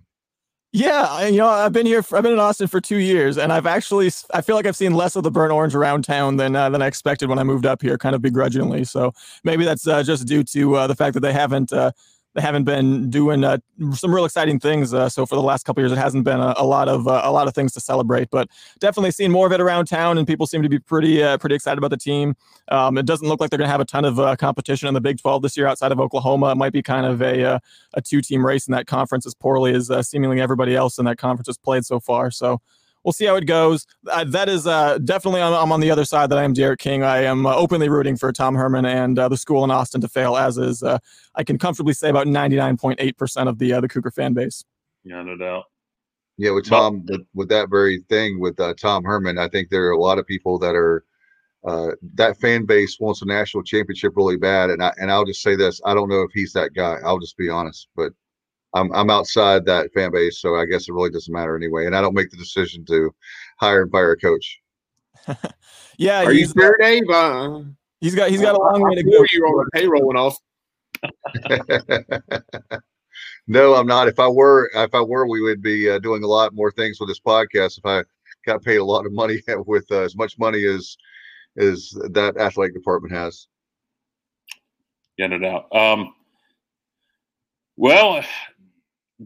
[0.72, 2.04] Yeah, you know, I've been here.
[2.04, 4.76] For, I've been in Austin for two years, and I've actually, I feel like I've
[4.76, 7.44] seen less of the burnt orange around town than uh, than I expected when I
[7.44, 8.84] moved up here, kind of begrudgingly.
[8.84, 9.12] So
[9.44, 11.92] maybe that's uh, just due to uh, the fact that they haven't uh,
[12.36, 13.58] they haven't been doing uh,
[13.94, 14.94] some real exciting things.
[14.94, 17.22] Uh, so for the last couple years, it hasn't been a, a lot of uh,
[17.24, 18.30] a lot of things to celebrate.
[18.30, 18.50] But
[18.80, 21.56] definitely seeing more of it around town, and people seem to be pretty uh, pretty
[21.56, 22.36] excited about the team.
[22.70, 24.94] Um, it doesn't look like they're going to have a ton of uh, competition in
[24.94, 26.52] the Big 12 this year outside of Oklahoma.
[26.52, 27.60] It might be kind of a uh,
[27.96, 31.18] a two team race in that conference as poorly as seemingly everybody else in that
[31.18, 32.30] conference has played so far.
[32.32, 32.62] So
[33.04, 33.86] we'll see how it goes.
[34.10, 36.78] Uh, that is uh, definitely I'm, I'm, on the other side that I am D'Eriq
[36.78, 37.04] King.
[37.04, 40.08] I am uh, openly rooting for Tom Herman and uh, the school in Austin to
[40.08, 41.00] fail, as is uh,
[41.36, 44.64] I can comfortably say about 99.8 percent of the uh, the Cougar fan base.
[45.04, 45.66] Yeah, no doubt.
[46.38, 49.92] Yeah, with Tom, with, with that very thing with Tom Herman, I think there are
[49.92, 51.04] a lot of people that are
[52.16, 55.56] that fan base wants a national championship really bad, and I and I'll just say
[55.56, 56.98] this: I don't know if he's that guy.
[57.04, 58.14] I'll just be honest, but
[58.74, 61.86] I'm I'm outside that fan base, so I guess it really doesn't matter anyway.
[61.86, 63.14] And I don't make the decision to
[63.60, 64.62] hire and fire a coach.
[65.98, 67.10] yeah, are you sure, Dave?
[67.10, 67.62] Uh,
[68.00, 69.26] he's got he's got a long way to go.
[69.32, 70.38] You on the payroll and off.
[73.48, 74.08] no, I'm not.
[74.08, 77.00] If I were, if I were, we would be uh, doing a lot more things
[77.00, 77.78] with this podcast.
[77.78, 78.04] If I
[78.46, 80.96] got paid a lot of money with uh, as much money as
[81.58, 83.48] as that athletic department has.
[85.18, 85.76] Yeah, no doubt.
[85.76, 86.14] Um,
[87.76, 88.24] well,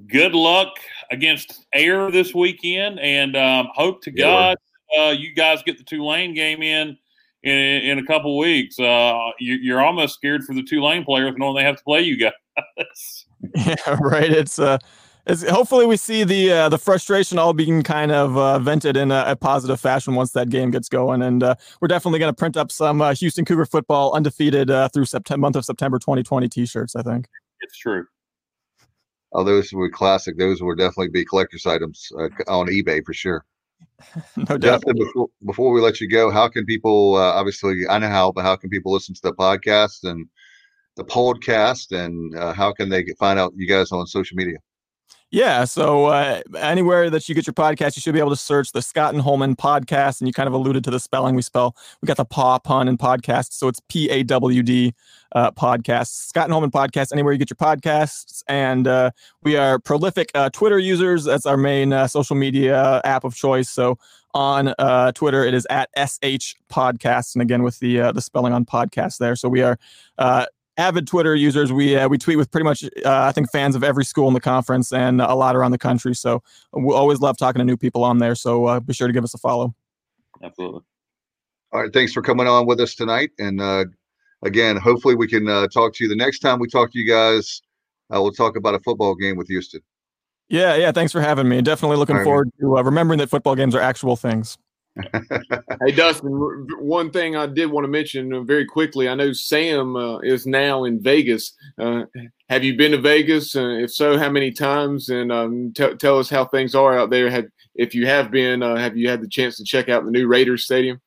[0.07, 0.69] good luck
[1.11, 4.57] against Air this weekend, and um, hope to God
[4.97, 6.97] uh, you guys get the Tulane game in
[7.43, 8.79] in, in a couple weeks.
[8.79, 12.17] Uh, you, are almost scared for the Tulane players knowing they have to play you
[12.17, 12.33] guys.
[13.55, 14.31] yeah, right.
[14.31, 14.77] It's uh,
[15.25, 19.11] it's, hopefully we see the uh, the frustration all being kind of uh, vented in
[19.11, 22.37] a, a, positive fashion once that game gets going, and uh, we're definitely going to
[22.37, 26.47] print up some uh, Houston Cougar football undefeated uh, through September month of September 2020
[26.49, 26.95] T-shirts.
[26.95, 27.27] I think
[27.61, 28.05] it's true.
[29.33, 30.37] Oh, those were classic.
[30.37, 33.45] Those would definitely be collector's items uh, on eBay for sure.
[34.37, 34.61] no doubt.
[34.61, 37.15] Justin, before, before we let you go, how can people?
[37.15, 40.27] obviously, I know how, but how can people listen to the podcast and
[40.95, 44.57] the podcast, and how can they find out you guys on social media?
[45.33, 45.65] Yeah.
[45.65, 48.83] So uh, anywhere that you get your podcast, you should be able to search the
[48.83, 50.21] Scott and Holman podcast.
[50.21, 51.75] And you kind of alluded to the spelling we spell.
[52.03, 53.53] We got the paw pun and podcast.
[53.53, 54.93] So it's P A W D
[55.31, 56.09] uh, podcast.
[56.27, 58.43] Scott and Holman podcast, anywhere you get your podcasts.
[58.47, 59.09] And uh,
[59.41, 61.23] we are prolific uh, Twitter users.
[61.23, 63.71] That's our main uh, social media app of choice.
[63.71, 63.97] So
[64.35, 67.33] on uh, Twitter, it is at SH Podcast.
[67.33, 69.35] And again, with the, uh, the spelling on podcast there.
[69.35, 69.79] So we are
[70.77, 71.71] avid Twitter users.
[71.71, 74.33] We uh, we tweet with pretty much uh, I think fans of every school in
[74.33, 76.15] the conference and a lot around the country.
[76.15, 76.41] So
[76.71, 78.35] we always love talking to new people on there.
[78.35, 79.73] So uh, be sure to give us a follow.
[80.41, 80.81] Absolutely.
[81.71, 83.31] All right, thanks for coming on with us tonight.
[83.39, 83.85] And uh,
[84.43, 87.07] again, hopefully we can uh, talk to you the next time we talk to you
[87.07, 87.61] guys.
[88.13, 89.81] Uh, we'll talk about a football game with Houston.
[90.49, 90.91] Yeah, yeah.
[90.91, 91.61] Thanks for having me.
[91.61, 92.23] Definitely looking right.
[92.25, 94.57] forward to remembering that football games are actual things
[94.95, 99.09] hey Dustin, one thing I did want to mention uh, very quickly.
[99.09, 101.53] I know Sam uh, is now in Vegas.
[101.79, 102.03] Uh,
[102.49, 103.55] have you been to Vegas?
[103.55, 105.09] Uh, if so, how many times?
[105.09, 107.29] And um, t- tell us how things are out there.
[107.29, 107.45] Have
[107.75, 110.27] if you have been, uh, have you had the chance to check out the new
[110.27, 111.01] Raiders Stadium?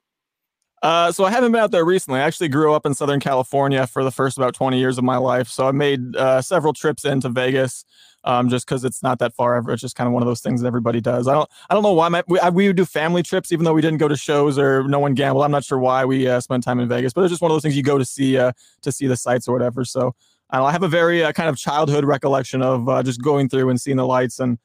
[0.82, 2.20] Uh, so I haven't been out there recently.
[2.20, 5.16] I actually grew up in Southern California for the first about 20 years of my
[5.16, 5.48] life.
[5.48, 6.00] So I made
[6.40, 7.84] several trips into Vegas
[8.26, 9.72] um, just because it's not that far ever.
[9.72, 11.26] It's just kind of one of those things that everybody does.
[11.28, 13.64] I don't I don't know why my, we, I, we would do family trips even
[13.64, 15.44] though we didn't go to shows or no one gambled.
[15.44, 17.54] I'm not sure why we uh, spent time in Vegas, but it's just one of
[17.54, 19.84] those things you go to see uh, to see the sights or whatever.
[19.84, 20.14] So
[20.50, 23.70] I, I have a very uh, kind of childhood recollection of uh, just going through
[23.70, 24.58] and seeing the lights and.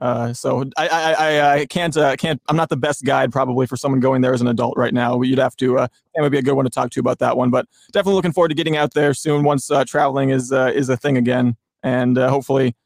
[0.00, 3.66] Uh, so I, I, I, I can't, uh, can't, I'm not the best guide probably
[3.66, 5.20] for someone going there as an adult right now.
[5.22, 7.36] You'd have to, uh, that would be a good one to talk to about that
[7.36, 10.70] one, but definitely looking forward to getting out there soon once, uh, traveling is, uh,
[10.72, 11.56] is a thing again.
[11.82, 12.76] And, uh, hopefully,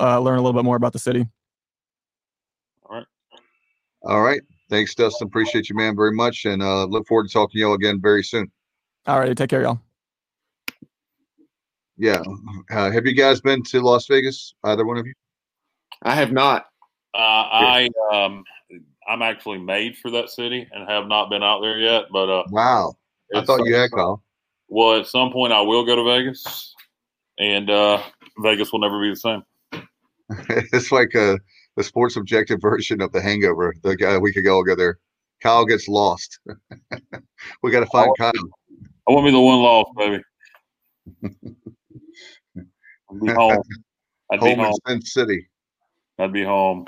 [0.00, 1.26] uh, learn a little bit more about the city.
[2.88, 3.06] All right.
[4.02, 4.42] All right.
[4.70, 5.26] Thanks, Dustin.
[5.26, 6.44] Appreciate you, man, very much.
[6.44, 8.50] And uh, look forward to talking to you all again very soon.
[9.06, 9.36] All right.
[9.36, 9.80] Take care, y'all.
[11.96, 12.22] Yeah.
[12.70, 14.54] Uh, have you guys been to Las Vegas?
[14.64, 15.14] Either one of you?
[16.02, 16.66] I have not.
[17.14, 18.44] Uh, I um,
[19.08, 22.04] I'm actually made for that city and have not been out there yet.
[22.12, 22.94] But uh, wow,
[23.34, 24.22] I thought you had, Kyle.
[24.68, 26.74] Well, at some point I will go to Vegas,
[27.38, 28.02] and uh,
[28.38, 29.42] Vegas will never be the same.
[30.48, 31.38] it's like a
[31.76, 33.74] the sports objective version of the Hangover.
[33.82, 34.98] The guy we could all go there.
[35.42, 36.40] Kyle gets lost.
[37.62, 38.48] we got to find I Kyle.
[39.08, 40.22] I want me the one lost, baby.
[43.10, 43.62] I'd be home.
[44.30, 44.74] I'd home be home.
[44.88, 45.48] in Sin City.
[46.18, 46.86] I'd be home.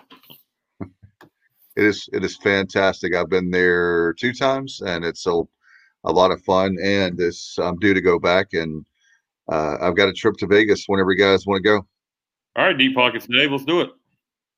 [1.77, 3.15] It is it is fantastic.
[3.15, 5.43] I've been there two times, and it's a
[6.05, 6.77] a lot of fun.
[6.83, 8.85] And this I'm due to go back, and
[9.51, 11.87] uh, I've got a trip to Vegas whenever you guys want to go.
[12.57, 13.53] All right, deep pockets, Dave.
[13.53, 13.91] Let's do it.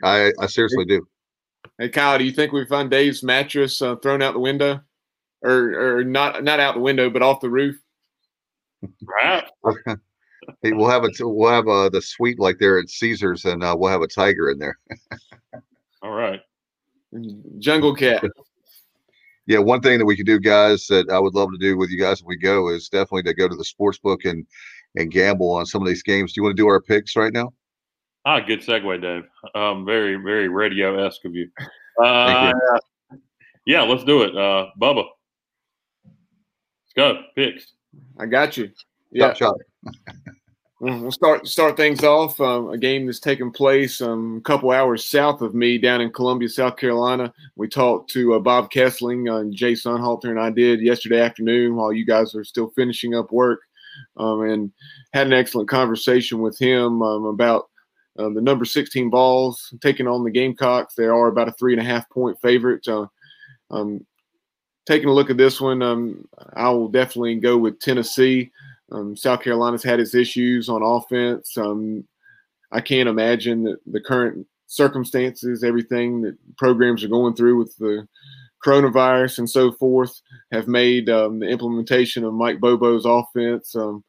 [0.02, 1.06] I I seriously do.
[1.78, 4.80] Hey Kyle, do you think we find Dave's mattress uh, thrown out the window,
[5.42, 7.76] or or not not out the window, but off the roof?
[9.02, 9.44] Right.
[10.62, 13.76] hey, we'll have a we'll have uh, the suite like there at Caesars, and uh,
[13.78, 14.78] we'll have a tiger in there.
[16.02, 16.40] All right.
[17.58, 18.24] Jungle cat.
[19.48, 21.90] Yeah, one thing that we could do, guys, that I would love to do with
[21.90, 24.46] you guys if we go is definitely to go to the sports book and
[24.94, 26.32] and gamble on some of these games.
[26.32, 27.52] Do you want to do our picks right now?
[28.24, 29.24] Ah, good segue, Dave.
[29.54, 31.48] Um, very, very radio esque of you.
[32.02, 32.52] Uh,
[33.10, 33.18] you.
[33.66, 34.36] Yeah, let's do it.
[34.36, 35.04] Uh, Bubba,
[36.04, 37.22] let's go.
[37.34, 37.72] Picks.
[38.18, 38.70] I got you.
[39.10, 39.32] Yeah.
[39.32, 39.94] Chop, chop.
[40.80, 42.40] we'll start start things off.
[42.40, 46.12] Um, a game that's taking place um, a couple hours south of me down in
[46.12, 47.32] Columbia, South Carolina.
[47.56, 51.92] We talked to uh, Bob Kesling and Jay Sunhalter, and I did yesterday afternoon while
[51.92, 53.60] you guys are still finishing up work,
[54.16, 54.72] um, and
[55.12, 57.68] had an excellent conversation with him um, about
[58.18, 60.94] uh, the number 16 Vols taking on the Gamecocks.
[60.94, 62.86] They are about a three and a half point favorite.
[63.70, 64.06] Um,
[64.86, 68.50] taking a look at this one, um, I will definitely go with Tennessee.
[68.90, 71.56] Um, South Carolina's had its issues on offense.
[71.56, 72.04] Um,
[72.70, 78.06] I can't imagine that the current circumstances, everything that programs are going through with the
[78.64, 80.20] coronavirus and so forth,
[80.50, 84.04] have made um, the implementation of Mike Bobo's offense um,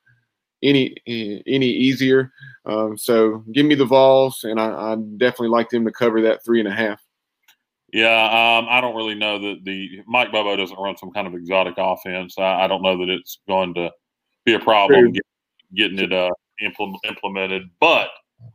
[0.63, 2.31] any any easier.
[2.65, 6.43] Um, so give me the Vols, and I, I, definitely like them to cover that
[6.45, 7.01] three and a half.
[7.91, 11.35] Yeah, um, I don't really know that the Mike Bobo doesn't run some kind of
[11.35, 12.35] exotic offense.
[12.39, 13.91] I, I don't know that it's going to
[14.45, 15.23] be a problem get,
[15.75, 16.31] getting it uh,
[16.61, 17.69] implement, implemented.
[17.79, 18.09] But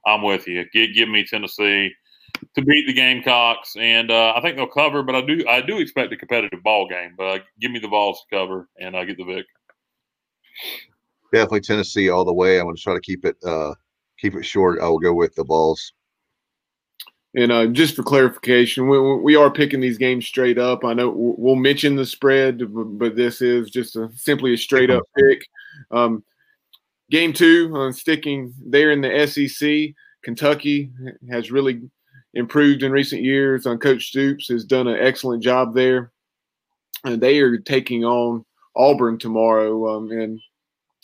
[0.07, 0.65] I'm with you.
[0.73, 1.93] Give, give me Tennessee
[2.55, 5.03] to beat the Gamecocks, and uh, I think they'll cover.
[5.03, 7.15] But I do I do expect a competitive ball game.
[7.17, 9.47] But uh, give me the Vols to cover, and I uh, get the Vic.
[11.33, 12.59] Definitely Tennessee all the way.
[12.59, 13.75] I'm going to try to keep it uh,
[14.19, 14.81] keep it short.
[14.81, 15.93] I will go with the Vols.
[17.35, 20.85] And uh, just for clarification, we, we are picking these games straight up.
[20.85, 22.63] I know we'll mention the spread,
[22.99, 25.47] but this is just a, simply a straight up pick.
[25.91, 26.25] Um,
[27.11, 29.95] game two, uh, sticking there in the SEC,
[30.25, 30.91] Kentucky
[31.31, 31.83] has really
[32.35, 33.67] improved in recent years.
[33.67, 36.13] On Coach Stoops has done an excellent job there.
[37.05, 38.45] And they are taking on
[38.75, 39.97] Auburn tomorrow.
[39.97, 40.41] Um, and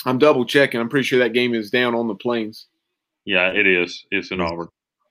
[0.04, 0.80] I'm double checking.
[0.80, 2.66] I'm pretty sure that game is down on the plains.
[3.24, 4.04] Yeah, it is.
[4.10, 4.68] It's in Auburn.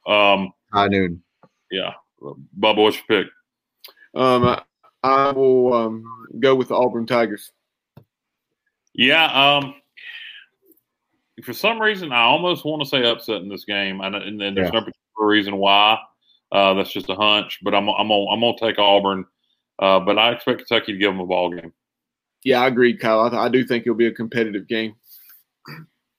[0.07, 1.23] Um, High noon.
[1.71, 1.93] Yeah.
[2.21, 3.31] Bubba, what's your pick?
[4.15, 4.61] Um, I,
[5.03, 6.03] I will um,
[6.39, 7.51] go with the Auburn Tigers.
[8.93, 9.25] Yeah.
[9.25, 9.75] Um,
[11.43, 14.53] for some reason, I almost want to say upset in this game, and, and then
[14.53, 14.79] there's yeah.
[14.79, 15.97] no particular reason why.
[16.51, 19.25] Uh, that's just a hunch, but I'm I'm gonna, I'm gonna take Auburn,
[19.79, 21.73] uh, but I expect Kentucky to give them a ball game.
[22.43, 23.21] Yeah, I agree, Kyle.
[23.21, 24.95] I, I do think it'll be a competitive game.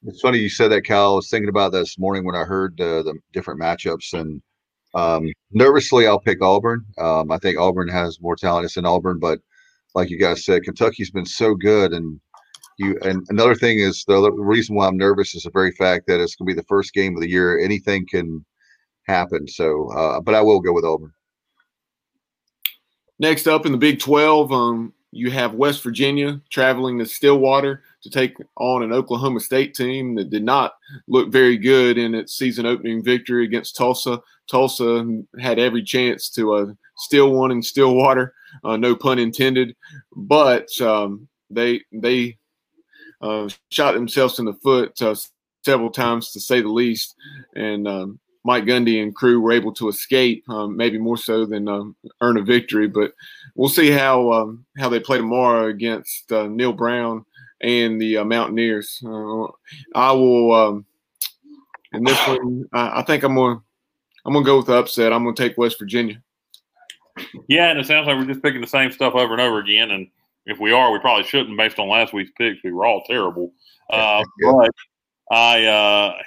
[0.07, 1.13] It's funny you said that, Kyle.
[1.13, 4.43] I was thinking about this morning when I heard uh, the different matchups, and
[4.95, 6.85] um, nervously, I'll pick Auburn.
[6.99, 9.41] Um, I think Auburn has more talent in Auburn, but
[9.95, 12.21] like you guys said, Kentucky's been so good, and
[12.79, 12.99] you.
[13.03, 16.37] And another thing is the reason why I'm nervous is the very fact that it's
[16.37, 17.59] going to be the first game of the year.
[17.59, 18.45] Anything can
[19.07, 19.47] happen.
[19.49, 21.13] So, uh, but I will go with Auburn.
[23.19, 28.11] Next up in the Big 12, um, you have West Virginia traveling to Stillwater to
[28.11, 30.75] take on an Oklahoma State team that did not
[31.07, 34.21] look very good in its season opening victory against Tulsa.
[34.51, 36.67] Tulsa had every chance to uh,
[36.97, 38.35] steal one in Stillwater,
[38.65, 39.77] uh, no pun intended,
[40.17, 42.37] but um, they they
[43.21, 45.15] uh, shot themselves in the foot uh,
[45.65, 47.15] several times to say the least,
[47.55, 51.67] and um, Mike Gundy and crew were able to escape, um, maybe more so than
[51.67, 52.87] um, earn a victory.
[52.87, 53.13] But
[53.55, 57.25] we'll see how um, how they play tomorrow against uh, Neal Brown
[57.63, 59.03] and the uh, Mountaineers.
[59.05, 59.47] Uh,
[59.95, 60.53] I will.
[60.53, 60.87] Um,
[61.93, 63.63] in this one, I, I, think I'm gonna
[64.27, 65.13] I'm gonna go with the upset.
[65.13, 66.21] I'm gonna take West Virginia.
[67.49, 69.93] Yeah, and it sounds like we're just picking the same stuff over and over again.
[69.93, 70.09] And
[70.45, 72.63] if we are, we probably shouldn't, based on last week's picks.
[72.65, 73.53] We were all terrible.
[73.89, 74.71] Uh, but
[75.31, 76.23] I uh,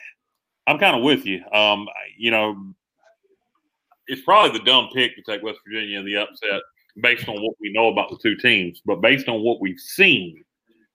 [0.68, 1.44] I'm kind of with you.
[1.52, 1.88] Um,
[2.18, 2.74] you know,
[4.08, 6.62] it's probably the dumb pick to take West Virginia in the upset
[7.02, 10.44] based on what we know about the two teams, but based on what we've seen,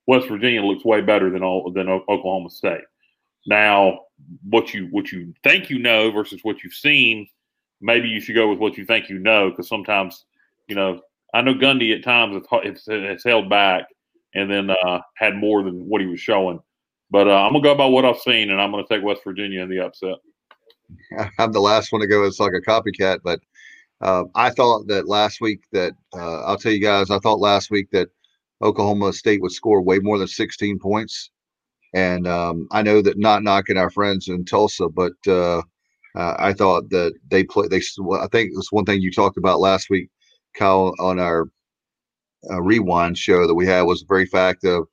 [0.06, 2.82] West Virginia looks way better than all, than Oklahoma State.
[3.46, 4.00] Now,
[4.44, 7.28] what you what you think you know versus what you've seen,
[7.80, 10.24] maybe you should go with what you think you know because sometimes,
[10.68, 11.00] you know,
[11.34, 13.86] I know Gundy at times has, has held back
[14.34, 16.60] and then uh, had more than what he was showing.
[17.12, 19.60] But uh, I'm gonna go by what I've seen, and I'm gonna take West Virginia
[19.60, 20.16] in the upset.
[21.38, 22.24] I'm the last one to go.
[22.24, 23.38] It's like a copycat, but
[24.00, 27.70] uh, I thought that last week that uh, I'll tell you guys, I thought last
[27.70, 28.08] week that
[28.62, 31.30] Oklahoma State would score way more than 16 points,
[31.92, 35.60] and um, I know that not knocking our friends in Tulsa, but uh,
[36.14, 37.68] I thought that they play.
[37.68, 37.82] They,
[38.14, 40.08] I think it was one thing you talked about last week,
[40.54, 41.50] Kyle, on our
[42.50, 44.86] uh, rewind show that we had was the very fact of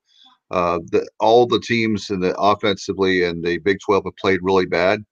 [0.51, 4.65] uh, the, all the teams in the offensively and the Big 12 have played really
[4.65, 5.03] bad.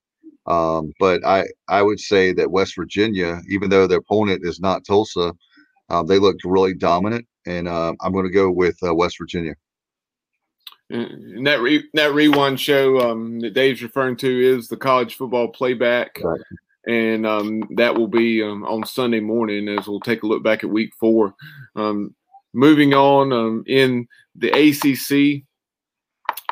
[0.48, 4.86] Um, but I, I would say that West Virginia, even though their opponent is not
[4.86, 5.34] Tulsa,
[5.90, 7.28] um, they looked really dominant.
[7.46, 9.54] And uh, I'm going to go with uh, West Virginia.
[10.90, 15.50] And that re, that rewind show um, that Dave's referring to is the college football
[15.50, 16.40] playback, right.
[16.88, 20.64] and um, that will be um, on Sunday morning as we'll take a look back
[20.64, 21.36] at Week Four.
[21.76, 22.16] Um,
[22.54, 24.08] moving on um, in
[24.38, 25.44] the ACC,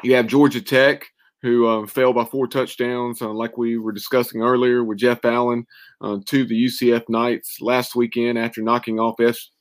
[0.04, 1.06] you have Georgia Tech,
[1.42, 5.66] who um, fell by four touchdowns, uh, like we were discussing earlier with Jeff Allen,
[6.02, 9.18] uh, to the UCF Knights last weekend after knocking off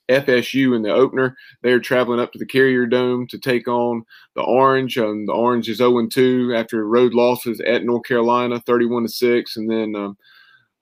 [0.09, 1.36] FSU in the opener.
[1.62, 4.02] They're traveling up to the Carrier Dome to take on
[4.34, 4.96] the Orange.
[4.96, 9.56] Um, the Orange is 0 2 after road losses at North Carolina, 31 to 6,
[9.56, 10.16] and then um,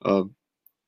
[0.05, 0.23] uh,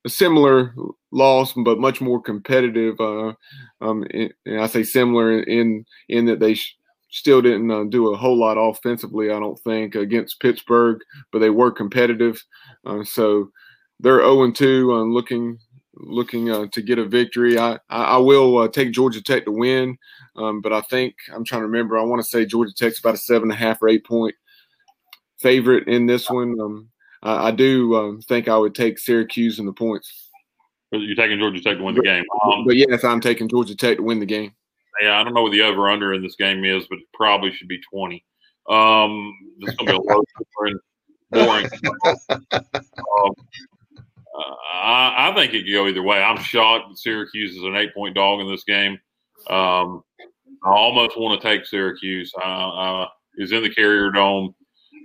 [0.06, 0.74] a similar
[1.16, 3.00] loss, but much more competitive.
[3.00, 3.34] Uh,
[3.82, 6.78] um, and I say similar in in that they sh-
[7.10, 9.32] still didn't uh, do a whole lot offensively.
[9.32, 11.00] I don't think against Pittsburgh,
[11.32, 12.44] but they were competitive.
[12.86, 13.50] Uh, so
[14.02, 15.58] they're 0 and 2, uh, looking
[15.98, 17.58] looking uh, to get a victory.
[17.58, 19.98] I I, I will uh, take Georgia Tech to win,
[20.36, 21.98] um, but I think I'm trying to remember.
[21.98, 24.36] I want to say Georgia Tech's about a seven and a half or eight point
[25.40, 26.60] favorite in this one.
[26.60, 26.90] Um,
[27.24, 30.25] I, I do um, think I would take Syracuse in the points.
[31.02, 32.26] You're taking Georgia Tech to win the game.
[32.44, 34.54] Um, but yes, I'm taking Georgia Tech to win the game.
[35.02, 37.52] Yeah, I don't know what the over under in this game is, but it probably
[37.52, 38.24] should be 20.
[38.70, 40.24] Um, it's going to be a low
[40.56, 40.80] boring.
[41.32, 41.70] boring.
[42.52, 43.32] um,
[44.38, 46.22] uh, I, I, think it could go either way.
[46.22, 48.94] I'm shocked that Syracuse is an eight point dog in this game.
[49.50, 50.04] Um,
[50.64, 52.32] I almost want to take Syracuse.
[52.38, 53.08] Uh, uh,
[53.38, 54.56] is in the Carrier Dome.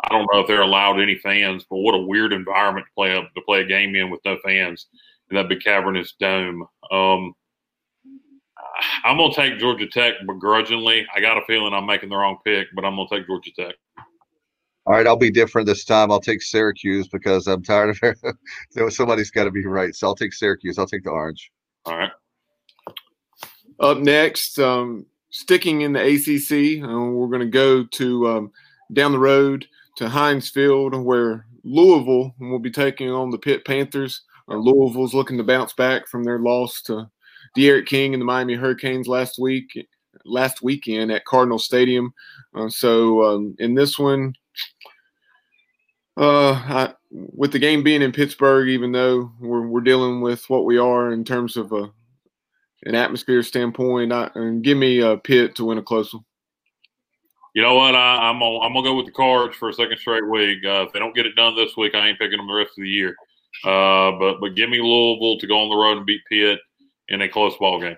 [0.04, 3.12] I don't know if they're allowed any fans, but what a weird environment to play
[3.12, 4.86] a, to play a game in with no fans
[5.30, 6.66] in that big cavernous dome.
[6.90, 7.34] Um,
[9.04, 11.06] I'm gonna take Georgia Tech begrudgingly.
[11.14, 13.74] I got a feeling I'm making the wrong pick, but I'm gonna take Georgia Tech.
[14.86, 16.10] All right, I'll be different this time.
[16.10, 17.98] I'll take Syracuse because I'm tired of
[18.74, 18.92] it.
[18.92, 19.94] Somebody's got to be right.
[19.94, 20.78] So I'll take Syracuse.
[20.78, 21.50] I'll take the orange.
[21.84, 22.10] All right.
[23.78, 28.52] Up next, um, sticking in the ACC, uh, we're going to go to um,
[28.92, 29.66] down the road
[29.96, 34.22] to Heinz Field, where Louisville will be taking on the Pitt Panthers.
[34.50, 37.08] Uh, Louisville's looking to bounce back from their loss to
[37.54, 39.86] D'Eriq King and the Miami Hurricanes last week,
[40.24, 42.12] last weekend at Cardinal Stadium.
[42.54, 44.34] Uh, so um, in this one,
[46.16, 50.64] uh, I, with the game being in Pittsburgh, even though we're, we're dealing with what
[50.64, 51.90] we are in terms of a,
[52.84, 56.24] an atmosphere standpoint, I, and give me a Pitt to win a close one.
[57.54, 57.96] You know what?
[57.96, 60.58] I, am gonna I'm gonna go with the Cards for a second straight week.
[60.64, 62.70] Uh, if they don't get it done this week, I ain't picking them the rest
[62.78, 63.16] of the year.
[63.64, 66.60] Uh, but but give me Louisville to go on the road and beat Pitt
[67.08, 67.96] in a close ball game.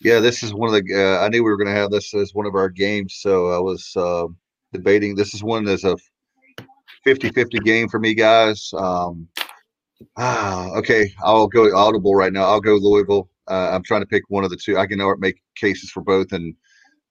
[0.00, 0.94] Yeah, this is one of the.
[0.94, 3.50] Uh, I knew we were going to have this as one of our games, so
[3.50, 4.26] I was uh,
[4.72, 5.14] debating.
[5.14, 5.96] This is one that's a
[7.06, 8.70] 50-50 game for me, guys.
[8.76, 9.28] Um,
[10.16, 12.44] ah, okay, I'll go audible right now.
[12.44, 13.28] I'll go Louisville.
[13.48, 14.78] Uh, I'm trying to pick one of the two.
[14.78, 16.54] I can make cases for both, and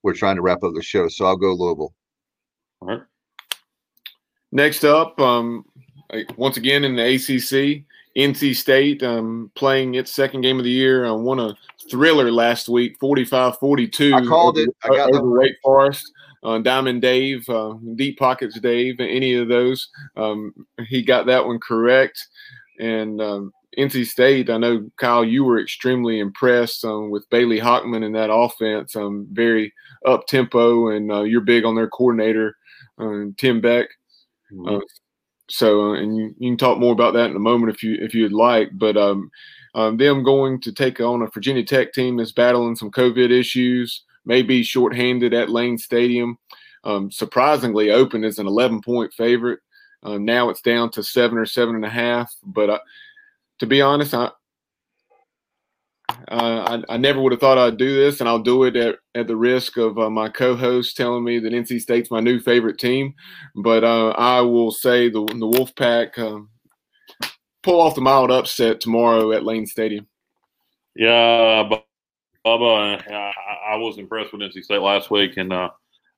[0.01, 1.93] we're trying to wrap up the show, so I'll go Louisville.
[2.81, 3.01] All right.
[4.51, 5.65] Next up, um,
[6.37, 7.83] once again in the ACC,
[8.17, 11.05] NC State um, playing its second game of the year.
[11.05, 11.55] Uh, won a
[11.89, 14.13] thriller last week, 45-42.
[14.13, 14.69] I called it.
[14.83, 16.11] I got over Wake Forest.
[16.41, 19.89] Uh, Diamond Dave, uh, Deep Pockets Dave, any of those.
[20.15, 20.53] Um,
[20.87, 22.27] he got that one correct.
[22.79, 28.05] And um, NC State, I know, Kyle, you were extremely impressed um, with Bailey Hockman
[28.05, 28.95] and that offense.
[28.95, 29.73] Um, very
[30.05, 32.55] up tempo, and uh, you're big on their coordinator,
[32.97, 33.89] uh, Tim Beck.
[34.51, 34.75] Mm-hmm.
[34.75, 34.79] Uh,
[35.49, 37.97] so, uh, and you, you, can talk more about that in a moment if you
[37.99, 38.69] if you'd like.
[38.73, 39.31] But um,
[39.75, 44.03] um, them going to take on a Virginia Tech team that's battling some COVID issues,
[44.25, 46.37] maybe shorthanded at Lane Stadium.
[46.83, 49.59] Um, surprisingly, open as an 11 point favorite.
[50.03, 52.33] Um, now it's down to seven or seven and a half.
[52.43, 52.79] But uh,
[53.59, 54.31] to be honest, I,
[56.27, 58.97] uh, I, I, never would have thought I'd do this, and I'll do it at,
[59.15, 62.77] at the risk of uh, my co-host telling me that NC State's my new favorite
[62.77, 63.13] team.
[63.55, 66.49] But uh, I will say the the Wolfpack um,
[67.63, 70.07] pull off the mild upset tomorrow at Lane Stadium.
[70.95, 71.69] Yeah,
[72.45, 73.33] Bubba, I,
[73.71, 75.69] I was impressed with NC State last week, and uh,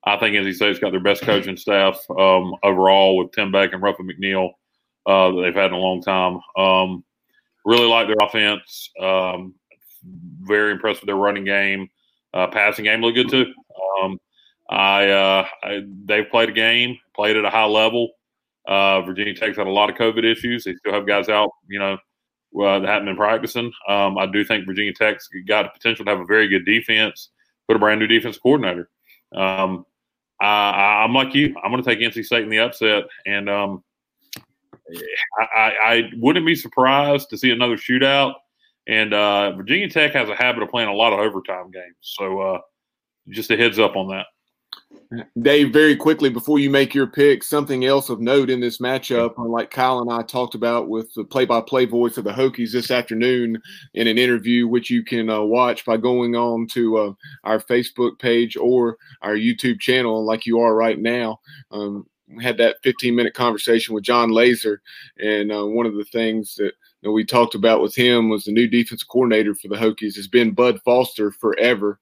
[0.05, 3.81] I think NC State's got their best coaching staff um, overall with Tim Beck and
[3.81, 4.51] Ruffin McNeill
[5.05, 6.39] uh, that they've had in a long time.
[6.57, 7.03] Um,
[7.65, 8.89] really like their offense.
[8.99, 9.55] Um,
[10.03, 11.89] very impressed with their running game.
[12.33, 13.53] Uh, passing game looked good too.
[14.01, 14.19] Um,
[14.69, 18.09] I, uh, I, they've played a game, played at a high level.
[18.67, 20.63] Uh, Virginia Tech's had a lot of COVID issues.
[20.63, 21.93] They still have guys out, you know,
[22.59, 23.71] uh, that haven't been practicing.
[23.87, 27.29] Um, I do think Virginia Tech's got the potential to have a very good defense,
[27.67, 28.89] put a brand new defense coordinator.
[29.35, 29.85] Um,
[30.39, 31.55] I, am like you.
[31.63, 33.83] I'm going to take NC State in the upset, and um,
[35.39, 38.33] I, I, wouldn't be surprised to see another shootout.
[38.87, 41.95] And uh, Virginia Tech has a habit of playing a lot of overtime games.
[42.01, 42.61] So uh,
[43.29, 44.25] just a heads up on that.
[45.41, 49.33] Dave, very quickly before you make your pick, something else of note in this matchup,
[49.37, 53.61] like Kyle and I talked about with the play-by-play voice of the Hokies this afternoon
[53.93, 57.13] in an interview, which you can uh, watch by going on to uh,
[57.43, 61.39] our Facebook page or our YouTube channel, like you are right now.
[61.71, 62.05] Um,
[62.41, 64.81] had that 15-minute conversation with Jon Laaser.
[65.17, 66.71] and uh, one of the things that
[67.03, 70.27] that we talked about with him was the new defensive coordinator for the Hokies has
[70.27, 71.99] been Bud Foster forever,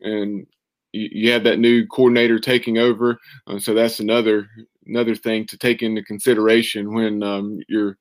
[0.00, 0.46] and
[0.92, 3.18] you, you have that new coordinator taking over.
[3.46, 4.48] Uh, so that's another
[4.86, 7.98] another thing to take into consideration when um, you're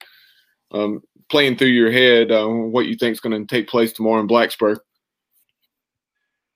[0.72, 4.22] um, playing through your head uh, what you think is going to take place tomorrow
[4.22, 4.78] in Blacksburg.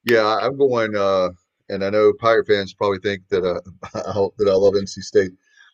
[0.06, 1.30] Yeah, I'm going, uh,
[1.70, 3.62] and I know Pirate fans probably think that uh,
[4.08, 5.32] I hope that I love NC State,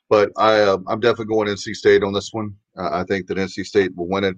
[0.10, 2.56] but I uh, I'm definitely going NC State on this one.
[2.78, 4.36] I think that NC State will win it.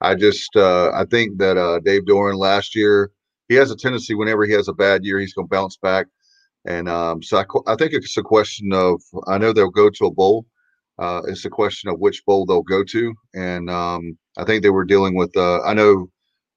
[0.00, 3.10] I just uh, I think that uh, Dave Doeren last year
[3.48, 6.06] he has a tendency whenever he has a bad year he's going to bounce back,
[6.66, 10.06] and um, so I, I think it's a question of I know they'll go to
[10.06, 10.46] a bowl.
[10.98, 14.70] Uh, it's a question of which bowl they'll go to, and um, I think they
[14.70, 15.36] were dealing with.
[15.36, 16.10] Uh, I know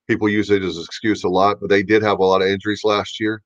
[0.08, 2.48] people use it as an excuse a lot, but they did have a lot of
[2.48, 3.42] injuries last year,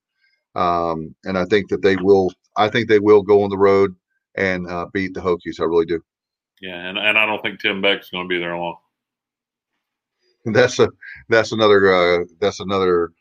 [0.56, 2.32] um, and I think that they will.
[2.56, 3.96] I think they will go on the road
[4.36, 5.60] and uh, beat the Hokies.
[5.60, 6.02] I really do.
[6.62, 8.78] Yeah, and, and I don't think Tim Beck's going to be there long.
[10.46, 10.90] That's a
[11.30, 13.12] that's another uh, that's another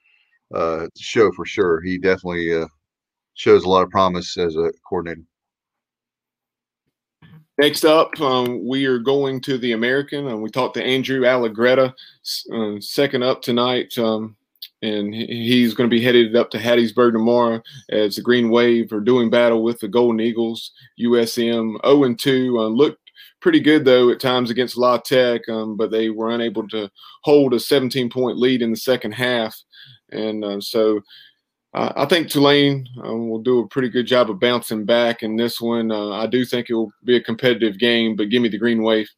[0.54, 1.80] uh, show for sure.
[1.80, 2.66] He definitely uh,
[3.34, 5.22] shows a lot of promise as a coordinator.
[7.58, 10.28] Next up, um, we are going to the American.
[10.28, 11.94] and we talked to Andrew Allegretta,
[12.52, 14.36] uh, second up tonight, um,
[14.82, 19.00] and he's going to be headed up to Hattiesburg tomorrow as the Green Wave are
[19.00, 20.72] doing battle with the Golden Eagles.
[21.00, 23.05] USM 0 and 2 uh, looked
[23.46, 26.90] pretty good though at times against La Tech, um, but they were unable to
[27.22, 29.56] hold a 17 point lead in the second half,
[30.10, 31.00] and uh, so
[31.72, 35.36] uh, I think Tulane um, will do a pretty good job of bouncing back in
[35.36, 35.92] this one.
[35.92, 38.82] Uh, I do think it will be a competitive game, but give me the green
[38.82, 39.08] wave.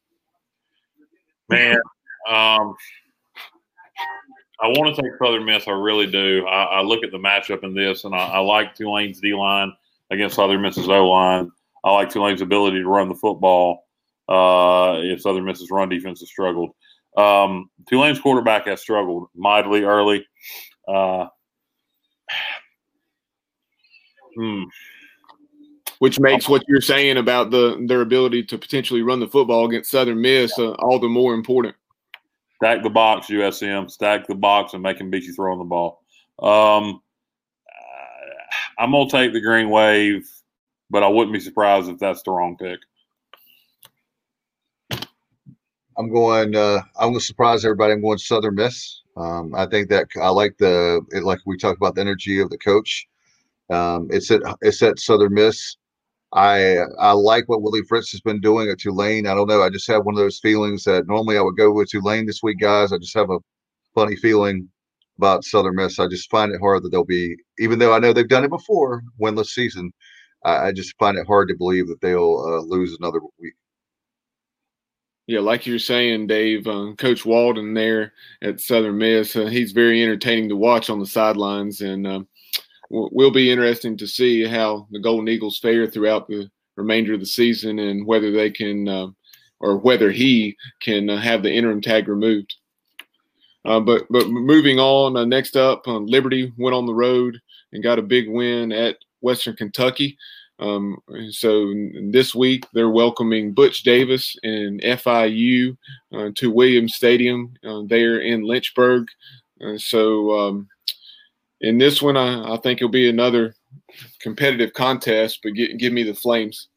[1.49, 1.79] Man,
[2.27, 2.75] um,
[4.61, 5.67] I want to take Southern Miss.
[5.67, 6.45] I really do.
[6.45, 9.73] I, I, look at the matchup in this, and I, I like Tulane's D line
[10.11, 11.51] against Southern Miss's O line.
[11.83, 13.87] I like Tulane's ability to run the football.
[14.29, 16.71] Uh, if Southern Miss's run defense has struggled,
[17.17, 20.25] um, Tulane's quarterback has struggled mightily early.
[20.87, 21.27] Uh,
[24.37, 24.63] Hmm.
[25.97, 29.91] Which makes what you're saying about the their ability to potentially run the football against
[29.91, 31.75] Southern Miss uh, all the more important.
[32.55, 33.91] Stack the box, USM.
[33.91, 36.01] Stack the box and make them beat you throwing the ball.
[36.41, 37.01] Um,
[38.77, 40.29] I'm gonna take the green wave,
[40.89, 42.79] but I wouldn't be surprised if that's the wrong pick.
[45.99, 46.55] I'm going.
[46.55, 47.91] Uh, I'm going to surprise everybody.
[47.91, 49.01] I'm going Southern Miss.
[49.17, 52.49] Um, I think that I like the it, like we talked about the energy of
[52.49, 53.05] the coach.
[53.69, 55.75] Um, it's at it's at Southern Miss.
[56.33, 59.27] I I like what Willie Fritz has been doing at Tulane.
[59.27, 59.61] I don't know.
[59.61, 62.41] I just have one of those feelings that normally I would go with Tulane this
[62.41, 62.93] week, guys.
[62.93, 63.39] I just have a
[63.93, 64.69] funny feeling
[65.17, 65.99] about Southern Miss.
[65.99, 68.51] I just find it hard that they'll be, even though I know they've done it
[68.51, 69.91] before, winless season.
[70.45, 73.53] I, I just find it hard to believe that they'll uh, lose another week.
[75.29, 80.01] Yeah, like you're saying, Dave, uh, Coach Walden there at Southern Miss, uh, he's very
[80.01, 82.21] entertaining to watch on the sidelines, and uh,
[82.89, 87.27] will be interesting to see how the Golden Eagles fare throughout the remainder of the
[87.27, 89.09] season and whether they can uh,
[89.59, 92.55] or whether he can uh, have the interim tag removed.
[93.65, 97.39] Uh, but but moving on, uh, next up, um, Liberty went on the road
[97.71, 100.17] and got a big win at Western Kentucky.
[100.59, 100.97] Um,
[101.31, 101.73] so
[102.11, 105.77] this week they're welcoming Butch Davis and FIU
[106.13, 109.07] uh, to Williams Stadium uh, there in Lynchburg.
[109.77, 110.67] so um,
[111.61, 113.55] in this one, I, I think it'll be another
[114.19, 116.67] competitive contest, but get, give me the Flames.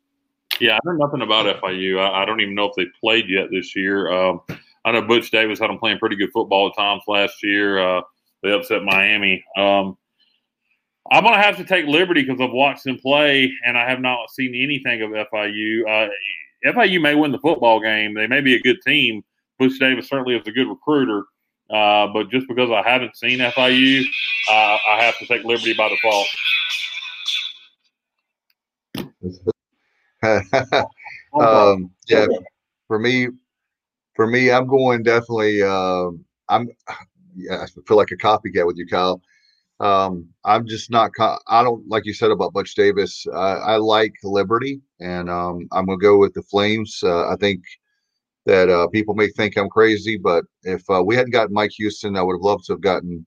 [0.60, 1.98] Yeah, I know nothing about FIU.
[1.98, 4.10] I, I don't even know if they played yet this year.
[4.12, 4.40] Um,
[4.84, 7.78] I know Butch Davis had them playing pretty good football at times last year.
[7.78, 8.02] Uh,
[8.42, 9.44] they upset Miami.
[9.56, 9.96] Um,
[11.10, 14.00] I'm going to have to take Liberty because I've watched them play and I have
[14.00, 15.82] not seen anything of FIU.
[15.88, 16.08] Uh,
[16.64, 18.14] FIU may win the football game.
[18.14, 19.22] They may be a good team.
[19.58, 21.24] Butch Davis certainly is a good recruiter.
[21.70, 24.04] Uh, but just because I haven't seen FIU,
[24.50, 26.28] uh, I have to take Liberty by default.
[31.40, 32.26] um, yeah,
[32.86, 33.28] for me,
[34.14, 35.62] for me, I'm going definitely.
[35.62, 36.10] Uh,
[36.48, 36.68] I'm.
[37.34, 39.22] Yeah, I feel like a copycat with you, Kyle.
[39.82, 41.10] Um, I'm just not.
[41.18, 43.26] I don't like you said about Butch Davis.
[43.34, 47.00] I like Liberty, and um, I'm gonna go with the Flames.
[47.02, 47.64] Uh, I think
[48.46, 52.16] that uh, people may think I'm crazy, but if uh, we hadn't gotten Mike Houston,
[52.16, 53.26] I would have loved to have gotten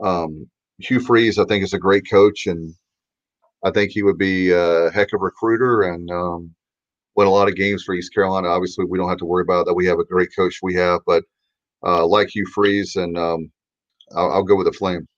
[0.00, 0.48] um,
[0.78, 1.38] Hugh Freeze.
[1.38, 2.72] I think is a great coach, and
[3.64, 6.54] I think he would be a heck of a recruiter and um,
[7.16, 8.46] win a lot of games for East Carolina.
[8.46, 9.74] Obviously, we don't have to worry about that.
[9.74, 10.60] We have a great coach.
[10.62, 11.24] We have, but
[11.84, 13.50] uh, like Hugh Freeze, and um,
[14.14, 15.08] I'll, I'll, go with the Flame.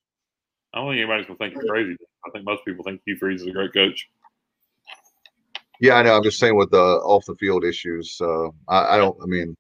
[0.75, 1.97] I don't think anybody's gonna think you're crazy.
[2.27, 4.09] I think most people think Hugh Freeze is a great coach.
[5.81, 6.17] Yeah, I know.
[6.17, 8.17] I'm just saying with the off the field issues.
[8.21, 9.17] Uh, I, I, don't.
[9.21, 9.57] I mean,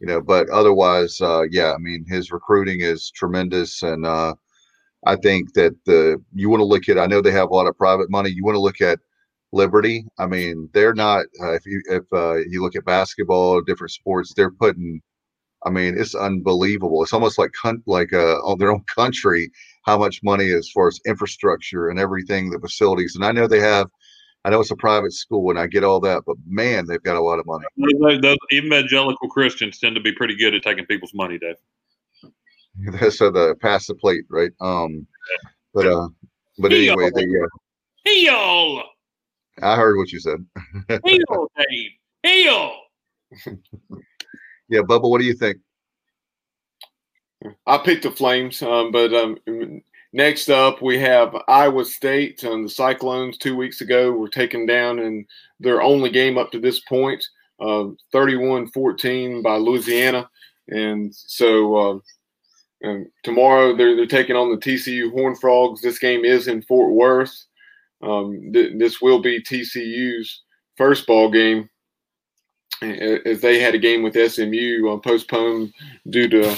[0.00, 4.34] you know, but otherwise, uh, yeah, I mean, his recruiting is tremendous, and uh,
[5.06, 6.98] I think that the you want to look at.
[6.98, 8.30] I know they have a lot of private money.
[8.30, 8.98] You want to look at
[9.52, 10.04] Liberty.
[10.18, 11.24] I mean, they're not.
[11.40, 15.00] Uh, if you if uh, you look at basketball, different sports, they're putting.
[15.64, 17.02] I mean, it's unbelievable.
[17.02, 17.52] It's almost like
[17.86, 19.50] like uh, on their own country
[19.84, 23.16] how much money as far as infrastructure and everything, the facilities.
[23.16, 23.88] And I know they have.
[24.42, 27.16] I know it's a private school, and I get all that, but man, they've got
[27.16, 27.66] a lot of money.
[28.22, 31.56] Those evangelical Christians tend to be pretty good at taking people's money, Dave.
[33.12, 34.50] so the pass the plate, right?
[34.62, 35.06] Um,
[35.74, 36.08] but uh,
[36.58, 37.46] but anyway, they uh,
[38.04, 38.82] Heel.
[39.62, 40.44] I heard what you said.
[41.04, 41.90] Heel, Dave.
[42.22, 42.72] Heel.
[44.70, 45.58] Yeah, Bubba, what do you think?
[47.66, 49.38] I picked the Flames, um, but um,
[50.12, 52.44] next up we have Iowa State.
[52.44, 55.26] Um, the Cyclones two weeks ago were taken down in
[55.58, 57.24] their only game up to this point,
[57.60, 60.28] uh, 31-14 by Louisiana.
[60.68, 61.98] And so uh,
[62.82, 65.82] and tomorrow they're, they're taking on the TCU Horn Frogs.
[65.82, 67.46] This game is in Fort Worth.
[68.02, 70.42] Um, th- this will be TCU's
[70.76, 71.68] first ball game
[72.82, 75.72] as they had a game with SMU uh, postponed
[76.08, 76.56] due to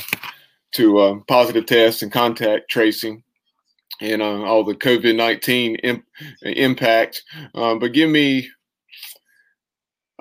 [0.73, 3.23] to uh, positive tests and contact tracing
[4.01, 6.07] and uh, all the COVID nineteen imp-
[6.43, 7.23] impact.
[7.55, 8.49] Um, but give me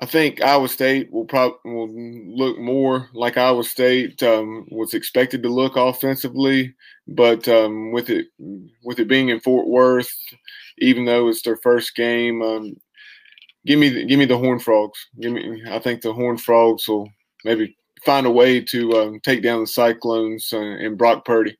[0.02, 1.88] I think Iowa State will probably will
[2.36, 6.74] look more like Iowa State um, was expected to look offensively,
[7.08, 8.26] but um, with it
[8.84, 10.12] with it being in Fort Worth,
[10.80, 12.76] even though it's their first game, um,
[13.66, 15.08] give me the, give me the Horn Frogs.
[15.20, 15.64] Give me.
[15.70, 17.10] I think the Horn Frogs will
[17.46, 17.76] maybe
[18.06, 21.58] find a way to um, take down the Cyclones uh, and Brock Purdy.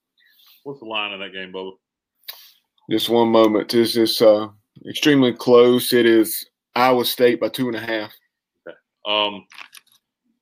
[0.64, 1.80] What's the line of that game, Bo?
[2.90, 3.74] Just one moment.
[3.74, 4.50] It's just uh,
[4.88, 5.94] extremely close.
[5.94, 6.46] It is
[6.76, 8.12] Iowa State by two and a half.
[9.06, 9.46] Um,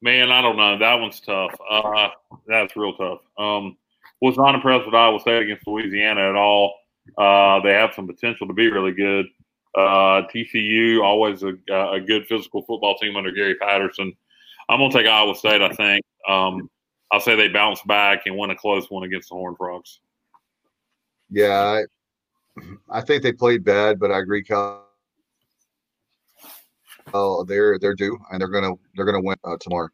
[0.02, 0.78] man, I don't know.
[0.78, 1.56] That one's tough.
[1.70, 2.10] Uh,
[2.48, 3.20] that's real tough.
[3.38, 3.78] Um,
[4.22, 6.74] was not impressed with Iowa State against Louisiana at all.
[7.18, 9.28] Uh, they have some potential to be really good.
[9.80, 14.14] Uh, TCU always a, a good physical football team under Gary Patterson.
[14.68, 15.62] I'm gonna take Iowa State.
[15.62, 16.04] I think.
[16.28, 16.70] Um,
[17.12, 20.00] I'll say they bounce back and win a close one against the Horn Frogs.
[21.32, 21.82] Yeah,
[22.60, 24.86] I, I think they played bad, but I agree, Cal
[27.14, 29.90] uh, they're they're due and they're gonna they're gonna win uh, tomorrow.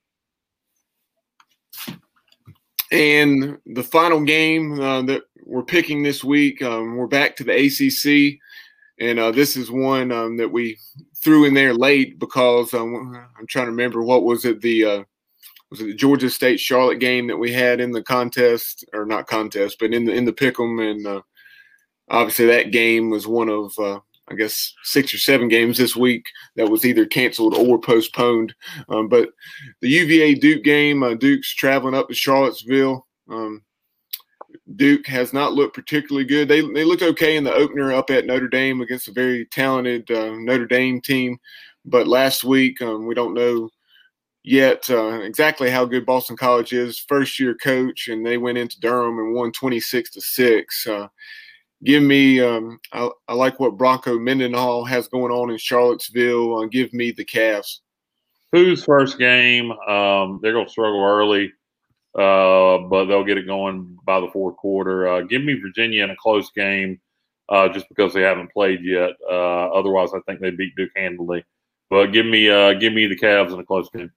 [2.91, 7.52] And the final game uh, that we're picking this week, um, we're back to the
[7.52, 8.40] ACC,
[9.00, 10.78] and uh, this is one um, that we
[11.24, 15.04] threw in there late because um, I'm trying to remember what was it the uh,
[15.70, 19.28] was it the Georgia State Charlotte game that we had in the contest or not
[19.28, 21.22] contest, but in the in the pick'em, and uh,
[22.10, 23.74] obviously that game was one of
[24.28, 28.56] I guess six or seven games this week that was either canceled or postponed.
[28.90, 29.30] Um, but
[29.82, 33.06] the UVA Duke game, uh, Duke's traveling up to Charlottesville.
[33.30, 33.64] Um,
[34.76, 36.48] Duke has not looked particularly good.
[36.48, 40.10] They they looked okay in the opener up at Notre Dame against a very talented
[40.11, 41.38] uh, Notre Dame team,
[41.86, 43.69] but last week um, we don't know
[44.44, 46.99] yet uh, exactly how good Boston College is.
[46.99, 50.88] First year coach, and they went into Durham and won twenty six to six.
[50.88, 51.07] Uh,
[51.84, 56.60] give me um, I, I, like what Bronco Mendenhall has going on in Charlottesville.
[56.60, 57.80] Uh, give me the Cavs.
[58.52, 59.72] Who's first game?
[59.72, 61.52] Um, they're going to struggle early,
[62.16, 65.08] but they'll get it going by the fourth quarter.
[65.08, 67.00] Uh, give me Virginia in a close game,
[67.50, 69.12] uh, just because they haven't played yet.
[69.30, 71.44] Uh, otherwise, I think they beat Duke handily.
[71.90, 74.12] But give me uh, give me the Cavs in a close game.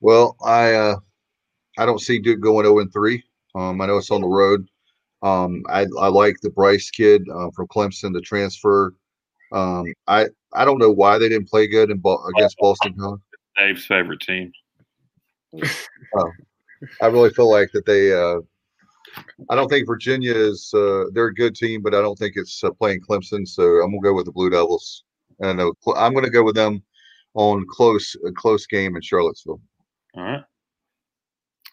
[0.00, 0.94] Well, I
[1.78, 3.22] I don't see Duke going 0 3.
[3.54, 4.68] Um, I know it's on the road.
[5.22, 8.94] Um, I, I like the Brice kid uh, from Clemson to transfer.
[9.52, 12.02] Um, I I don't know why they didn't play good in
[12.36, 13.20] against Boston College.
[13.56, 14.52] Dave's favorite team.
[16.16, 16.30] oh,
[17.00, 18.12] I really feel like that they.
[18.12, 18.40] Uh,
[19.48, 20.72] I don't think Virginia is.
[20.74, 23.46] Uh, they're a good team, but I don't think it's uh, playing Clemson.
[23.46, 25.04] So I'm gonna go with the Blue Devils,
[25.40, 26.82] and uh, I'm gonna go with them
[27.34, 29.60] on close a close game in Charlottesville.
[30.16, 30.44] All right.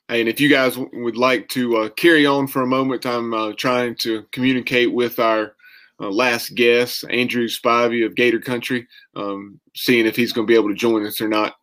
[0.09, 3.53] And if you guys would like to uh, carry on for a moment, I'm uh,
[3.53, 5.55] trying to communicate with our
[6.01, 10.57] uh, last guest, Andrew Spivey of Gator Country, um, seeing if he's going to be
[10.57, 11.55] able to join us or not.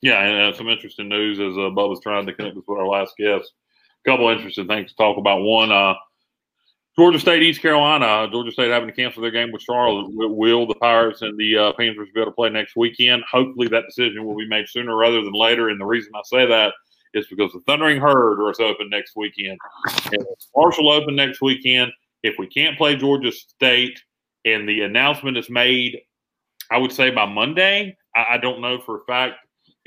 [0.00, 2.86] Yeah, and uh, some interesting news as uh, Bubba's trying to connect us with our
[2.86, 3.52] last guest.
[4.06, 5.42] A couple interesting things to talk about.
[5.42, 5.94] One, uh,
[6.96, 8.28] Georgia State, East Carolina.
[8.30, 10.06] Georgia State having to cancel their game with Charlotte.
[10.10, 13.22] Will the Pirates and the uh, Panthers be able to play next weekend?
[13.30, 15.68] Hopefully, that decision will be made sooner rather than later.
[15.68, 16.72] And the reason I say that–
[17.14, 19.58] is because the Thundering Herd is open next weekend.
[20.12, 20.24] And
[20.56, 21.92] Marshall open next weekend.
[22.22, 24.00] If we can't play Georgia State
[24.44, 26.00] and the announcement is made,
[26.70, 27.96] I would say by Monday.
[28.14, 29.36] I, I don't know for a fact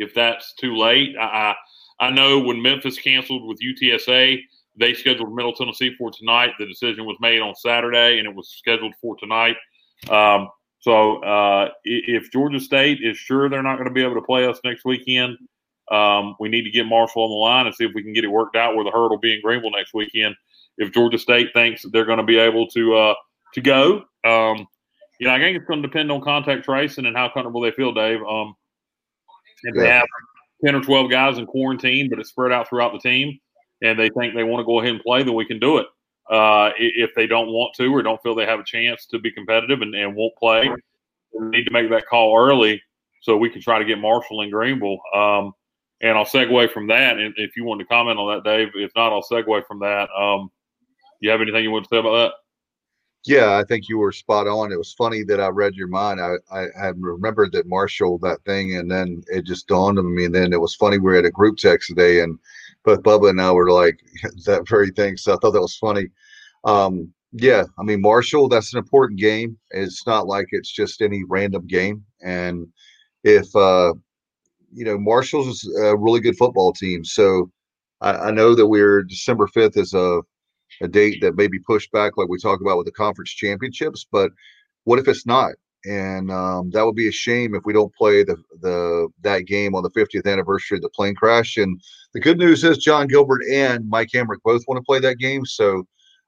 [0.01, 1.15] if that's too late.
[1.17, 1.55] I,
[1.99, 4.41] I, I know when Memphis canceled with UTSA,
[4.77, 6.51] they scheduled Middle Tennessee for tonight.
[6.57, 9.57] The decision was made on Saturday, and it was scheduled for tonight.
[10.09, 10.49] Um,
[10.79, 14.47] so uh, if Georgia State is sure they're not going to be able to play
[14.47, 15.37] us next weekend,
[15.91, 18.23] um, we need to get Marshall on the line and see if we can get
[18.23, 20.35] it worked out where the herd will be in Greenville next weekend.
[20.77, 23.13] If Georgia State thinks they're going to be able to uh,
[23.53, 24.65] to go, um,
[25.19, 27.71] you know, I think it's going to depend on contact tracing and how comfortable they
[27.71, 28.21] feel, Dave.
[28.23, 28.55] Um,
[29.63, 30.05] if they have
[30.63, 33.39] ten or twelve guys in quarantine, but it's spread out throughout the team,
[33.81, 35.87] and they think they want to go ahead and play, then we can do it.
[36.29, 39.31] Uh, if they don't want to or don't feel they have a chance to be
[39.31, 40.69] competitive and, and won't play,
[41.33, 42.81] we need to make that call early
[43.21, 44.99] so we can try to get Marshall and Greenville.
[45.13, 45.51] Um,
[46.01, 47.17] and I'll segue from that.
[47.17, 50.09] And if you want to comment on that, Dave, if not, I'll segue from that.
[50.17, 50.49] Um,
[51.19, 52.33] you have anything you want to say about that?
[53.25, 54.71] Yeah, I think you were spot on.
[54.71, 56.19] It was funny that I read your mind.
[56.19, 60.25] I, I had remembered that Marshall that thing, and then it just dawned on me.
[60.25, 60.97] And then it was funny.
[60.97, 62.39] We had a group text today, and
[62.83, 63.99] both Bubba and I were like
[64.45, 65.17] that very thing.
[65.17, 66.07] So I thought that was funny.
[66.63, 69.57] Um, yeah, I mean Marshall, that's an important game.
[69.71, 72.03] It's not like it's just any random game.
[72.23, 72.67] And
[73.23, 73.93] if uh,
[74.73, 77.51] you know Marshall's a really good football team, so
[78.01, 80.21] I, I know that we're December fifth is a
[80.81, 84.05] a date that may be pushed back, like we talk about with the conference championships.
[84.11, 84.31] But
[84.83, 85.53] what if it's not?
[85.85, 89.73] And um, that would be a shame if we don't play the the that game
[89.73, 91.57] on the 50th anniversary of the plane crash.
[91.57, 91.81] And
[92.13, 95.45] the good news is Jon Gilbert and Mike Hamrick both want to play that game.
[95.45, 95.85] So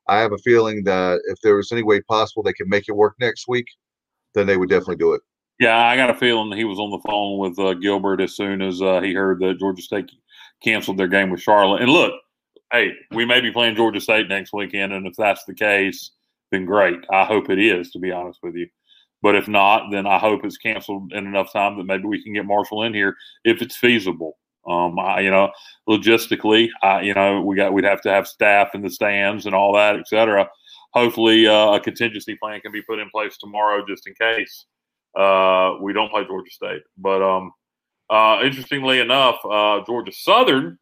[0.07, 2.95] I have a feeling that if there was any way possible they could make it
[2.95, 3.67] work next week,
[4.33, 5.21] then they would definitely do it.
[5.59, 8.35] Yeah, I got a feeling that he was on the phone with uh, Gilbert as
[8.35, 10.11] soon as uh, he heard that Georgia State
[10.63, 11.81] canceled their game with Charlotte.
[11.81, 12.13] And look,
[12.73, 16.11] hey, we may be playing Georgia State next weekend, and if that's the case,
[16.51, 16.99] then great.
[17.11, 18.67] I hope it is, to be honest with you.
[19.21, 22.33] But if not, then I hope it's canceled in enough time that maybe we can
[22.33, 24.37] get Marshall in here if it's feasible.
[24.67, 25.51] Um, I, you know,
[25.87, 29.53] logistically, I, you know, we got we'd have to have staff in the stands and
[29.53, 30.49] all that, et cetera.
[30.93, 34.65] Hopefully, uh, a contingency plan can be put in place tomorrow just in case
[35.17, 36.81] uh, we don't play Georgia State.
[36.97, 37.51] But um,
[38.09, 40.79] uh, interestingly enough, uh, Georgia Southern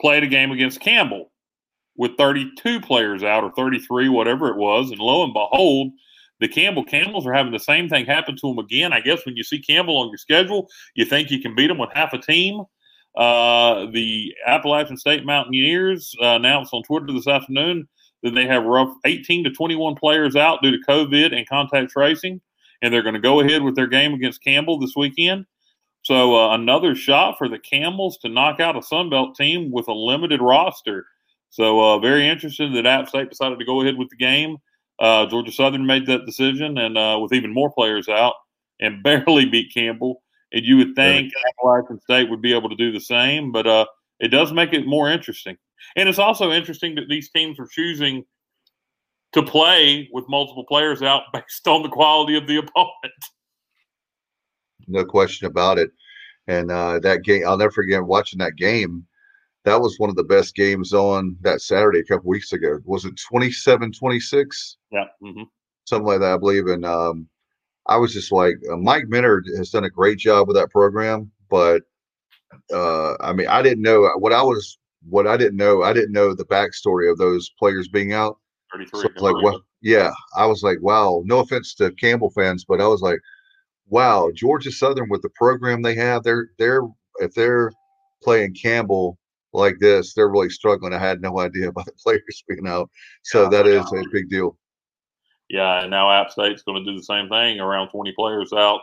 [0.00, 1.30] played a game against Campbell
[1.96, 4.90] with 32 players out or 33, whatever it was.
[4.90, 5.92] And lo and behold,
[6.40, 8.92] the Campbell Camels are having the same thing happen to them again.
[8.92, 11.78] I guess when you see Campbell on your schedule, you think you can beat them
[11.78, 12.62] with half a team.
[13.16, 17.88] Uh, the Appalachian State Mountaineers uh, announced on Twitter this afternoon
[18.22, 22.40] that they have rough 18 to 21 players out due to COVID and contact tracing,
[22.80, 25.44] and they're going to go ahead with their game against Campbell this weekend.
[26.10, 29.92] So uh, another shot for the Camels to knock out a Sunbelt team with a
[29.92, 31.06] limited roster.
[31.50, 34.56] So uh, very interested that App State decided to go ahead with the game.
[34.98, 38.34] Uh, Georgia Southern made that decision, and uh, with even more players out,
[38.80, 40.20] and barely beat Campbell.
[40.52, 41.32] And you would think.
[41.50, 43.86] Appalachian State would be able to do the same, but uh,
[44.18, 45.56] it does make it more interesting.
[45.94, 48.24] And it's also interesting that these teams are choosing
[49.30, 53.14] to play with multiple players out based on the quality of the opponent.
[54.88, 55.92] No question about it.
[56.50, 59.06] And uh, that game, I'll never forget watching that game
[59.64, 62.78] that was one of the best games on that Saturday a couple weeks ago.
[62.84, 64.76] Was it 27 26?
[64.90, 65.04] Yeah.
[65.22, 65.42] Mm-hmm.
[65.84, 66.66] Something like that, I believe.
[66.66, 67.28] And um,
[67.86, 71.30] I was just like, uh, Mike Minter has done a great job with that program.
[71.50, 71.82] But
[72.72, 74.78] uh, I mean, I didn't know what I was,
[75.08, 78.38] what I didn't know, I didn't know the backstory of those players being out.
[78.72, 79.00] 33.
[79.00, 82.86] So like, well, yeah, I was like, wow, no offense to Campbell fans, but I
[82.86, 83.18] was like,
[83.90, 86.82] wow, Georgia Southern with the program they have, they're, they're,
[87.16, 87.72] if they're
[88.22, 89.18] playing Campbell
[89.52, 90.94] like this, they're really struggling.
[90.94, 92.90] I had no idea about the players being out.
[93.22, 94.56] So yeah, that is a big deal.
[95.48, 97.58] Yeah, and now App State's going to do the same thing.
[97.58, 98.82] Around 20 players out,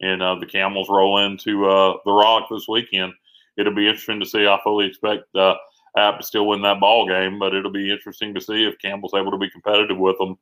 [0.00, 3.12] and uh, the Camels roll into uh, the Rock this weekend.
[3.56, 4.46] It'll be interesting to see.
[4.46, 5.54] I fully expect uh,
[5.96, 9.14] App to still win that ball game, but it'll be interesting to see if Campbell's
[9.14, 10.36] able to be competitive with them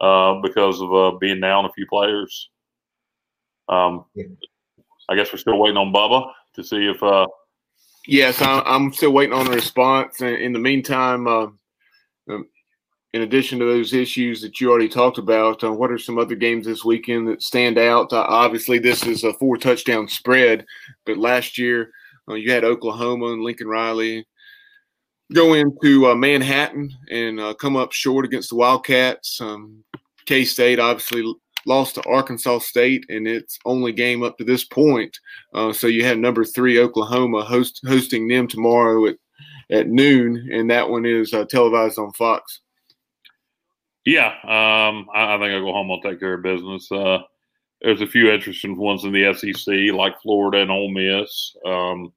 [0.00, 2.50] uh, because of uh, being down a few players.
[3.68, 4.04] Um,
[5.08, 7.26] I guess we're still waiting on Bubba to see if uh,
[8.06, 10.20] Yes, I'm still waiting on a response.
[10.20, 11.48] And In the meantime, uh,
[12.30, 12.48] um,
[13.12, 16.36] in addition to those issues that you already talked about, uh, what are some other
[16.36, 18.12] games this weekend that stand out?
[18.12, 20.64] Uh, obviously, this is a four touchdown spread,
[21.04, 21.90] but last year
[22.28, 24.24] uh, you had Oklahoma and Lincoln Riley
[25.32, 29.40] go into uh, Manhattan and uh, come up short against the Wildcats.
[29.40, 29.82] Um,
[30.26, 31.34] K State obviously
[31.66, 35.18] lost to Arkansas State in its only game up to this point.
[35.52, 39.16] Uh, so you have number three Oklahoma host, hosting them tomorrow at,
[39.70, 42.60] at noon, and that one is uh, televised on Fox.
[44.04, 46.90] Yeah, um, I, think I, think Oklahoma will take care of business.
[46.92, 47.18] Uh,
[47.82, 51.56] there's a few interesting ones in the SEC, like Florida and Ole Miss.
[51.66, 52.12] Um,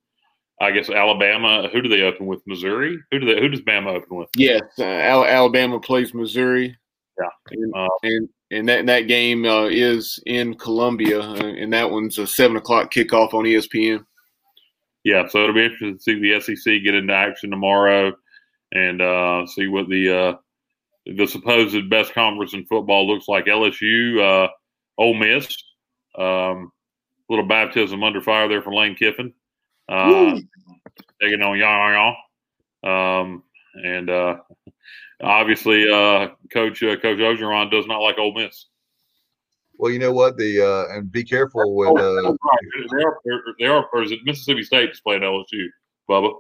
[0.62, 1.70] I guess Alabama.
[1.72, 2.46] Who do they open with?
[2.46, 3.00] Missouri.
[3.12, 3.42] Who do they?
[3.42, 4.30] Who does Bama open with?
[4.36, 6.78] Yes, uh, Al- Alabama plays Missouri.
[7.20, 11.92] Yeah, and uh, and, and that that game uh, is in Columbia, uh, and that
[11.92, 14.06] one's a seven o'clock kickoff on ESPN.
[15.04, 18.14] Yeah, so it'll be interesting to see the SEC get into action tomorrow
[18.72, 20.34] and uh, see what the uh,
[21.06, 23.46] the supposed best conference in football looks like.
[23.46, 24.50] LSU, uh,
[24.98, 25.56] Ole Miss,
[26.18, 26.72] um,
[27.30, 29.34] little baptism under fire there for Lane Kiffin,
[29.88, 30.38] uh,
[31.22, 32.16] taking on Yang
[32.84, 33.44] Um,
[33.76, 34.36] and uh,
[35.22, 38.68] obviously, uh, Coach uh, Coach Orgeron does not like Ole Miss.
[39.78, 40.38] Well, you know what?
[40.38, 41.90] The uh, and be careful with.
[41.90, 42.34] Uh,
[42.92, 43.20] They are,
[43.60, 45.68] they are, or is it Mississippi State that's playing LSU,
[46.10, 46.34] Bubba?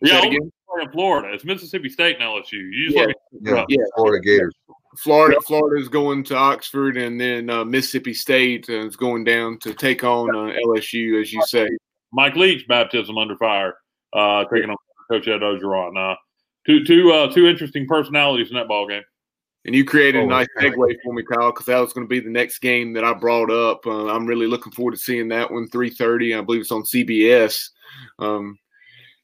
[0.00, 0.52] Yeah, it Ole again?
[0.76, 1.32] Miss Florida.
[1.32, 2.52] It's Mississippi State and LSU.
[2.52, 3.06] You Yeah.
[3.40, 3.84] yeah, Yeah.
[3.96, 4.54] Florida Gators.
[4.96, 9.74] Florida, Florida's going to Oxford, and then uh, Mississippi State uh, is going down to
[9.74, 11.68] take on uh, LSU, as you say.
[12.12, 13.74] Mike Leach baptism under fire,
[14.12, 14.76] uh, taking on
[15.10, 16.16] Coach Ed Orgeron.
[16.66, 19.02] Two, two, uh, two interesting personalities in that ball game.
[19.66, 20.70] And you created Oh, a nice okay.
[20.70, 23.14] segue for me, Kyle, because that was going to be the next game that I
[23.14, 23.86] brought up.
[23.86, 26.36] Uh, I'm really looking forward to seeing that one, 3:30.
[26.36, 27.70] I believe it's on CBS,
[28.18, 28.58] um,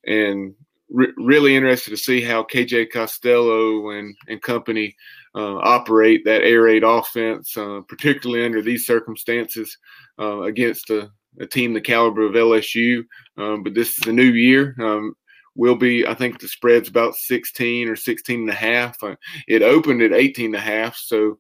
[0.07, 0.55] and
[0.89, 4.97] re- really interested to see how KJ Costello and and company
[5.35, 9.77] uh, operate that air raid offense, uh, particularly under these circumstances
[10.19, 13.05] uh, against a, a team the caliber of LSU.
[13.37, 14.75] Um, but this is a new year.
[14.81, 15.15] Um,
[15.61, 19.03] will be, I think the spread's about 16 or 16 and a half.
[19.03, 19.17] Uh,
[19.47, 20.97] it opened at 18 and a half.
[20.97, 21.39] So,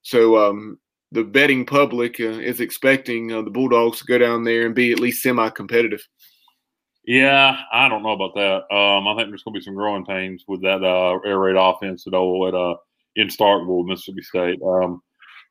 [0.00, 0.78] so um,
[1.12, 4.90] the betting public uh, is expecting uh, the Bulldogs to go down there and be
[4.90, 6.02] at least semi-competitive.
[7.04, 8.74] Yeah, I don't know about that.
[8.74, 11.56] Um, I think there's going to be some growing pains with that uh, air raid
[11.56, 12.76] offense at old at uh,
[13.16, 14.60] in Starkville, Mississippi State.
[14.62, 15.02] Um,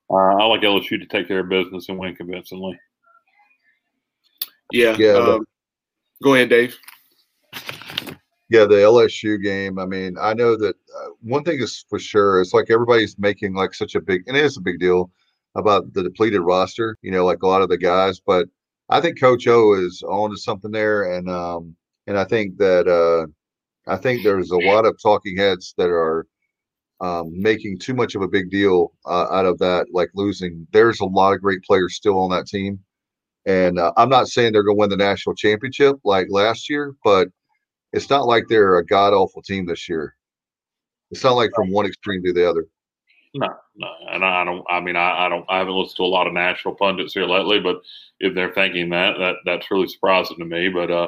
[0.09, 2.79] uh, I like LSU to take care of business and win convincingly.
[4.71, 4.95] Yeah.
[4.97, 5.45] Yeah, the- um,
[6.23, 6.75] go ahead, Dave.
[8.49, 9.79] Yeah, the LSU game.
[9.79, 12.41] I mean, I know that uh, one thing is for sure.
[12.41, 15.09] It's like everybody's making like such a big, and it is a big deal
[15.55, 16.97] about the depleted roster.
[17.01, 18.19] You know, like a lot of the guys.
[18.19, 18.47] But
[18.89, 22.87] I think Coach O is on to something there, and um, and I think that
[22.87, 23.25] uh,
[23.91, 26.27] I think there's a lot of talking heads that are
[27.01, 30.67] um, making too much of a big deal uh, out of that, like losing.
[30.71, 32.79] There's a lot of great players still on that team,
[33.45, 36.93] and uh, I'm not saying they're going to win the national championship like last year,
[37.03, 37.27] but
[37.93, 40.15] it's not like they're a god awful team this year.
[41.11, 42.65] It's not like from one extreme to the other.
[43.33, 44.65] No, no, and I don't.
[44.69, 45.45] I mean, I, I don't.
[45.49, 47.81] I haven't listened to a lot of national pundits here lately, but
[48.19, 50.69] if they're thinking that, that that's really surprising to me.
[50.69, 51.07] But uh,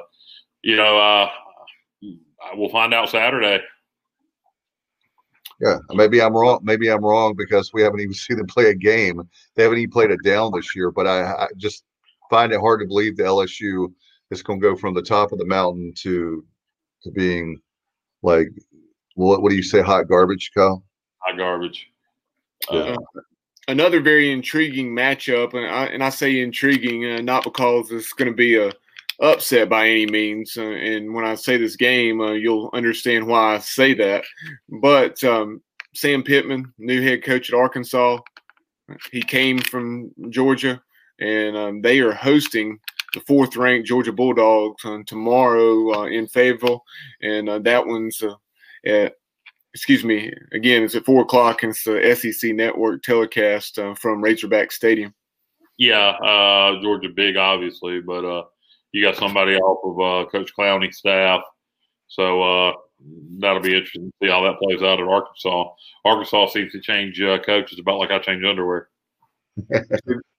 [0.61, 1.29] you know, uh,
[2.55, 3.63] we'll find out Saturday.
[5.61, 6.59] Yeah, maybe I'm wrong.
[6.63, 9.21] Maybe I'm wrong because we haven't even seen them play a game.
[9.55, 10.91] They haven't even played a down this year.
[10.91, 11.85] But I, I just
[12.29, 13.91] find it hard to believe the LSU
[14.31, 16.45] is going to go from the top of the mountain to
[17.07, 17.59] to being
[18.21, 18.47] like
[19.15, 19.41] what?
[19.41, 19.81] What do you say?
[19.81, 20.83] Hot garbage, Kyle?
[21.19, 21.87] Hot garbage.
[22.71, 22.79] Yeah.
[22.79, 23.21] Uh,
[23.67, 28.29] another very intriguing matchup, and I, and I say intriguing uh, not because it's going
[28.29, 28.71] to be a
[29.19, 30.57] upset by any means.
[30.57, 34.23] Uh, and when I say this game, uh, you'll understand why I say that.
[34.69, 35.61] But um,
[35.93, 38.19] Sam Pittman, new head coach at Arkansas,
[39.11, 40.81] he came from Georgia,
[41.19, 42.79] and um, they are hosting
[43.17, 46.83] the fourth-ranked Georgia Bulldogs on tomorrow uh, in Fayetteville,
[47.21, 48.35] and uh, that one's uh,
[48.85, 49.15] at
[49.73, 54.21] excuse me, again, it's at four o'clock and it's the SEC network telecast uh, from
[54.21, 55.13] Razorback Stadium.
[55.77, 58.43] Yeah, uh, Georgia big, obviously, but uh,
[58.91, 61.41] you got somebody off of uh, Coach Clowney's staff,
[62.07, 62.73] so uh,
[63.37, 65.69] that'll be interesting to see how that plays out at Arkansas.
[66.03, 68.89] Arkansas seems to change uh, coaches about like I change underwear.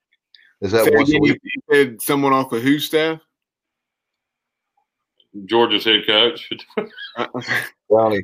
[0.60, 1.40] Is that Say once a again, you, week?
[1.44, 3.20] you said someone off of whose staff?
[5.44, 6.48] Georgia's head coach.
[6.76, 6.85] Uh,
[7.16, 7.40] uh,
[7.90, 8.22] Brownie.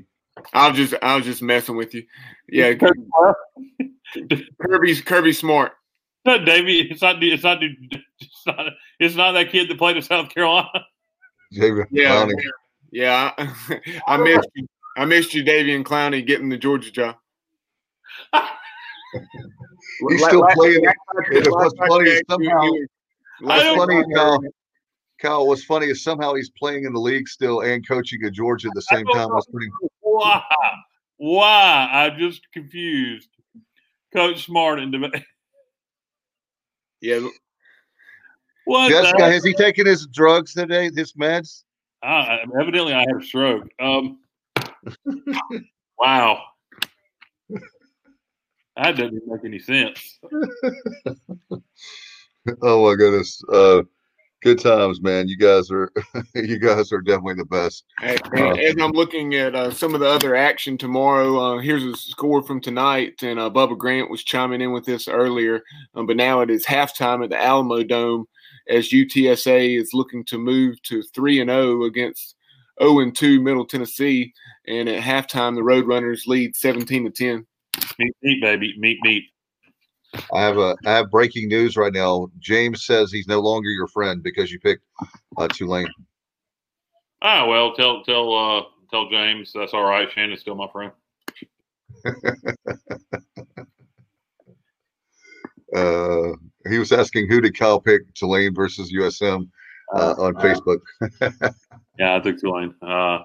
[0.53, 2.03] I was just I was just messing with you.
[2.49, 2.75] Yeah,
[4.61, 5.73] Kirby's Kirby Smart.
[6.25, 7.23] No, Davey, it's not.
[7.23, 7.63] It's not.
[7.63, 8.73] It's not.
[8.99, 10.69] It's not that kid that played in South Carolina.
[11.53, 12.35] Jacob Yeah, Brownie.
[12.91, 13.33] yeah.
[13.39, 14.67] I, I missed you.
[14.97, 17.17] I missed you, Davy and Clowney, getting the Georgia job.
[20.11, 20.85] He's still last- playing.
[20.85, 20.97] last-
[21.33, 22.61] It was last- funny is somehow.
[23.41, 24.41] last- What's funny, last- Kyle,
[25.21, 28.69] Kyle, what's funny is somehow he's playing in the league still and coaching at Georgia
[28.69, 29.29] at the same time.
[29.33, 29.69] That's pretty.
[30.01, 30.43] Why?
[31.17, 31.89] Why?
[31.93, 33.29] I'm just confused.
[34.13, 34.93] Coach Smart and
[37.01, 37.27] Yeah,
[38.65, 38.89] what?
[38.91, 40.91] Jessica, has he taken his drugs today?
[40.95, 41.65] His meds?
[42.03, 43.69] I, evidently, I had a stroke.
[43.79, 44.21] Um,
[45.99, 46.43] wow.
[48.77, 50.19] That doesn't make any sense.
[52.63, 53.41] oh my goodness.
[53.53, 53.83] Uh,
[54.43, 55.29] good times, man.
[55.29, 55.93] You guys are
[56.35, 57.85] you guys are definitely the best.
[58.03, 61.85] And, and as I'm looking at uh, some of the other action tomorrow, uh, here's
[61.85, 65.63] a score from tonight, and uh, Bubba Grant was chiming in with this earlier,
[65.95, 68.27] um, but now it is halftime at the Alamo Dome
[68.69, 72.37] as UTSA is looking to move to three and zero against
[72.83, 74.33] 0 and 2 Middle Tennessee,
[74.67, 77.47] and at halftime the Roadrunners lead 17 to 10.
[77.99, 79.25] Meet, meet, baby, meet, meet.
[80.33, 82.31] I have a I have breaking news right now.
[82.39, 84.85] James says he's no longer your friend because you picked
[85.37, 85.89] uh, Tulane.
[87.23, 90.11] Ah, well, tell tell uh tell James that's all right.
[90.11, 90.93] Shannon's still my friend.
[95.75, 96.33] uh,
[96.69, 99.49] he was asking who did Kyle pick Tulane versus USM
[99.95, 100.81] uh, on Facebook.
[101.99, 102.75] yeah, I took Tulane.
[102.83, 103.19] Uh,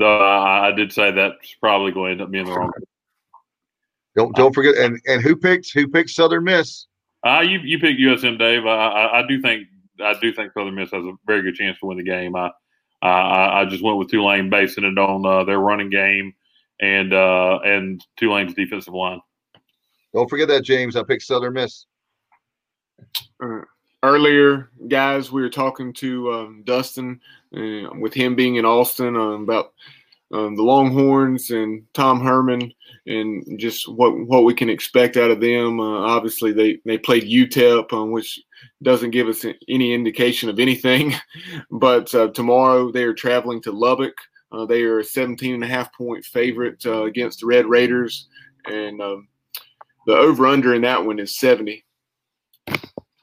[0.00, 2.72] so I, I did say that's probably going to end up being the wrong.
[4.16, 6.86] Don't don't forget and and who picked who picked Southern Miss?
[7.26, 8.66] Uh, you you picked USM, Dave.
[8.66, 9.66] I, I, I do think
[10.00, 12.36] I do think Southern Miss has a very good chance to win the game.
[12.36, 12.50] I
[13.02, 16.32] I, I just went with Tulane, basing it on uh, their running game
[16.80, 19.20] and uh, and Tulane's defensive line.
[20.12, 20.96] Don't forget that, James.
[20.96, 21.86] I picked Southern Miss.
[23.42, 23.62] Uh,
[24.02, 27.20] earlier, guys, we were talking to um, Dustin
[27.56, 29.72] uh, with him being in Austin uh, about
[30.34, 32.72] um, the Longhorns and Tom Herman
[33.06, 35.78] and just what what we can expect out of them.
[35.78, 38.42] Uh, obviously, they they played UTEP, um, which
[38.82, 41.14] doesn't give us any indication of anything.
[41.70, 44.14] but uh, tomorrow they are traveling to Lubbock.
[44.50, 48.28] Uh, they are a 17 and a half point favorite uh, against the Red Raiders,
[48.66, 49.28] and um,
[50.06, 51.84] the over under in that one is 70.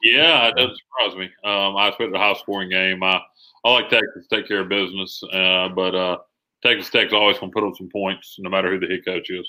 [0.02, 1.26] Yeah, it doesn't surprise me.
[1.44, 3.02] Um, I expect a high scoring game.
[3.02, 3.20] I,
[3.64, 6.18] I like Texas to take care of business, uh, but uh,
[6.62, 9.30] Texas Tech's always going to put up some points no matter who the head coach
[9.30, 9.48] is.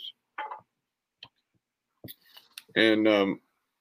[2.76, 3.40] And um,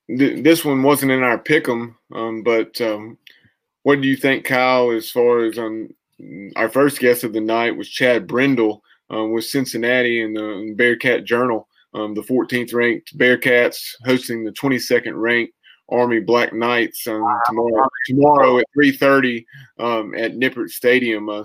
[0.08, 3.16] th- this one wasn't in our pick 'em, um, but um,
[3.84, 5.88] what do you think, Kyle, as far as um,
[6.56, 11.24] our first guest of the night was Chad Brendel um, with Cincinnati and the Bearcat
[11.24, 15.54] Journal, um, the 14th ranked Bearcats hosting the 22nd ranked
[15.90, 17.88] Army Black Knights um, tomorrow.
[18.06, 19.44] Tomorrow at 3:30
[19.78, 21.28] um, at Nippert Stadium.
[21.28, 21.44] Uh,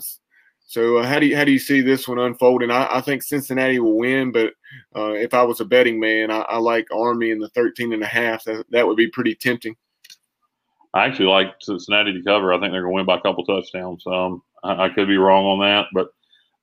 [0.68, 2.72] so uh, how do you how do you see this one unfolding?
[2.72, 4.54] I, I think Cincinnati will win, but
[4.94, 8.04] uh, if I was a betting man, I, I, like Army in the 13 and
[8.04, 8.44] a half.
[8.44, 9.78] That, that would be pretty tempting.
[10.94, 12.52] I actually like Cincinnati to cover.
[12.54, 14.04] I think they're going to win by a couple touchdowns.
[14.06, 16.10] Um, I, I, could be wrong on that, but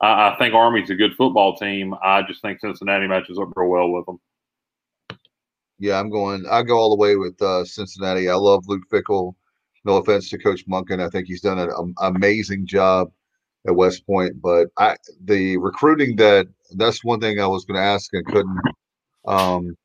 [0.02, 1.94] I, I think Army's a good football team.
[2.02, 4.20] I just think Cincinnati matches up real well with them.
[5.78, 6.44] Yeah, I'm going.
[6.50, 8.28] I go all the way with uh, Cincinnati.
[8.28, 9.34] I love Luke Fickell.
[9.86, 13.10] No offense to Coach Monken, I think he's done an um, amazing job
[13.66, 14.40] at West Point.
[14.40, 16.46] But I, the recruiting that
[16.76, 18.60] that's one thing I was going to ask and couldn't.
[19.26, 19.76] Um,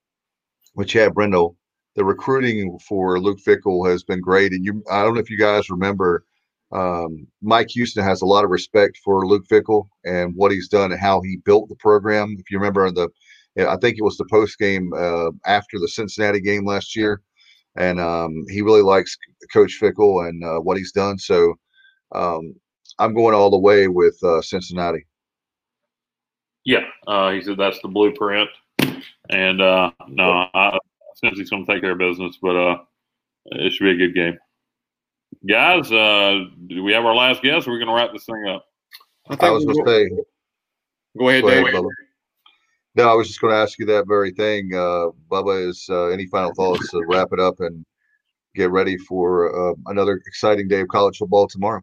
[0.76, 1.56] with Chad Brendel,
[1.96, 4.84] the recruiting for Luke Fickell has been great, and you.
[4.92, 6.24] I don't know if you guys remember.
[6.72, 10.92] Um, Mike Houston has a lot of respect for Luke Fickell and what he's done
[10.92, 12.36] and how he built the program.
[12.38, 13.10] If you remember the
[13.68, 17.22] I think it was the post game uh, after the Cincinnati game last year,
[17.76, 19.18] and um, he really likes
[19.52, 21.18] Coach Fickell and uh, what he's done.
[21.18, 21.56] So
[22.14, 22.54] um,
[22.98, 25.06] I'm going all the way with uh, Cincinnati.
[26.66, 28.50] Yeah, uh, he said that's the blueprint,
[29.30, 30.78] and uh, no, I,
[31.16, 32.78] since going to take care of business, but uh,
[33.46, 34.38] it should be a good game.
[35.48, 37.66] Guys, do we have our last guess?
[37.66, 38.66] Or are we going to wrap this thing up?
[39.30, 40.10] I, I was going to say.
[41.18, 41.68] Go ahead, go Dave.
[41.68, 41.84] Ahead,
[42.96, 44.72] no, I was just going to ask you that very thing.
[44.74, 47.86] Uh, Bubba, is uh, any final thoughts to wrap it up and
[48.56, 51.82] get ready for uh, another exciting day of college football tomorrow?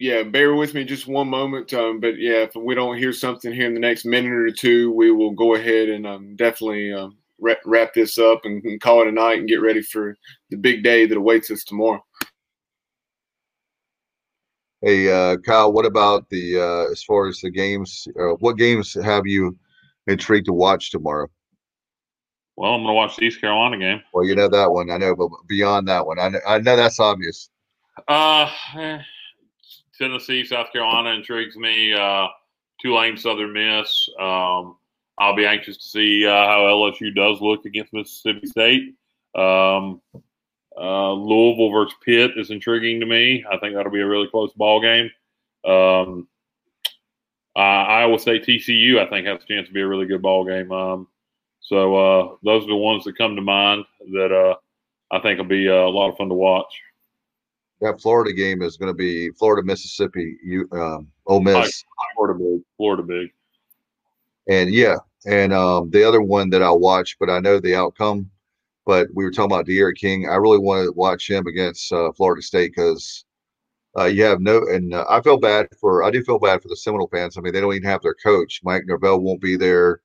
[0.00, 1.74] Yeah, bear with me just one moment.
[1.74, 4.90] Um, but yeah, if we don't hear something here in the next minute or two,
[4.92, 9.02] we will go ahead and um, definitely um, wrap, wrap, this up and, and call
[9.02, 10.16] it a night and get ready for
[10.48, 12.02] the big day that awaits us tomorrow.
[14.80, 18.08] Hey, uh, Kyle, what about the uh, as far as the games?
[18.18, 19.54] Uh, what games have you
[20.06, 21.28] intrigued to watch tomorrow?
[22.56, 24.00] Well, I'm going to watch the East Carolina game.
[24.14, 24.90] Well, you know that one.
[24.90, 27.50] I know, but beyond that one, I know, I know that's obvious.
[28.08, 28.50] Uh,
[30.00, 31.92] Tennessee, South Carolina intrigues me.
[31.92, 32.28] Uh,
[32.80, 34.08] Tulane, Southern Miss.
[34.18, 34.76] Um,
[35.18, 38.94] I'll be anxious to see uh, how LSU does look against Mississippi State.
[39.34, 40.00] Um,
[40.80, 43.44] uh, Louisville versus Pitt is intriguing to me.
[43.50, 45.10] I think that'll be a really close ball game.
[45.64, 46.26] Um,
[47.54, 50.72] Iowa State TCU, I think, has a chance to be a really good ball game.
[50.72, 51.08] Um,
[51.60, 54.56] so uh, those are the ones that come to mind that uh,
[55.14, 56.72] I think will be uh, a lot of fun to watch.
[57.80, 60.36] That Florida game is going to be Florida Mississippi.
[60.44, 61.84] You um, Ole Miss.
[62.14, 62.60] Florida big.
[62.76, 63.30] Florida big.
[64.48, 64.96] And yeah,
[65.26, 68.30] and um, the other one that I'll watch, but I know the outcome.
[68.86, 70.28] But we were talking about D'Eriq King.
[70.28, 73.24] I really want to watch him against uh, Florida State because
[73.96, 76.68] uh, you have no, and uh, I feel bad for, I do feel bad for
[76.68, 77.36] the Seminole fans.
[77.36, 78.60] I mean, they don't even have their coach.
[78.64, 80.00] Mike Norvell won't be there.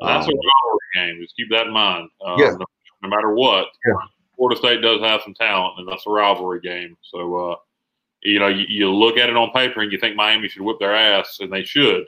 [0.00, 1.22] That's Um, a rivalry game.
[1.22, 2.08] Just keep that in mind.
[2.24, 2.50] Um, Yeah.
[2.50, 2.66] no,
[3.02, 3.94] no matter what, Yeah.
[4.40, 6.96] Florida State does have some talent, and that's a rivalry game.
[7.02, 7.56] So, uh,
[8.22, 10.78] you know, you, you look at it on paper and you think Miami should whip
[10.80, 12.04] their ass, and they should.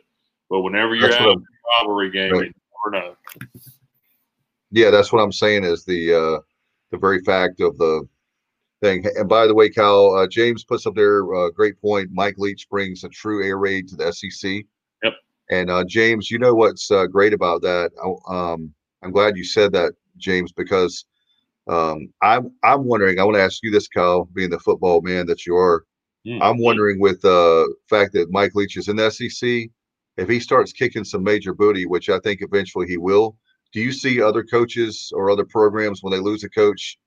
[0.48, 1.36] But whenever you're That's at a
[1.78, 2.44] rivalry game, Right.
[2.46, 3.16] you never know.
[4.70, 6.38] Yeah, that's what I'm saying is the uh
[6.90, 8.09] the very fact of the
[8.80, 9.04] thing.
[9.16, 12.09] And by the way, Cal uh, James puts up there uh, great point.
[12.12, 14.64] Mike Leach brings a true air raid to the SEC.
[15.02, 15.12] Yep.
[15.50, 17.90] And uh, James, you know what's uh, great about that?
[18.02, 18.72] I- Um,
[19.02, 21.04] I'm glad you said that, James, because
[21.68, 23.18] um, I'm I'm wondering.
[23.18, 25.84] I want to ask you this, Kyle, being the football man that you are.
[26.26, 26.43] Hmm.
[26.43, 29.70] I'm wondering with the fact that Mike Leach is in the SEC,
[30.16, 33.36] if he starts kicking some major booty, which I think eventually he will.
[33.72, 36.98] Do you see other coaches or other programs when they lose a coach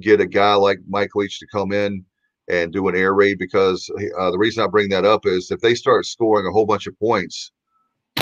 [0.00, 2.04] get a guy like Mike Leach to come in
[2.48, 3.38] and do an air raid?
[3.38, 6.66] Because uh, the reason I bring that up is if they start scoring a whole
[6.66, 7.52] bunch of points,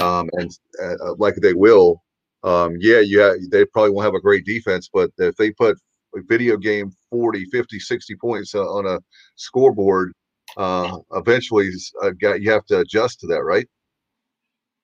[0.00, 0.50] um, and
[0.82, 2.02] uh, like they will,
[2.46, 5.76] um, yeah, yeah, they probably won't have a great defense, but if they put
[6.14, 9.00] a video game 40, 50, 60 points uh, on a
[9.34, 10.12] scoreboard,
[10.56, 11.70] uh, eventually
[12.02, 13.66] uh, got, you have to adjust to that, right?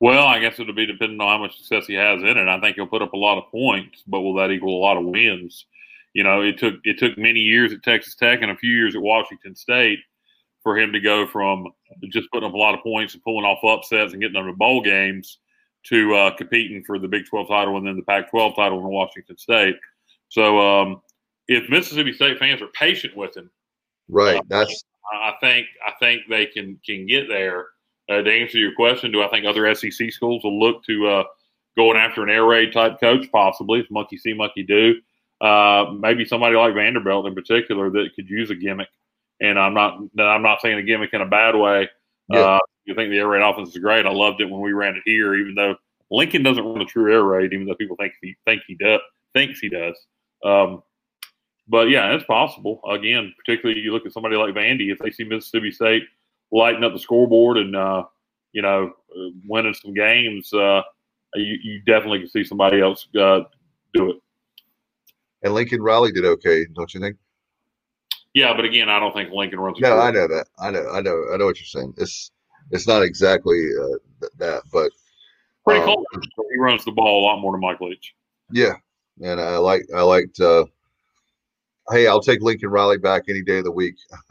[0.00, 2.48] Well, I guess it'll be depending on how much success he has in it.
[2.48, 4.96] I think he'll put up a lot of points, but will that equal a lot
[4.96, 5.66] of wins?
[6.14, 8.96] You know, it took it took many years at Texas Tech and a few years
[8.96, 10.00] at Washington State
[10.64, 11.68] for him to go from
[12.10, 14.52] just putting up a lot of points and pulling off upsets and getting them to
[14.52, 15.38] bowl games
[15.84, 18.84] to uh, competing for the Big 12 title and then the Pac 12 title in
[18.84, 19.76] Washington State.
[20.28, 21.02] So um,
[21.48, 23.50] if Mississippi State fans are patient with him,
[24.08, 24.42] Right.
[24.48, 27.68] That's I I think I think they can can get there.
[28.10, 31.24] Uh, to answer your question, do I think other SEC schools will look to uh,
[31.76, 33.30] going after an air raid type coach?
[33.30, 34.96] Possibly, if monkey see, monkey do.
[35.40, 38.88] Uh, maybe somebody like Vanderbilt in particular that could use a gimmick.
[39.40, 41.88] And I'm not I'm not saying a gimmick in a bad way.
[42.28, 42.40] Yeah.
[42.40, 44.06] Uh, you think the air raid offense is great?
[44.06, 45.76] I loved it when we ran it here, even though
[46.10, 49.00] Lincoln doesn't run a true air raid, even though people think he think he does
[49.32, 49.96] thinks he does.
[50.44, 50.82] Um,
[51.68, 52.80] but yeah, it's possible.
[52.88, 56.04] Again, particularly you look at somebody like Vandy, if they see Mississippi State
[56.50, 58.04] lighting up the scoreboard and uh,
[58.52, 60.82] you know uh, winning some games, uh,
[61.34, 63.40] you, you definitely can see somebody else uh,
[63.94, 64.16] do it.
[65.42, 67.16] and Lincoln Riley did okay, don't you think?
[68.34, 69.78] Yeah, but again, I don't think Lincoln runs.
[69.80, 70.46] No, I know that.
[70.58, 70.88] I know.
[70.90, 71.24] I know.
[71.32, 71.94] I know what you're saying.
[71.98, 72.30] It's
[72.70, 74.90] it's not exactly uh, th- that, but
[75.64, 76.04] Pretty um, close.
[76.52, 78.14] He runs the ball a lot more than Mike Leach.
[78.50, 78.72] yeah.
[79.22, 80.40] And I like I liked.
[80.40, 80.64] Uh,
[81.90, 83.94] hey, I'll take Lincoln Riley back any day of the week.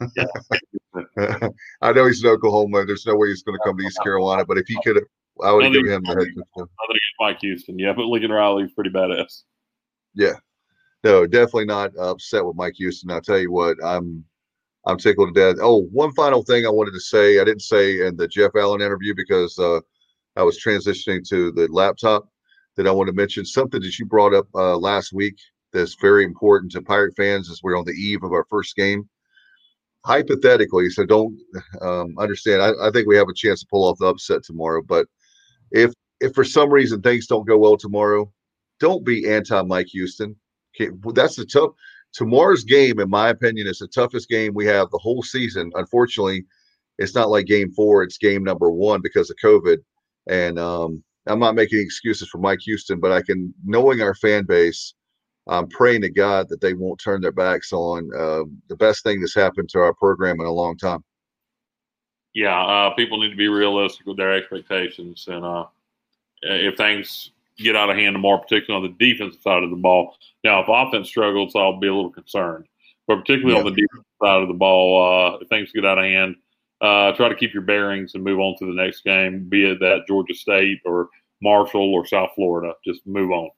[1.80, 2.84] I know he's in Oklahoma.
[2.84, 5.02] There's no way he's going to come to East Carolina, but if he could,
[5.42, 6.34] I would give him the head coach.
[6.34, 6.44] job.
[6.56, 9.44] Nothing against Mike Houston, yeah, but Lincoln Riley's pretty badass.
[10.14, 10.34] Yeah.
[11.04, 13.10] No, definitely not upset with Mike Houston.
[13.10, 14.24] I'll tell you what, I'm
[14.86, 15.60] I'm tickled to death.
[15.62, 17.40] Oh, one final thing I wanted to say.
[17.40, 19.80] I didn't say in the Jeff Allen interview because uh,
[20.36, 22.28] I was transitioning to the laptop
[22.76, 25.36] that I want to mention something that you brought up uh, last week
[25.72, 29.08] that's very important to Pirate fans as we're on the eve of our first game.
[30.04, 31.38] Hypothetically, so don't
[31.80, 32.60] um, understand.
[32.60, 34.82] I, I think we have a chance to pull off the upset tomorrow.
[34.82, 35.06] But
[35.70, 38.32] if if for some reason things don't go well tomorrow,
[38.80, 40.34] don't be anti Mike Houston.
[40.78, 41.72] That's the tough.
[42.12, 45.72] Tomorrow's game, in my opinion, is the toughest game we have the whole season.
[45.74, 46.44] Unfortunately,
[46.98, 49.78] it's not like game four; it's game number one because of COVID.
[50.28, 54.44] And um, I'm not making excuses for Mike Houston, but I can, knowing our fan
[54.44, 54.94] base,
[55.48, 59.20] I'm praying to God that they won't turn their backs on uh, the best thing
[59.20, 61.02] that's happened to our program in a long time.
[62.34, 65.66] Yeah, uh, people need to be realistic with their expectations, and uh,
[66.42, 70.16] if things get out of hand tomorrow, particularly on the defensive side of the ball.
[70.44, 72.66] Now, if offense struggles, I'll be a little concerned,
[73.06, 76.04] but particularly on the defensive side of the ball, uh, if things get out of
[76.04, 76.36] hand,
[76.80, 79.78] uh, try to keep your bearings and move on to the next game, be it
[79.80, 81.08] that Georgia State or
[81.40, 82.72] Marshall or South Florida.
[82.84, 83.50] Just move on.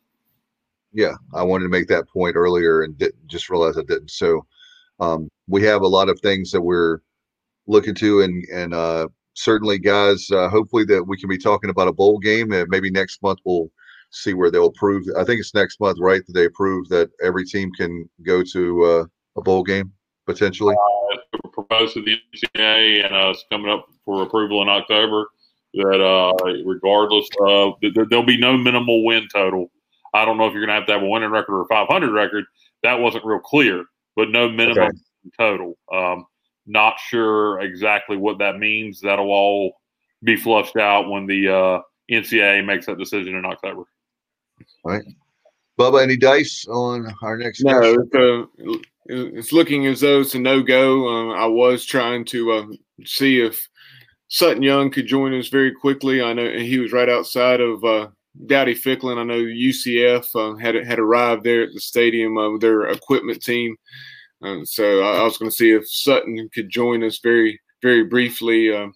[0.92, 4.10] Yeah, I wanted to make that point earlier and didn't just realize I didn't.
[4.10, 4.46] So
[5.00, 7.00] um, we have a lot of things that we're
[7.66, 11.88] looking to, and and uh, certainly, guys, uh, hopefully that we can be talking about
[11.88, 13.70] a bowl game, and maybe next month we'll
[14.14, 15.04] see where they'll approve.
[15.18, 16.24] I think it's next month, right?
[16.26, 19.04] That they approve that every team can go to uh,
[19.36, 19.92] a bowl game
[20.26, 20.74] potentially.
[20.74, 25.26] Uh, proposed to the NCAA, and uh, it's coming up for approval in October.
[25.74, 26.32] That uh,
[26.64, 29.70] regardless of th- th- there'll be no minimal win total.
[30.14, 31.66] I don't know if you're going to have to have a winning record or a
[31.66, 32.44] 500 record.
[32.84, 33.84] That wasn't real clear,
[34.14, 35.30] but no minimum Okay.
[35.36, 35.76] total.
[35.92, 36.26] Um,
[36.66, 39.00] not sure exactly what that means.
[39.00, 39.74] That'll all
[40.22, 41.80] be flushed out when the uh,
[42.10, 43.82] NCAA makes that decision in October.
[44.84, 45.04] All right.
[45.78, 50.38] Bubba, any dice on our next No, it's, uh, it's looking as though it's a
[50.38, 51.08] no go.
[51.08, 52.66] Uh, I was trying to uh,
[53.04, 53.68] see if
[54.28, 56.22] Sutton Young could join us very quickly.
[56.22, 58.08] I know he was right outside of uh,
[58.46, 59.18] Dowdy Ficklen.
[59.18, 63.42] I know UCF uh, had had arrived there at the stadium uh, with their equipment
[63.42, 63.76] team.
[64.42, 68.04] Uh, so I, I was going to see if Sutton could join us very very
[68.04, 68.74] briefly.
[68.74, 68.88] Uh,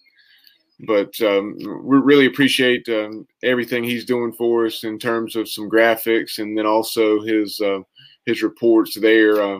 [0.87, 5.69] but um, we really appreciate um, everything he's doing for us in terms of some
[5.69, 7.79] graphics and then also his uh,
[8.25, 9.59] his reports there uh,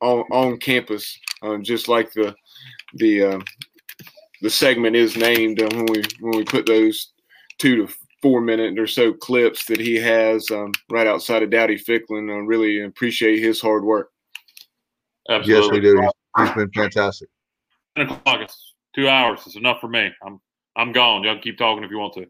[0.00, 2.34] on on campus, uh, just like the
[2.94, 3.40] the uh,
[4.42, 7.12] the segment is named uh, when we when we put those
[7.58, 7.92] two to
[8.22, 12.32] four minute or so clips that he has um, right outside of Dowdy Ficklen.
[12.32, 14.10] I really appreciate his hard work.
[15.28, 15.64] Absolutely.
[15.64, 16.10] Yes, we do.
[16.38, 17.28] He's been fantastic.
[17.96, 18.50] 10 o'clock.
[18.94, 19.40] Two hours.
[19.46, 20.10] It's enough for me.
[20.24, 20.40] I'm
[20.76, 21.24] I'm gone.
[21.24, 22.26] Y'all keep talking if you want to.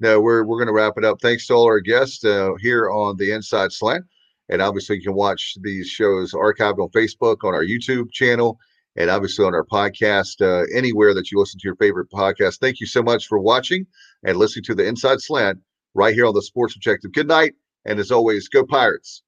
[0.00, 1.18] No, we're we're going to wrap it up.
[1.20, 4.04] Thanks to all our guests uh, here on the Inside Slant,
[4.48, 8.58] and obviously you can watch these shows archived on Facebook, on our YouTube channel,
[8.96, 12.58] and obviously on our podcast uh, anywhere that you listen to your favorite podcast.
[12.58, 13.86] Thank you so much for watching
[14.24, 15.60] and listening to the Inside Slant
[15.94, 17.12] right here on the Sports Objective.
[17.12, 17.54] Good night,
[17.84, 19.22] and as always, go Pirates.